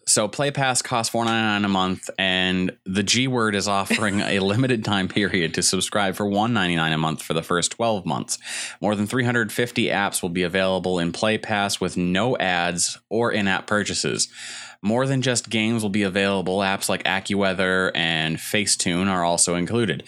so 0.10 0.28
Play 0.28 0.52
Pass 0.52 0.82
costs 0.82 1.12
four 1.12 1.24
ninety 1.24 1.46
nine 1.46 1.66
a 1.66 1.70
month, 1.70 2.10
and 2.18 2.76
the 2.86 3.04
G 3.04 3.28
Word 3.28 3.56
is 3.56 3.68
offering 3.68 4.22
a 4.22 4.40
limited 4.42 4.84
time 4.84 5.08
period 5.08 5.54
to 5.54 5.64
subscribe 5.64 6.16
for 6.16 6.26
one 6.26 6.54
ninety 6.54 6.76
nine 6.76 6.92
a 6.92 6.98
month 6.98 7.22
for 7.22 7.34
the 7.34 7.44
first 7.44 7.72
twelve 7.72 8.06
months. 8.06 8.40
More 8.82 8.96
than 8.96 9.08
three 9.08 9.24
hundred 9.24 9.52
fifty 9.52 9.88
apps 9.88 10.22
will 10.22 10.30
be 10.30 10.44
available 10.44 11.00
in 11.00 11.12
Play 11.12 11.38
Pass 11.38 11.80
with 11.80 11.96
no 11.96 12.36
ads 12.38 12.98
or 13.10 13.32
in 13.32 13.48
app 13.48 13.68
purchases. 13.68 14.28
More 14.82 15.06
than 15.06 15.22
just 15.22 15.50
games 15.50 15.84
will 15.84 15.90
be 15.90 16.04
available. 16.04 16.60
Apps 16.60 16.90
like 16.90 17.04
AccuWeather 17.04 17.92
and 17.94 18.38
Facetune 18.38 19.08
are 19.08 19.24
also 19.24 19.56
included. 19.56 20.04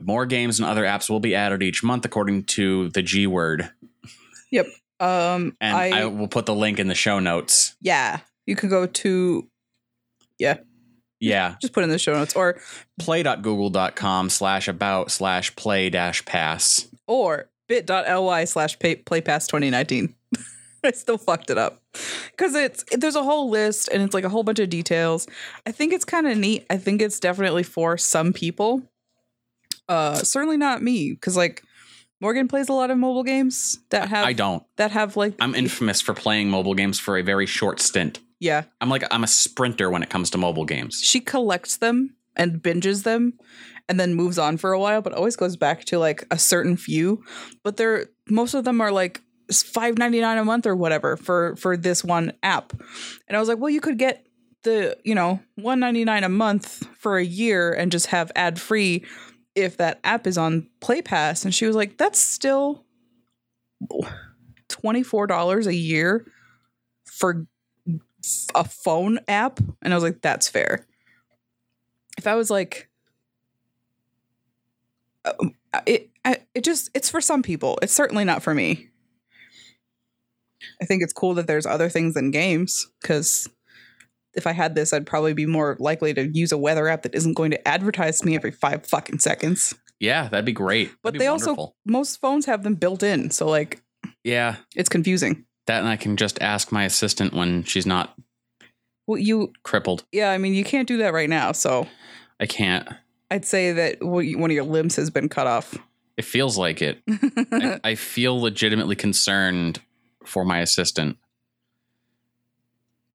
More 0.00 0.26
games 0.26 0.58
and 0.60 0.68
other 0.68 0.84
apps 0.84 1.08
will 1.08 1.20
be 1.20 1.34
added 1.34 1.62
each 1.62 1.82
month, 1.82 2.04
according 2.04 2.44
to 2.44 2.88
the 2.90 3.02
G 3.02 3.26
Word, 3.26 3.70
Yep. 4.50 4.66
Um, 5.00 5.56
and 5.60 5.76
I, 5.76 6.00
I 6.00 6.04
will 6.06 6.28
put 6.28 6.46
the 6.46 6.54
link 6.54 6.78
in 6.78 6.88
the 6.88 6.94
show 6.94 7.20
notes. 7.20 7.76
yeah, 7.80 8.20
you 8.48 8.56
can 8.56 8.68
go 8.68 8.86
to 8.86 9.46
Yeah, 10.38 10.58
yeah. 11.20 11.56
Just 11.60 11.72
put 11.72 11.84
in 11.84 11.90
the 11.90 11.98
show 11.98 12.14
notes 12.14 12.34
or 12.34 12.60
play.google.com 12.98 14.30
slash 14.30 14.68
about 14.68 15.10
slash 15.10 15.54
play 15.56 15.90
dash 15.90 16.24
pass. 16.24 16.88
or 17.06 17.50
bit.ly 17.68 18.44
slash 18.44 18.78
pay- 18.78 18.96
playpass 18.96 19.46
2019 19.46 20.14
i 20.84 20.90
still 20.92 21.18
fucked 21.18 21.50
it 21.50 21.58
up. 21.58 21.82
Because 22.30 22.54
it's 22.54 22.84
there's 22.92 23.16
a 23.16 23.22
whole 23.22 23.50
list 23.50 23.88
and 23.92 24.02
it's 24.02 24.14
like 24.14 24.24
a 24.24 24.28
whole 24.28 24.42
bunch 24.44 24.58
of 24.60 24.70
details. 24.70 25.26
I 25.66 25.72
think 25.72 25.92
it's 25.92 26.04
kind 26.04 26.26
of 26.26 26.38
neat. 26.38 26.64
I 26.70 26.76
think 26.78 27.02
it's 27.02 27.18
definitely 27.20 27.64
for 27.64 27.98
some 27.98 28.32
people. 28.32 28.82
Uh 29.88 30.14
certainly 30.16 30.56
not 30.56 30.82
me 30.82 31.12
because 31.12 31.36
like 31.36 31.62
morgan 32.20 32.48
plays 32.48 32.68
a 32.68 32.72
lot 32.72 32.90
of 32.90 32.98
mobile 32.98 33.22
games 33.24 33.78
that 33.90 34.08
have 34.08 34.24
I 34.26 34.32
don't. 34.32 34.62
that 34.76 34.90
have 34.92 35.16
like 35.16 35.34
I'm 35.40 35.54
infamous 35.54 36.00
for 36.00 36.14
playing 36.14 36.48
mobile 36.50 36.74
games 36.74 36.98
for 37.00 37.18
a 37.18 37.22
very 37.22 37.46
short 37.46 37.80
stint. 37.80 38.20
Yeah. 38.40 38.64
I'm 38.80 38.88
like 38.88 39.04
I'm 39.10 39.24
a 39.24 39.28
sprinter 39.28 39.90
when 39.90 40.02
it 40.02 40.10
comes 40.10 40.30
to 40.30 40.38
mobile 40.38 40.64
games. 40.64 41.00
she 41.02 41.20
collects 41.20 41.78
them 41.78 42.16
and 42.36 42.62
binges 42.62 43.02
them 43.02 43.34
and 43.88 43.98
then 43.98 44.14
moves 44.14 44.38
on 44.38 44.56
for 44.56 44.72
a 44.72 44.78
while 44.78 45.00
but 45.00 45.12
always 45.12 45.36
goes 45.36 45.56
back 45.56 45.84
to 45.86 45.98
like 45.98 46.24
a 46.30 46.38
certain 46.38 46.76
few. 46.76 47.24
But 47.62 47.76
they're 47.76 48.06
most 48.28 48.54
of 48.54 48.64
them 48.64 48.80
are 48.80 48.92
like 48.92 49.20
five 49.52 49.96
ninety 49.98 50.20
nine 50.20 50.38
a 50.38 50.44
month 50.44 50.66
or 50.66 50.76
whatever 50.76 51.16
for 51.16 51.56
for 51.56 51.76
this 51.76 52.04
one 52.04 52.32
app. 52.42 52.72
And 53.26 53.36
i 53.36 53.40
was 53.40 53.48
like 53.48 53.58
well 53.58 53.70
you 53.70 53.80
could 53.80 53.98
get 53.98 54.26
the 54.64 54.96
you 55.04 55.14
know 55.14 55.40
199 55.56 56.24
a 56.24 56.28
month 56.28 56.86
for 56.98 57.16
a 57.16 57.24
year 57.24 57.72
and 57.72 57.92
just 57.92 58.06
have 58.06 58.32
ad 58.34 58.60
free 58.60 59.04
if 59.54 59.76
that 59.76 60.00
app 60.04 60.26
is 60.26 60.36
on 60.36 60.68
play 60.80 61.00
pass 61.00 61.44
and 61.44 61.54
she 61.54 61.66
was 61.66 61.76
like 61.76 61.96
that's 61.96 62.18
still 62.18 62.84
$24 64.68 65.66
a 65.66 65.74
year 65.74 66.26
for 67.04 67.46
a 68.54 68.64
phone 68.64 69.18
app 69.28 69.60
and 69.82 69.92
i 69.92 69.96
was 69.96 70.04
like 70.04 70.20
that's 70.20 70.48
fair 70.48 70.86
if 72.18 72.26
I 72.26 72.34
was 72.34 72.50
like, 72.50 72.90
um, 75.24 75.54
it, 75.86 76.10
I, 76.24 76.38
it 76.54 76.64
just, 76.64 76.90
it's 76.92 77.08
for 77.08 77.20
some 77.20 77.42
people. 77.42 77.78
It's 77.80 77.92
certainly 77.92 78.24
not 78.24 78.42
for 78.42 78.54
me. 78.54 78.88
I 80.82 80.84
think 80.84 81.02
it's 81.02 81.12
cool 81.12 81.34
that 81.34 81.46
there's 81.46 81.64
other 81.64 81.88
things 81.88 82.14
than 82.14 82.32
games 82.32 82.88
because 83.00 83.48
if 84.34 84.46
I 84.46 84.52
had 84.52 84.74
this, 84.74 84.92
I'd 84.92 85.06
probably 85.06 85.32
be 85.32 85.46
more 85.46 85.76
likely 85.78 86.12
to 86.14 86.26
use 86.26 86.50
a 86.52 86.58
weather 86.58 86.88
app 86.88 87.02
that 87.02 87.14
isn't 87.14 87.34
going 87.34 87.52
to 87.52 87.68
advertise 87.68 88.18
to 88.20 88.26
me 88.26 88.34
every 88.34 88.50
five 88.50 88.84
fucking 88.84 89.20
seconds. 89.20 89.74
Yeah, 90.00 90.28
that'd 90.28 90.44
be 90.44 90.52
great. 90.52 90.90
But 91.02 91.12
That'd 91.12 91.20
they 91.20 91.26
also, 91.28 91.50
wonderful. 91.50 91.76
most 91.86 92.20
phones 92.20 92.46
have 92.46 92.62
them 92.64 92.74
built 92.74 93.02
in. 93.02 93.30
So, 93.30 93.46
like, 93.48 93.82
yeah, 94.22 94.56
it's 94.76 94.88
confusing. 94.88 95.44
That 95.68 95.78
and 95.80 95.88
I 95.88 95.96
can 95.96 96.16
just 96.16 96.40
ask 96.42 96.70
my 96.72 96.84
assistant 96.84 97.32
when 97.32 97.62
she's 97.62 97.86
not 97.86 98.14
Well, 99.06 99.18
you, 99.18 99.52
crippled. 99.62 100.04
yeah, 100.12 100.30
I 100.32 100.38
mean, 100.38 100.52
you 100.54 100.64
can't 100.64 100.86
do 100.88 100.98
that 100.98 101.12
right 101.14 101.30
now. 101.30 101.52
So 101.52 101.86
I 102.40 102.46
can't. 102.46 102.86
I'd 103.30 103.44
say 103.46 103.72
that 103.72 104.02
one 104.02 104.50
of 104.50 104.54
your 104.54 104.64
limbs 104.64 104.96
has 104.96 105.08
been 105.10 105.28
cut 105.28 105.46
off. 105.46 105.74
It 106.16 106.24
feels 106.24 106.58
like 106.58 106.82
it. 106.82 107.00
I, 107.08 107.80
I 107.84 107.94
feel 107.94 108.40
legitimately 108.40 108.96
concerned 108.96 109.80
for 110.26 110.44
my 110.44 110.58
assistant. 110.60 111.16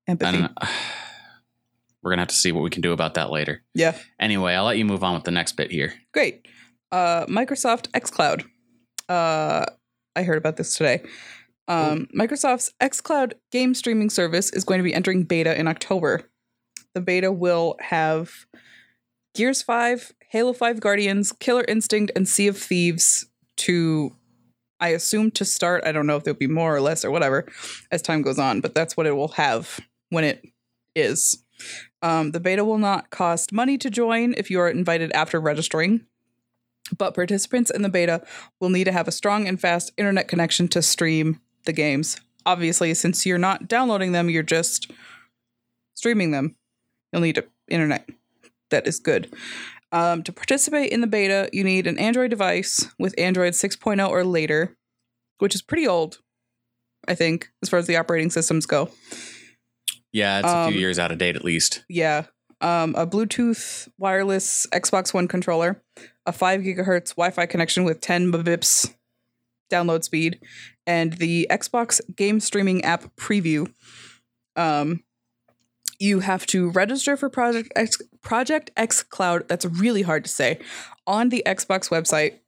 Empathy. 0.07 0.37
And 0.37 0.49
we're 2.01 2.11
gonna 2.11 2.21
have 2.21 2.27
to 2.29 2.35
see 2.35 2.51
what 2.51 2.63
we 2.63 2.69
can 2.69 2.81
do 2.81 2.91
about 2.91 3.15
that 3.15 3.29
later. 3.31 3.63
Yeah. 3.73 3.97
Anyway, 4.19 4.53
I'll 4.53 4.65
let 4.65 4.77
you 4.77 4.85
move 4.85 5.03
on 5.03 5.13
with 5.15 5.23
the 5.23 5.31
next 5.31 5.53
bit 5.53 5.71
here. 5.71 5.93
Great. 6.13 6.47
Uh, 6.91 7.25
Microsoft 7.25 7.89
xCloud. 7.91 8.45
Uh, 9.09 9.65
I 10.15 10.23
heard 10.23 10.37
about 10.37 10.57
this 10.57 10.75
today. 10.75 11.01
Um, 11.67 12.07
Microsoft's 12.17 12.73
xCloud 12.81 13.33
game 13.51 13.73
streaming 13.73 14.09
service 14.09 14.49
is 14.51 14.63
going 14.63 14.79
to 14.79 14.83
be 14.83 14.93
entering 14.93 15.23
beta 15.23 15.57
in 15.57 15.67
October. 15.67 16.29
The 16.93 17.01
beta 17.01 17.31
will 17.31 17.77
have 17.79 18.45
Gears 19.33 19.61
5, 19.61 20.13
Halo 20.29 20.53
5 20.53 20.79
Guardians, 20.79 21.31
Killer 21.31 21.65
Instinct, 21.67 22.11
and 22.15 22.27
Sea 22.27 22.47
of 22.47 22.57
Thieves 22.57 23.27
to, 23.57 24.15
I 24.79 24.89
assume, 24.89 25.31
to 25.31 25.45
start. 25.45 25.85
I 25.85 25.91
don't 25.91 26.05
know 26.05 26.17
if 26.17 26.23
there'll 26.23 26.37
be 26.37 26.47
more 26.47 26.75
or 26.75 26.81
less 26.81 27.05
or 27.05 27.11
whatever 27.11 27.47
as 27.91 28.01
time 28.01 28.21
goes 28.21 28.39
on, 28.39 28.61
but 28.61 28.75
that's 28.75 28.97
what 28.97 29.07
it 29.07 29.15
will 29.15 29.29
have 29.29 29.79
when 30.09 30.23
it 30.23 30.45
is. 30.95 31.43
Um, 32.01 32.31
the 32.31 32.39
beta 32.39 32.65
will 32.65 32.77
not 32.77 33.09
cost 33.09 33.53
money 33.53 33.77
to 33.77 33.89
join 33.89 34.33
if 34.37 34.51
you 34.51 34.59
are 34.59 34.69
invited 34.69 35.11
after 35.13 35.39
registering 35.39 36.05
but 36.97 37.13
participants 37.13 37.71
in 37.71 37.81
the 37.81 37.89
beta 37.89 38.21
will 38.59 38.69
need 38.69 38.83
to 38.85 38.91
have 38.91 39.07
a 39.07 39.11
strong 39.11 39.47
and 39.47 39.59
fast 39.59 39.91
internet 39.97 40.27
connection 40.27 40.67
to 40.67 40.81
stream 40.81 41.39
the 41.65 41.73
games. 41.73 42.19
Obviously, 42.45 42.93
since 42.93 43.25
you're 43.25 43.37
not 43.37 43.67
downloading 43.67 44.11
them, 44.11 44.29
you're 44.29 44.43
just 44.43 44.91
streaming 45.95 46.31
them. 46.31 46.55
You'll 47.11 47.21
need 47.21 47.37
an 47.37 47.45
internet 47.69 48.09
that 48.69 48.87
is 48.87 48.99
good. 48.99 49.33
Um, 49.91 50.23
to 50.23 50.33
participate 50.33 50.91
in 50.91 51.01
the 51.01 51.07
beta, 51.07 51.49
you 51.53 51.63
need 51.63 51.85
an 51.87 51.99
Android 51.99 52.31
device 52.31 52.87
with 52.97 53.13
Android 53.17 53.53
6.0 53.53 54.09
or 54.09 54.23
later, 54.23 54.75
which 55.37 55.53
is 55.53 55.61
pretty 55.61 55.87
old, 55.87 56.19
I 57.07 57.13
think, 57.15 57.51
as 57.61 57.69
far 57.69 57.77
as 57.79 57.85
the 57.87 57.97
operating 57.97 58.31
systems 58.31 58.65
go. 58.65 58.89
Yeah, 60.11 60.39
it's 60.39 60.47
a 60.47 60.57
Um, 60.57 60.71
few 60.71 60.79
years 60.79 60.97
out 60.99 61.11
of 61.11 61.17
date 61.19 61.35
at 61.35 61.45
least. 61.45 61.85
Yeah. 61.87 62.25
Um, 62.61 62.95
a 62.95 63.05
Bluetooth 63.05 63.87
wireless 63.97 64.65
Xbox 64.73 65.13
One 65.13 65.27
controller, 65.27 65.83
a 66.25 66.31
5 66.31 66.61
gigahertz 66.61 67.09
Wi 67.09 67.29
Fi 67.29 67.45
connection 67.45 67.83
with 67.83 67.99
10 68.01 68.31
Mbps 68.31 68.95
download 69.71 70.03
speed, 70.03 70.39
and 70.85 71.13
the 71.13 71.47
Xbox 71.49 72.01
game 72.15 72.39
streaming 72.39 72.83
app 72.83 73.15
preview. 73.15 73.71
Um, 74.55 75.03
you 75.99 76.19
have 76.19 76.45
to 76.47 76.69
register 76.71 77.15
for 77.15 77.29
Project 77.29 77.71
X, 77.75 77.97
Project 78.21 78.71
X 78.75 79.03
Cloud. 79.03 79.47
That's 79.47 79.65
really 79.65 80.01
hard 80.01 80.25
to 80.25 80.29
say 80.29 80.59
on 81.07 81.29
the 81.29 81.43
Xbox 81.45 81.89
website, 81.89 82.39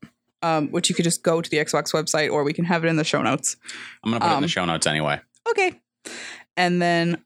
um, 0.42 0.70
which 0.70 0.90
you 0.90 0.96
could 0.96 1.06
just 1.06 1.24
go 1.24 1.42
to 1.42 1.50
the 1.50 1.58
Xbox 1.58 1.94
website 1.94 2.32
or 2.32 2.44
we 2.44 2.54
can 2.54 2.66
have 2.66 2.84
it 2.84 2.88
in 2.88 2.98
the 2.98 3.04
show 3.04 3.22
notes. 3.22 3.56
I'm 4.04 4.12
gonna 4.12 4.20
put 4.20 4.28
it 4.28 4.32
in 4.32 4.36
um, 4.38 4.42
the 4.42 4.48
show 4.48 4.66
notes 4.66 4.88
anyway. 4.88 5.20
okay. 5.50 5.80
And 6.58 6.82
then 6.82 7.24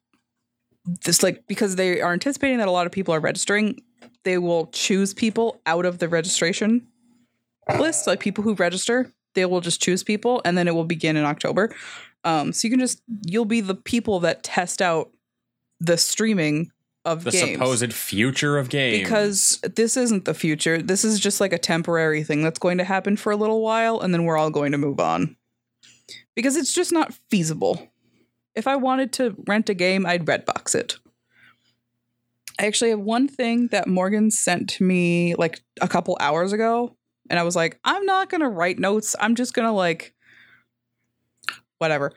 this 1.06 1.24
like 1.24 1.46
because 1.48 1.76
they 1.76 2.02
are 2.02 2.14
anticipating 2.14 2.58
that 2.58 2.68
a 2.68 2.72
lot 2.72 2.86
of 2.86 2.92
people 2.92 3.14
are 3.14 3.20
registering, 3.20 3.80
they 4.24 4.38
will 4.38 4.68
choose 4.68 5.14
people 5.14 5.62
out 5.66 5.86
of 5.86 6.00
the 6.00 6.08
registration 6.08 6.88
list, 7.78 8.08
like 8.08 8.20
people 8.20 8.44
who 8.44 8.54
register. 8.56 9.12
They 9.36 9.46
will 9.46 9.62
just 9.62 9.82
choose 9.82 10.04
people 10.04 10.42
and 10.46 10.58
then 10.58 10.68
it 10.68 10.76
will 10.76 10.86
begin 10.86 11.16
in 11.18 11.26
October. 11.26 11.74
Um, 12.24 12.52
so 12.52 12.68
you 12.68 12.72
can 12.72 12.80
just 12.80 13.02
you'll 13.26 13.46
be 13.46 13.62
the 13.62 13.76
people 13.76 14.20
that 14.22 14.44
test 14.44 14.82
out 14.82 15.12
the 15.80 15.98
streaming 15.98 16.72
of 17.06 17.24
The 17.24 17.32
games. 17.32 17.54
supposed 17.54 17.94
future 17.94 18.58
of 18.58 18.70
games. 18.70 19.00
because 19.00 19.60
this 19.76 19.96
isn't 19.96 20.26
the 20.26 20.34
future. 20.34 20.82
This 20.82 21.06
is 21.06 21.20
just 21.20 21.40
like 21.40 21.54
a 21.54 21.58
temporary 21.58 22.24
thing 22.24 22.44
that's 22.44 22.60
going 22.60 22.78
to 22.80 22.84
happen 22.84 23.16
for 23.16 23.32
a 23.32 23.38
little 23.38 23.62
while 23.62 24.00
and 24.02 24.14
then 24.14 24.26
we're 24.26 24.38
all 24.38 24.50
going 24.50 24.74
to 24.74 24.78
move 24.78 25.00
on. 25.00 25.38
Because 26.36 26.56
it's 26.56 26.74
just 26.74 26.92
not 26.92 27.14
feasible. 27.30 27.90
If 28.56 28.68
I 28.68 28.76
wanted 28.76 29.14
to 29.14 29.36
rent 29.48 29.70
a 29.70 29.74
game, 29.74 30.06
I'd 30.06 30.26
Redbox 30.26 30.76
it. 30.76 30.98
I 32.60 32.66
actually 32.66 32.90
have 32.90 33.00
one 33.00 33.28
thing 33.30 33.68
that 33.68 33.88
Morgan 33.88 34.32
sent 34.32 34.70
to 34.72 34.84
me 34.84 35.36
like 35.36 35.62
a 35.80 35.88
couple 35.88 36.18
hours 36.20 36.52
ago 36.52 36.98
and 37.30 37.40
I 37.40 37.44
was 37.44 37.56
like, 37.56 37.80
I'm 37.84 38.06
not 38.06 38.30
going 38.30 38.42
to 38.42 38.50
write 38.50 38.80
notes. 38.80 39.16
I'm 39.20 39.36
just 39.36 39.54
going 39.54 39.68
to 39.68 39.72
like 39.72 40.14
whatever. 41.78 42.12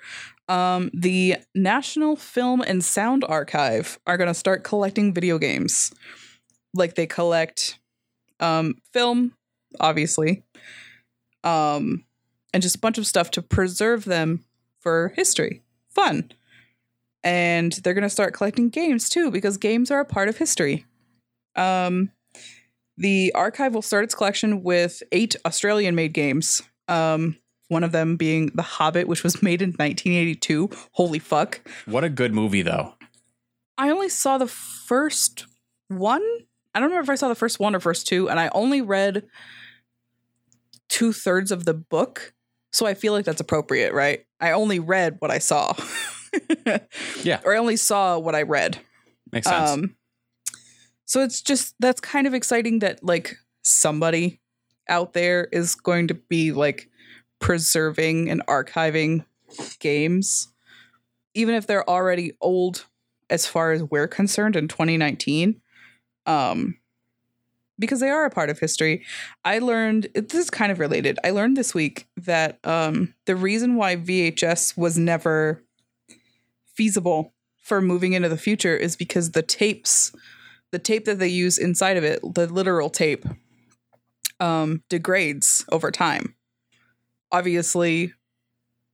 Um, 0.49 0.91
the 0.93 1.37
National 1.55 2.17
Film 2.17 2.61
and 2.61 2.85
Sound 2.85 3.25
Archive 3.29 3.99
are 4.07 4.17
going 4.17 4.29
to 4.29 4.35
start 4.35 4.65
collecting 4.65 5.15
video 5.15 5.39
games. 5.39 5.93
Like 6.75 6.95
they 6.95 7.07
collect 7.07 7.79
um, 8.41 8.75
film, 8.93 9.35
obviously, 9.79 10.43
um, 11.45 12.05
and 12.53 12.63
just 12.63 12.77
a 12.77 12.81
bunch 12.81 12.99
of 12.99 13.07
stuff 13.07 13.31
to 13.33 13.43
preserve 13.43 14.05
them 14.05 14.45
for 14.81 15.13
history. 15.17 15.63
Fun. 15.89 16.33
And 17.23 17.73
they're 17.73 17.95
going 17.95 18.03
to 18.03 18.11
start 18.11 18.35
collecting 18.35 18.69
games 18.69 19.09
too, 19.09 19.31
because 19.31 19.57
games 19.57 19.91
are 19.91 20.01
a 20.01 20.05
part 20.05 20.29
of 20.29 20.39
history. 20.39 20.87
Um, 21.55 22.11
the 23.03 23.33
archive 23.35 23.75
will 23.75 23.83
start 23.83 24.05
its 24.05 24.15
collection 24.15 24.63
with 24.63 25.03
eight 25.11 25.35
Australian 25.45 25.95
made 25.95 26.13
games. 26.15 26.63
Um, 26.87 27.37
one 27.69 27.83
of 27.83 27.91
them 27.91 28.17
being 28.17 28.51
The 28.55 28.63
Hobbit, 28.63 29.09
which 29.09 29.25
was 29.25 29.43
made 29.43 29.61
in 29.61 29.71
1982. 29.71 30.71
Holy 30.93 31.19
fuck. 31.19 31.61
What 31.87 32.05
a 32.05 32.09
good 32.09 32.33
movie, 32.33 32.63
though. 32.63 32.95
I 33.77 33.91
only 33.91 34.09
saw 34.09 34.39
the 34.39 34.47
first 34.47 35.47
one. 35.89 36.23
I 36.75 36.81
don't 36.81 36.91
remember 36.91 37.03
if 37.03 37.11
I 37.11 37.17
saw 37.17 37.29
the 37.29 37.35
first 37.35 37.59
one 37.59 37.75
or 37.75 37.81
first 37.81 38.07
two, 38.07 38.31
and 38.31 38.39
I 38.39 38.49
only 38.55 38.81
read 38.81 39.25
two 40.89 41.13
thirds 41.13 41.51
of 41.51 41.65
the 41.65 41.75
book. 41.75 42.35
So 42.73 42.87
I 42.87 42.95
feel 42.95 43.13
like 43.13 43.25
that's 43.25 43.41
appropriate, 43.41 43.93
right? 43.93 44.25
I 44.41 44.53
only 44.53 44.79
read 44.79 45.17
what 45.19 45.31
I 45.31 45.39
saw. 45.39 45.75
Yeah. 47.23 47.41
Or 47.45 47.55
I 47.55 47.59
only 47.59 47.77
saw 47.77 48.19
what 48.19 48.35
I 48.35 48.43
read. 48.43 48.79
Makes 49.33 49.49
sense. 49.49 49.71
Um, 49.71 49.97
so 51.05 51.23
it's 51.23 51.43
just 51.43 51.75
that's 51.79 52.01
kind 52.01 52.27
of 52.27 52.35
exciting 52.35 52.81
that 52.81 53.05
like 53.05 53.37
somebody 53.63 54.41
out 54.89 55.13
there 55.13 55.49
is 55.53 55.75
going 55.75 56.09
to 56.09 56.15
be 56.15 56.53
like 56.53 56.89
preserving 57.39 58.31
and 58.31 58.45
archiving 58.47 59.25
games, 59.79 60.49
even 61.35 61.55
if 61.55 61.67
they're 61.67 61.89
already 61.89 62.33
old 62.41 62.87
as 63.31 63.47
far 63.47 63.73
as 63.73 63.83
we're 63.83 64.09
concerned 64.09 64.57
in 64.57 64.69
2019. 64.69 65.61
Um, 66.27 66.77
because 67.79 68.01
they 68.01 68.11
are 68.11 68.25
a 68.25 68.31
part 68.31 68.49
of 68.49 68.61
history. 68.61 69.05
I 69.45 69.59
learned 69.59 70.09
this 70.15 70.35
is 70.35 70.51
kind 70.51 70.71
of 70.71 70.79
related. 70.79 71.19
I 71.25 71.31
learned 71.31 71.57
this 71.57 71.75
week 71.75 72.07
that 72.17 72.59
um, 72.65 73.15
the 73.27 73.35
reason 73.35 73.75
why 73.75 73.97
VHS 73.97 74.77
was 74.77 74.97
never 74.97 75.63
feasible 76.75 77.33
for 77.59 77.81
moving 77.81 78.13
into 78.13 78.29
the 78.29 78.37
future 78.37 78.77
is 78.77 78.95
because 78.95 79.33
the 79.33 79.43
tapes, 79.43 80.13
the 80.73 80.79
tape 80.79 81.05
that 81.05 81.19
they 81.19 81.29
use 81.29 81.59
inside 81.59 81.97
of 81.97 82.05
it, 82.05 82.21
the 82.35 82.47
literal 82.47 82.91
tape, 82.91 83.25
um, 84.41 84.83
degrades 84.89 85.65
over 85.71 85.91
time. 85.91 86.35
Obviously, 87.31 88.13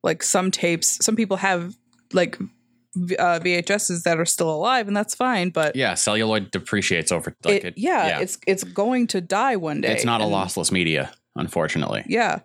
like 0.02 0.22
some 0.22 0.50
tapes, 0.50 1.04
some 1.04 1.16
people 1.16 1.38
have 1.38 1.76
like 2.12 2.38
uh, 2.38 3.40
VHSs 3.40 4.02
that 4.02 4.18
are 4.18 4.24
still 4.24 4.50
alive, 4.50 4.88
and 4.88 4.96
that's 4.96 5.14
fine. 5.14 5.50
But 5.50 5.76
yeah, 5.76 5.94
celluloid 5.94 6.50
depreciates 6.50 7.12
over. 7.12 7.34
Like 7.44 7.56
it, 7.56 7.64
it, 7.64 7.74
yeah, 7.78 8.20
it's 8.20 8.38
it's 8.46 8.64
going 8.64 9.06
to 9.08 9.20
die 9.20 9.56
one 9.56 9.80
day. 9.80 9.92
it's 9.92 10.04
not 10.04 10.20
a 10.20 10.24
lossless 10.24 10.70
media, 10.70 11.12
unfortunately. 11.36 12.04
Yeah. 12.06 12.40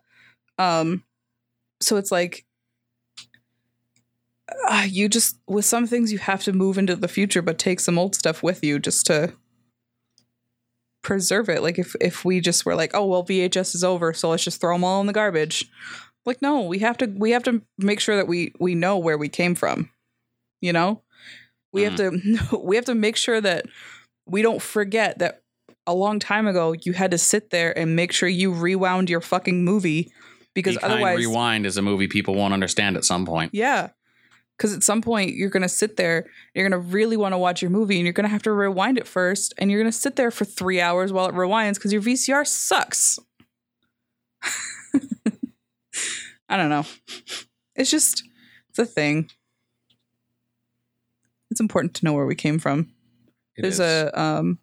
Um 0.57 1.03
so 1.81 1.97
it's 1.97 2.11
like 2.11 2.45
uh, 4.68 4.86
you 4.88 5.10
just 5.10 5.38
with 5.47 5.66
some 5.66 5.88
things 5.88 6.12
you 6.12 6.20
have 6.20 6.43
to 6.43 6.54
move 6.54 6.78
into 6.78 6.95
the 6.95 7.08
future 7.08 7.41
but 7.41 7.58
take 7.58 7.80
some 7.80 7.97
old 7.97 8.16
stuff 8.16 8.43
with 8.43 8.64
you 8.64 8.80
just 8.80 9.06
to 9.08 9.34
preserve 11.04 11.49
it. 11.49 11.62
Like 11.62 11.78
if 11.78 11.95
if 12.01 12.26
we 12.26 12.39
just 12.39 12.66
were 12.66 12.76
like, 12.76 12.91
"Oh, 12.95 13.06
well 13.06 13.24
VHS 13.24 13.76
is 13.76 13.84
over, 13.84 14.14
so 14.14 14.30
let's 14.30 14.43
just 14.43 14.60
throw 14.60 14.74
them 14.74 14.84
all 14.84 15.01
in 15.01 15.08
the 15.08 15.14
garbage." 15.14 15.70
Like 16.26 16.41
no, 16.41 16.62
we 16.62 16.80
have 16.80 16.97
to 16.97 17.08
we 17.08 17.32
have 17.32 17.43
to 17.43 17.62
make 17.78 17.99
sure 17.99 18.16
that 18.16 18.28
we 18.28 18.54
we 18.60 18.74
know 18.74 18.97
where 18.97 19.18
we 19.18 19.30
came 19.30 19.54
from. 19.54 19.91
You 20.62 20.74
know? 20.74 21.04
We 21.74 21.84
have 21.84 21.95
to 21.95 22.58
we 22.64 22.76
have 22.78 22.86
to 22.86 22.95
make 22.95 23.18
sure 23.18 23.39
that 23.41 23.66
we 24.26 24.41
don't 24.41 24.62
forget 24.62 25.20
that 25.20 25.41
a 25.86 25.93
long 25.93 26.20
time 26.20 26.47
ago 26.47 26.74
you 26.82 26.93
had 26.93 27.12
to 27.12 27.18
sit 27.18 27.49
there 27.49 27.78
and 27.78 27.95
make 27.95 28.14
sure 28.14 28.30
you 28.30 28.54
rewound 28.54 29.10
your 29.10 29.20
fucking 29.20 29.66
movie 29.66 30.12
because 30.54 30.78
Be 30.78 30.84
otherwise 30.84 31.18
Rewind 31.18 31.66
is 31.66 31.76
a 31.76 31.82
movie 31.82 32.08
people 32.08 32.36
won't 32.36 32.54
understand 32.54 32.95
at 32.95 33.04
some 33.04 33.26
point. 33.26 33.51
yeah 33.54 33.89
because 34.58 34.74
at 34.74 34.84
some 34.84 35.01
point 35.01 35.36
you're 35.36 35.49
gonna 35.49 35.70
sit 35.70 35.97
there 35.97 36.26
you're 36.54 36.68
gonna 36.68 36.82
really 36.82 37.18
want 37.18 37.34
to 37.34 37.38
watch 37.38 37.62
your 37.62 37.72
movie 37.72 37.97
and 37.97 38.06
you're 38.06 38.14
gonna 38.14 38.28
have 38.28 38.43
to 38.43 38.51
rewind 38.51 38.97
it 38.97 39.08
first 39.08 39.54
and 39.58 39.70
you're 39.72 39.80
gonna 39.80 39.91
sit 39.91 40.16
there 40.16 40.32
for 40.32 40.45
three 40.45 40.80
hours 40.80 41.12
while 41.12 41.28
it 41.28 41.36
rewinds 41.36 41.76
because 41.76 41.93
your 41.93 42.01
vcr 42.01 42.45
sucks. 42.45 43.20
I 46.49 46.58
don't 46.58 46.70
know. 46.70 46.86
It's 47.76 47.89
just 47.89 48.24
it's 48.70 48.80
a 48.80 48.86
thing. 48.86 49.30
It's 51.49 51.60
important 51.60 51.93
to 51.95 52.06
know 52.06 52.14
where 52.14 52.26
we 52.26 52.36
came 52.36 52.60
from. 52.60 52.91
It 53.56 53.62
there's 53.62 53.80
is. 53.80 53.80
a 53.80 54.20
um, 54.20 54.60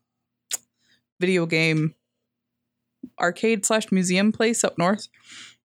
video 1.21 1.47
game 1.47 1.95
arcade 3.21 3.65
slash 3.65 3.91
museum 3.93 4.33
place 4.33 4.65
up 4.65 4.79
north 4.79 5.09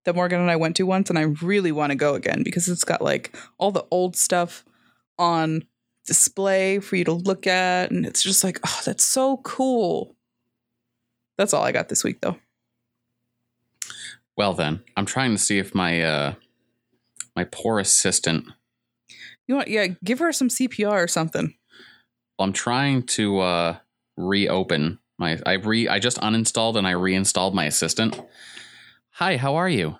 that 0.04 0.14
Morgan 0.14 0.40
and 0.40 0.50
I 0.50 0.56
went 0.56 0.76
to 0.76 0.86
once, 0.86 1.10
and 1.10 1.18
I 1.18 1.22
really 1.22 1.72
want 1.72 1.90
to 1.90 1.96
go 1.96 2.14
again 2.14 2.42
because 2.42 2.68
it's 2.68 2.84
got 2.84 3.02
like 3.02 3.36
all 3.58 3.70
the 3.70 3.86
old 3.90 4.16
stuff 4.16 4.64
on 5.18 5.64
display 6.06 6.78
for 6.80 6.96
you 6.96 7.04
to 7.04 7.12
look 7.12 7.46
at, 7.46 7.90
and 7.90 8.04
it's 8.06 8.22
just 8.22 8.44
like, 8.44 8.60
oh, 8.66 8.80
that's 8.84 9.04
so 9.04 9.38
cool. 9.38 10.16
That's 11.38 11.52
all 11.52 11.64
I 11.64 11.72
got 11.72 11.88
this 11.88 12.04
week, 12.04 12.20
though. 12.20 12.36
Well 14.36 14.52
then, 14.52 14.82
I'm 14.96 15.06
trying 15.06 15.32
to 15.32 15.38
see 15.38 15.58
if 15.58 15.74
my 15.74 16.02
uh 16.02 16.34
my 17.36 17.44
poor 17.44 17.78
assistant. 17.78 18.46
You 19.46 19.56
want, 19.56 19.68
yeah, 19.68 19.88
give 20.02 20.18
her 20.18 20.32
some 20.32 20.48
CPR 20.48 21.04
or 21.04 21.08
something. 21.08 21.54
Well, 22.38 22.46
I'm 22.46 22.52
trying 22.52 23.04
to 23.04 23.40
uh 23.40 23.76
reopen 24.16 24.98
my. 25.18 25.38
I 25.46 25.54
re. 25.54 25.88
I 25.88 25.98
just 25.98 26.18
uninstalled 26.18 26.76
and 26.76 26.86
I 26.86 26.92
reinstalled 26.92 27.54
my 27.54 27.66
assistant. 27.66 28.20
Hi, 29.18 29.36
how 29.36 29.54
are 29.54 29.68
you? 29.68 29.98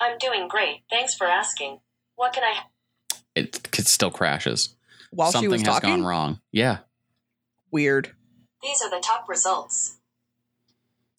I'm 0.00 0.18
doing 0.18 0.48
great. 0.48 0.82
Thanks 0.90 1.14
for 1.14 1.26
asking. 1.26 1.78
What 2.16 2.32
can 2.32 2.42
I? 2.42 2.62
It, 3.36 3.68
it 3.78 3.86
still 3.86 4.10
crashes. 4.10 4.74
While 5.10 5.30
Something 5.30 5.50
she 5.50 5.52
was 5.52 5.60
has 5.62 5.68
talking, 5.68 5.90
gone 5.90 6.04
wrong. 6.04 6.40
Yeah. 6.50 6.78
weird. 7.70 8.10
These 8.60 8.82
are 8.82 8.90
the 8.90 9.00
top 9.00 9.28
results. 9.28 9.98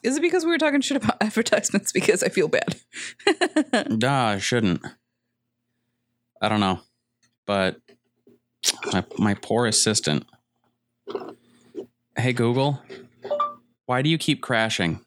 Is 0.03 0.17
it 0.17 0.21
because 0.21 0.43
we 0.43 0.51
were 0.51 0.57
talking 0.57 0.81
shit 0.81 0.97
about 0.97 1.17
advertisements? 1.21 1.93
Because 1.93 2.21
I 2.21 2.29
feel 2.29 2.47
bad. 2.49 2.75
Nah, 3.89 4.27
I 4.31 4.39
shouldn't. 4.39 4.81
I 6.41 6.49
don't 6.49 6.59
know, 6.59 6.79
but 7.45 7.77
my 8.91 9.03
my 9.17 9.33
poor 9.35 9.65
assistant. 9.67 10.25
Hey 12.17 12.33
Google, 12.33 12.81
why 13.85 14.01
do 14.01 14.09
you 14.09 14.17
keep 14.17 14.41
crashing? 14.41 15.04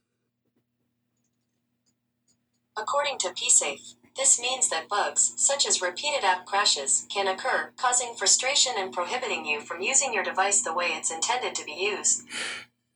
According 2.80 3.18
to 3.18 3.28
PSafe, 3.30 3.94
this 4.16 4.40
means 4.40 4.68
that 4.70 4.88
bugs, 4.88 5.32
such 5.36 5.66
as 5.66 5.82
repeated 5.82 6.24
app 6.24 6.44
crashes, 6.46 7.06
can 7.12 7.28
occur, 7.28 7.70
causing 7.76 8.14
frustration 8.14 8.72
and 8.78 8.92
prohibiting 8.92 9.46
you 9.46 9.60
from 9.60 9.80
using 9.80 10.12
your 10.12 10.24
device 10.24 10.62
the 10.62 10.72
way 10.74 10.86
it's 10.92 11.10
intended 11.10 11.54
to 11.56 11.64
be 11.64 11.72
used. 11.72 12.22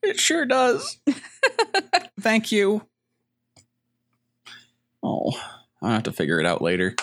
It 0.01 0.19
sure 0.19 0.45
does. 0.45 0.99
Thank 2.19 2.51
you. 2.51 2.85
Oh, 5.01 5.31
I'll 5.81 5.91
have 5.91 6.03
to 6.03 6.11
figure 6.11 6.39
it 6.39 6.45
out 6.45 6.61
later. 6.61 6.95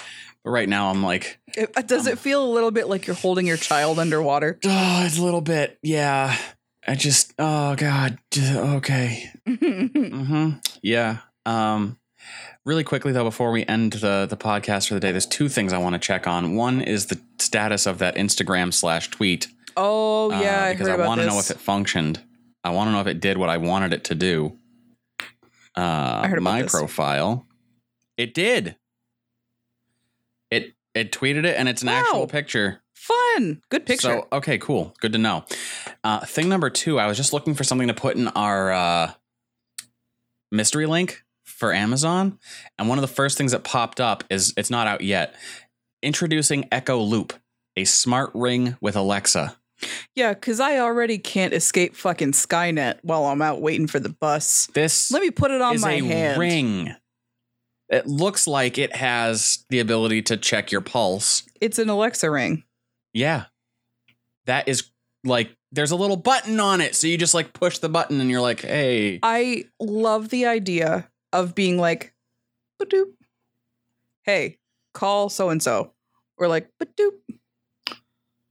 But 0.44 0.50
right 0.50 0.68
now, 0.68 0.90
I'm 0.90 1.02
like, 1.02 1.38
It- 1.56 1.72
uh, 1.76 1.82
does 1.82 2.06
it 2.06 2.18
feel 2.18 2.44
a 2.44 2.50
little 2.52 2.70
bit 2.70 2.88
like 2.88 3.06
you're 3.06 3.16
holding 3.16 3.46
your 3.46 3.56
child 3.58 3.98
underwater? 3.98 4.58
oh, 4.64 5.02
it's 5.04 5.18
a 5.18 5.22
little 5.22 5.42
bit. 5.42 5.78
Yeah. 5.82 6.36
I 6.86 6.94
just, 6.94 7.34
oh 7.38 7.74
God. 7.76 8.18
Just, 8.30 8.54
okay. 8.54 9.30
Mm-hmm. 9.46 10.50
Yeah. 10.82 11.18
Um, 11.44 11.98
really 12.64 12.84
quickly 12.84 13.12
though, 13.12 13.24
before 13.24 13.50
we 13.50 13.64
end 13.66 13.94
the 13.94 14.26
the 14.28 14.36
podcast 14.36 14.88
for 14.88 14.94
the 14.94 15.00
day, 15.00 15.10
there's 15.12 15.26
two 15.26 15.48
things 15.48 15.72
I 15.72 15.78
want 15.78 15.94
to 15.94 15.98
check 15.98 16.26
on. 16.26 16.54
One 16.54 16.80
is 16.80 17.06
the 17.06 17.20
status 17.38 17.86
of 17.86 17.98
that 17.98 18.16
Instagram 18.16 18.72
slash 18.72 19.08
tweet. 19.10 19.48
oh 19.76 20.30
uh, 20.32 20.40
yeah, 20.40 20.64
I 20.64 20.72
because 20.72 20.88
heard 20.88 21.00
I 21.00 21.06
want 21.06 21.20
to 21.20 21.26
know 21.26 21.38
if 21.38 21.50
it 21.50 21.58
functioned. 21.58 22.22
I 22.62 22.70
want 22.70 22.88
to 22.88 22.92
know 22.92 23.00
if 23.00 23.06
it 23.06 23.20
did 23.20 23.38
what 23.38 23.48
I 23.48 23.56
wanted 23.56 23.92
it 23.92 24.04
to 24.04 24.14
do. 24.14 24.58
Uh, 25.76 26.20
I 26.24 26.28
heard 26.28 26.38
about 26.38 26.50
my 26.52 26.62
this. 26.62 26.72
profile. 26.72 27.46
It 28.16 28.34
did. 28.34 28.76
It 30.50 30.74
it 30.94 31.12
tweeted 31.12 31.44
it, 31.46 31.56
and 31.56 31.68
it's 31.68 31.82
an 31.82 31.88
Wow. 31.88 32.00
actual 32.00 32.26
picture. 32.26 32.82
Fun, 32.94 33.62
good 33.70 33.86
picture. 33.86 34.08
So 34.08 34.28
okay, 34.30 34.58
cool, 34.58 34.94
good 35.00 35.12
to 35.12 35.18
know. 35.18 35.44
Uh, 36.04 36.20
thing 36.26 36.48
number 36.50 36.68
two, 36.68 36.98
I 36.98 37.06
was 37.06 37.16
just 37.16 37.32
looking 37.32 37.54
for 37.54 37.64
something 37.64 37.88
to 37.88 37.94
put 37.94 38.16
in 38.16 38.28
our 38.28 38.70
uh, 38.72 39.12
mystery 40.52 40.84
link 40.86 41.22
for 41.60 41.72
Amazon, 41.72 42.38
and 42.78 42.88
one 42.88 42.98
of 42.98 43.02
the 43.02 43.08
first 43.08 43.38
things 43.38 43.52
that 43.52 43.62
popped 43.62 44.00
up 44.00 44.24
is 44.30 44.52
it's 44.56 44.70
not 44.70 44.86
out 44.88 45.02
yet. 45.02 45.34
Introducing 46.02 46.66
Echo 46.72 46.98
Loop, 46.98 47.34
a 47.76 47.84
smart 47.84 48.30
ring 48.34 48.76
with 48.80 48.96
Alexa. 48.96 49.56
yeah, 50.16 50.32
because 50.34 50.58
I 50.58 50.78
already 50.78 51.18
can't 51.18 51.52
escape 51.52 51.94
fucking 51.94 52.32
Skynet 52.32 52.98
while 53.02 53.26
I'm 53.26 53.42
out 53.42 53.60
waiting 53.60 53.86
for 53.86 54.00
the 54.00 54.08
bus. 54.08 54.68
This 54.74 55.10
Let 55.12 55.22
me 55.22 55.30
put 55.30 55.50
it 55.50 55.60
on 55.60 55.74
is 55.76 55.82
my 55.82 55.92
a 55.92 56.04
hand. 56.04 56.38
ring. 56.40 56.94
It 57.90 58.06
looks 58.06 58.46
like 58.46 58.78
it 58.78 58.94
has 58.96 59.64
the 59.68 59.80
ability 59.80 60.22
to 60.22 60.36
check 60.36 60.72
your 60.72 60.80
pulse. 60.80 61.42
It's 61.60 61.78
an 61.78 61.88
Alexa 61.90 62.30
ring. 62.30 62.64
Yeah. 63.12 63.44
That 64.46 64.68
is 64.68 64.84
like 65.24 65.50
there's 65.72 65.90
a 65.90 65.96
little 65.96 66.16
button 66.16 66.58
on 66.60 66.80
it. 66.80 66.94
So 66.94 67.06
you 67.06 67.18
just 67.18 67.34
like 67.34 67.52
push 67.52 67.78
the 67.78 67.88
button 67.88 68.20
and 68.20 68.30
you're 68.30 68.40
like, 68.40 68.62
hey. 68.62 69.18
I 69.22 69.64
love 69.80 70.28
the 70.30 70.46
idea 70.46 71.08
of 71.32 71.54
being 71.54 71.78
like, 71.78 72.14
"Ba-doop. 72.78 73.12
hey, 74.22 74.58
call 74.92 75.28
so 75.28 75.48
and 75.50 75.62
so, 75.62 75.92
or 76.36 76.48
like, 76.48 76.70
"Ba-doop. 76.78 77.12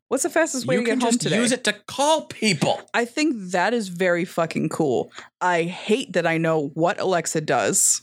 What's 0.09 0.23
the 0.23 0.29
fastest 0.29 0.65
way 0.65 0.75
you 0.75 0.81
to 0.81 0.85
get 0.87 1.01
home 1.01 1.17
today? 1.17 1.35
use 1.35 1.51
it 1.51 1.63
to 1.65 1.73
call 1.73 2.25
people. 2.25 2.81
I 2.95 3.05
think 3.05 3.35
that 3.51 3.75
is 3.75 3.89
very 3.89 4.25
fucking 4.25 4.69
cool. 4.69 5.11
I 5.39 5.63
hate 5.63 6.13
that 6.13 6.25
I 6.25 6.39
know 6.39 6.69
what 6.73 6.99
Alexa 6.99 7.41
does. 7.41 8.01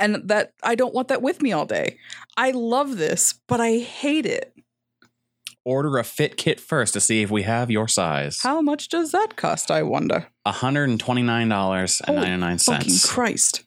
And 0.00 0.28
that 0.28 0.52
I 0.64 0.74
don't 0.74 0.94
want 0.94 1.08
that 1.08 1.22
with 1.22 1.42
me 1.42 1.52
all 1.52 1.66
day. 1.66 1.98
I 2.36 2.50
love 2.50 2.96
this, 2.96 3.34
but 3.46 3.60
I 3.60 3.78
hate 3.78 4.26
it. 4.26 4.49
Order 5.64 5.98
a 5.98 6.04
fit 6.04 6.36
kit 6.38 6.58
first 6.58 6.94
to 6.94 7.00
see 7.00 7.20
if 7.22 7.30
we 7.30 7.42
have 7.42 7.70
your 7.70 7.86
size. 7.86 8.40
How 8.42 8.62
much 8.62 8.88
does 8.88 9.12
that 9.12 9.36
cost, 9.36 9.70
I 9.70 9.82
wonder? 9.82 10.28
$129.99. 10.46 12.64
Fucking 12.64 12.94
Christ. 13.04 13.64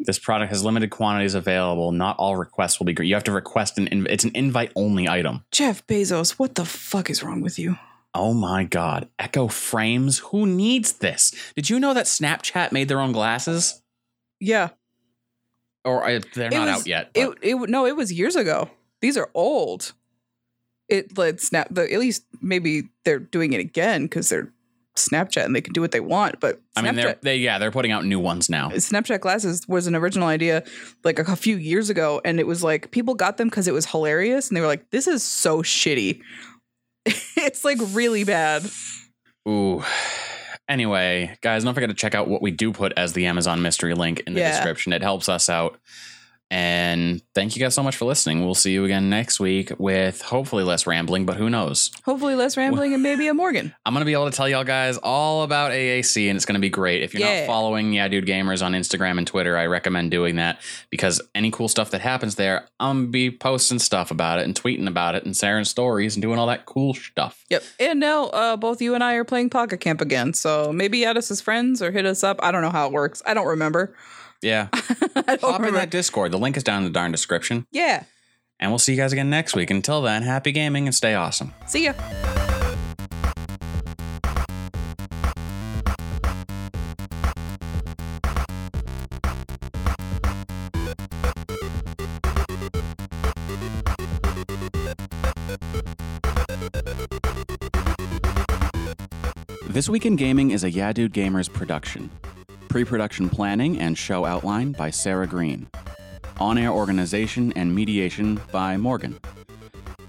This 0.00 0.18
product 0.18 0.50
has 0.50 0.64
limited 0.64 0.90
quantities 0.90 1.34
available. 1.34 1.92
Not 1.92 2.16
all 2.18 2.36
requests 2.36 2.78
will 2.78 2.86
be 2.86 2.94
great. 2.94 3.08
You 3.08 3.14
have 3.14 3.24
to 3.24 3.32
request 3.32 3.76
an 3.78 3.86
inv- 3.88 4.08
it's 4.08 4.24
an 4.24 4.32
invite 4.34 4.72
only 4.74 5.06
item. 5.08 5.44
Jeff 5.52 5.86
Bezos, 5.86 6.32
what 6.32 6.54
the 6.54 6.64
fuck 6.64 7.10
is 7.10 7.22
wrong 7.22 7.42
with 7.42 7.58
you? 7.58 7.78
Oh 8.14 8.32
my 8.32 8.64
god. 8.64 9.08
Echo 9.18 9.46
frames? 9.46 10.18
Who 10.18 10.46
needs 10.46 10.94
this? 10.94 11.32
Did 11.54 11.70
you 11.70 11.78
know 11.78 11.94
that 11.94 12.06
Snapchat 12.06 12.72
made 12.72 12.88
their 12.88 13.00
own 13.00 13.12
glasses? 13.12 13.82
Yeah. 14.40 14.70
Or 15.84 16.04
uh, 16.08 16.20
they're 16.34 16.48
It 16.48 16.54
not 16.54 16.66
was- 16.66 16.80
out 16.80 16.86
yet. 16.86 17.10
It 17.14 17.38
it 17.42 17.68
no, 17.68 17.86
it 17.86 17.94
was 17.94 18.10
years 18.12 18.36
ago. 18.36 18.70
These 19.00 19.16
are 19.16 19.30
old. 19.34 19.92
It 20.88 21.16
let 21.16 21.40
snap 21.40 21.68
the 21.70 21.90
at 21.92 22.00
least 22.00 22.24
maybe 22.40 22.88
they're 23.04 23.18
doing 23.18 23.52
it 23.52 23.60
again 23.60 24.02
because 24.04 24.28
they're 24.28 24.52
Snapchat 24.96 25.44
and 25.44 25.54
they 25.54 25.60
can 25.60 25.72
do 25.72 25.80
what 25.80 25.92
they 25.92 26.00
want. 26.00 26.40
But 26.40 26.60
I 26.76 26.82
mean, 26.82 26.96
they're 26.96 27.16
they 27.22 27.36
yeah, 27.36 27.58
they're 27.58 27.70
putting 27.70 27.92
out 27.92 28.04
new 28.04 28.18
ones 28.18 28.50
now. 28.50 28.70
Snapchat 28.70 29.20
glasses 29.20 29.66
was 29.68 29.86
an 29.86 29.94
original 29.94 30.26
idea 30.28 30.64
like 31.04 31.18
a 31.18 31.36
few 31.36 31.56
years 31.56 31.90
ago, 31.90 32.20
and 32.24 32.40
it 32.40 32.46
was 32.46 32.62
like 32.64 32.90
people 32.90 33.14
got 33.14 33.36
them 33.36 33.48
because 33.48 33.68
it 33.68 33.72
was 33.72 33.86
hilarious, 33.86 34.48
and 34.48 34.56
they 34.56 34.60
were 34.60 34.66
like, 34.66 34.90
"This 34.90 35.06
is 35.06 35.22
so 35.22 35.62
shitty." 35.62 36.20
it's 37.06 37.64
like 37.64 37.78
really 37.92 38.24
bad. 38.24 38.68
Ooh. 39.48 39.82
Anyway, 40.68 41.36
guys, 41.40 41.64
don't 41.64 41.74
forget 41.74 41.88
to 41.88 41.94
check 41.94 42.14
out 42.14 42.28
what 42.28 42.42
we 42.42 42.50
do 42.50 42.72
put 42.72 42.92
as 42.96 43.12
the 43.12 43.26
Amazon 43.26 43.62
mystery 43.62 43.94
link 43.94 44.20
in 44.26 44.34
the 44.34 44.40
Yeah. 44.40 44.50
description. 44.52 44.92
It 44.92 45.02
helps 45.02 45.28
us 45.28 45.48
out. 45.48 45.78
And 46.50 47.22
thank 47.34 47.54
you 47.54 47.62
guys 47.62 47.74
so 47.74 47.82
much 47.82 47.96
for 47.96 48.06
listening. 48.06 48.44
We'll 48.44 48.56
see 48.56 48.72
you 48.72 48.84
again 48.84 49.08
next 49.08 49.38
week 49.38 49.70
with 49.78 50.20
hopefully 50.20 50.64
less 50.64 50.84
rambling, 50.86 51.24
but 51.24 51.36
who 51.36 51.48
knows? 51.48 51.92
Hopefully, 52.04 52.34
less 52.34 52.56
rambling 52.56 52.92
and 52.92 53.02
maybe 53.02 53.28
a 53.28 53.34
Morgan. 53.34 53.72
I'm 53.86 53.94
going 53.94 54.00
to 54.00 54.04
be 54.06 54.14
able 54.14 54.28
to 54.28 54.36
tell 54.36 54.48
y'all 54.48 54.64
guys 54.64 54.98
all 54.98 55.44
about 55.44 55.70
AAC 55.70 56.28
and 56.28 56.36
it's 56.36 56.44
going 56.44 56.54
to 56.54 56.60
be 56.60 56.68
great. 56.68 57.02
If 57.02 57.14
you're 57.14 57.22
Yeah. 57.28 57.40
not 57.40 57.46
following 57.46 57.92
Yeah 57.92 58.08
Dude 58.08 58.26
Gamers 58.26 58.64
on 58.64 58.72
Instagram 58.72 59.18
and 59.18 59.26
Twitter, 59.26 59.56
I 59.56 59.66
recommend 59.66 60.10
doing 60.10 60.36
that 60.36 60.60
because 60.90 61.20
any 61.36 61.52
cool 61.52 61.68
stuff 61.68 61.90
that 61.92 62.00
happens 62.00 62.34
there, 62.34 62.66
I'm 62.80 62.96
going 62.96 63.06
to 63.06 63.12
be 63.12 63.30
posting 63.30 63.78
stuff 63.78 64.10
about 64.10 64.40
it 64.40 64.44
and 64.44 64.54
tweeting 64.60 64.88
about 64.88 65.14
it 65.14 65.24
and 65.24 65.36
sharing 65.36 65.64
stories 65.64 66.16
and 66.16 66.22
doing 66.22 66.38
all 66.38 66.48
that 66.48 66.66
cool 66.66 66.94
stuff. 66.94 67.44
Yep. 67.50 67.62
And 67.78 68.00
now 68.00 68.24
uh, 68.26 68.56
both 68.56 68.82
you 68.82 68.96
and 68.96 69.04
I 69.04 69.14
are 69.14 69.24
playing 69.24 69.50
Pocket 69.50 69.78
Camp 69.78 70.00
again, 70.00 70.34
so 70.34 70.72
maybe 70.72 71.04
add 71.04 71.16
us 71.16 71.30
as 71.30 71.40
friends 71.40 71.80
or 71.80 71.92
hit 71.92 72.06
us 72.06 72.24
up. 72.24 72.40
I 72.42 72.50
don't 72.50 72.62
know 72.62 72.70
how 72.70 72.86
it 72.86 72.92
works. 72.92 73.22
I 73.24 73.34
don't 73.34 73.46
remember. 73.46 73.94
Yeah. 74.42 74.68
Hop 74.74 75.62
in 75.62 75.74
that 75.74 75.90
Discord. 75.90 76.32
The 76.32 76.38
link 76.38 76.56
is 76.56 76.64
down 76.64 76.78
in 76.78 76.84
the 76.84 76.90
darn 76.90 77.12
description. 77.12 77.66
yeah. 77.70 78.04
And 78.62 78.70
we'll 78.70 78.78
see 78.78 78.92
you 78.92 78.98
guys 78.98 79.10
again 79.14 79.30
next 79.30 79.56
week. 79.56 79.70
Until 79.70 80.02
then, 80.02 80.22
happy 80.22 80.52
gaming 80.52 80.86
and 80.86 80.94
stay 80.94 81.14
awesome. 81.14 81.54
See 81.66 81.84
ya. 81.86 81.94
This 99.68 99.88
Week 99.88 100.04
in 100.04 100.16
Gaming 100.16 100.50
is 100.50 100.64
a 100.64 100.70
Yeah 100.70 100.92
Dude 100.92 101.14
Gamers 101.14 101.50
production. 101.50 102.10
Pre 102.70 102.84
production 102.84 103.28
planning 103.28 103.80
and 103.80 103.98
show 103.98 104.24
outline 104.24 104.70
by 104.70 104.90
Sara 104.90 105.26
Green. 105.26 105.68
On 106.38 106.56
air 106.56 106.70
organization 106.70 107.52
and 107.56 107.74
mediation 107.74 108.40
by 108.52 108.76
Morgan. 108.76 109.18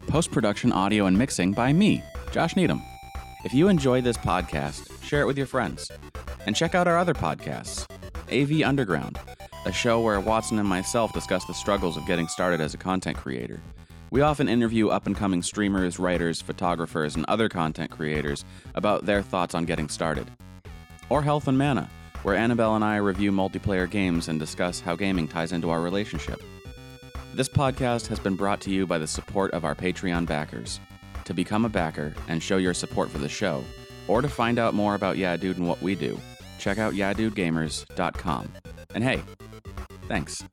Post 0.06 0.30
production 0.30 0.72
audio 0.72 1.08
and 1.08 1.18
mixing 1.18 1.54
by 1.54 1.74
me, 1.74 2.04
Josh 2.32 2.56
Needham. 2.56 2.80
If 3.44 3.52
you 3.52 3.68
enjoyed 3.68 4.04
this 4.04 4.16
podcast, 4.16 5.04
share 5.04 5.22
it 5.22 5.26
with 5.26 5.40
your 5.40 5.48
friends. 5.48 5.90
And 6.46 6.56
check 6.56 6.76
out 6.76 6.88
our 6.88 7.00
other 7.00 7.16
podcasts 7.16 7.88
AV 8.32 8.64
Underground, 8.64 9.18
a 9.66 9.72
show 9.72 10.00
where 10.00 10.20
Watson 10.20 10.60
and 10.60 10.70
myself 10.70 11.14
discuss 11.14 11.44
the 11.46 11.56
struggles 11.56 11.98
of 11.98 12.06
getting 12.06 12.28
started 12.28 12.62
as 12.62 12.76
a 12.76 12.78
content 12.78 13.18
creator. 13.18 13.60
We 14.12 14.22
often 14.22 14.48
interview 14.48 14.90
up 14.90 15.08
and 15.08 15.16
coming 15.16 15.42
streamers, 15.42 15.98
writers, 15.98 16.42
photographers, 16.42 17.16
and 17.16 17.26
other 17.26 17.50
content 17.50 17.90
creators 17.90 18.46
about 18.76 19.08
their 19.08 19.24
thoughts 19.24 19.56
on 19.56 19.66
getting 19.66 19.90
started. 19.90 20.30
Or 21.10 21.24
Health 21.24 21.48
and 21.48 21.58
Mana, 21.58 21.90
where 22.24 22.36
Annabelle 22.36 22.76
and 22.76 22.84
I 22.84 22.98
review 22.98 23.32
multiplayer 23.32 23.90
games 23.90 24.28
and 24.28 24.40
discuss 24.40 24.80
how 24.80 24.96
gaming 24.96 25.28
ties 25.28 25.52
into 25.52 25.70
our 25.70 25.82
relationship. 25.82 26.42
This 27.34 27.50
podcast 27.50 28.08
has 28.08 28.20
been 28.20 28.36
brought 28.36 28.62
to 28.62 28.72
you 28.72 28.86
by 28.86 28.98
the 28.98 29.08
support 29.08 29.52
of 29.52 29.64
our 29.64 29.76
Patreon 29.76 30.26
backers. 30.28 30.80
To 31.26 31.34
become 31.34 31.66
a 31.66 31.70
backer 31.70 32.14
and 32.28 32.42
show 32.42 32.58
your 32.58 32.74
support 32.74 33.10
for 33.10 33.20
the 33.20 33.30
show, 33.30 33.64
or 34.08 34.22
to 34.22 34.28
find 34.28 34.60
out 34.60 34.74
more 34.74 34.96
about 34.96 35.18
Yeah 35.18 35.38
Dude 35.38 35.58
and 35.58 35.68
what 35.68 35.82
we 35.82 35.96
do, 35.96 36.20
check 36.60 36.78
out 36.78 36.94
YeahDudeGamers.com. 36.94 38.52
And 38.94 39.04
hey, 39.04 39.22
thanks. 40.08 40.44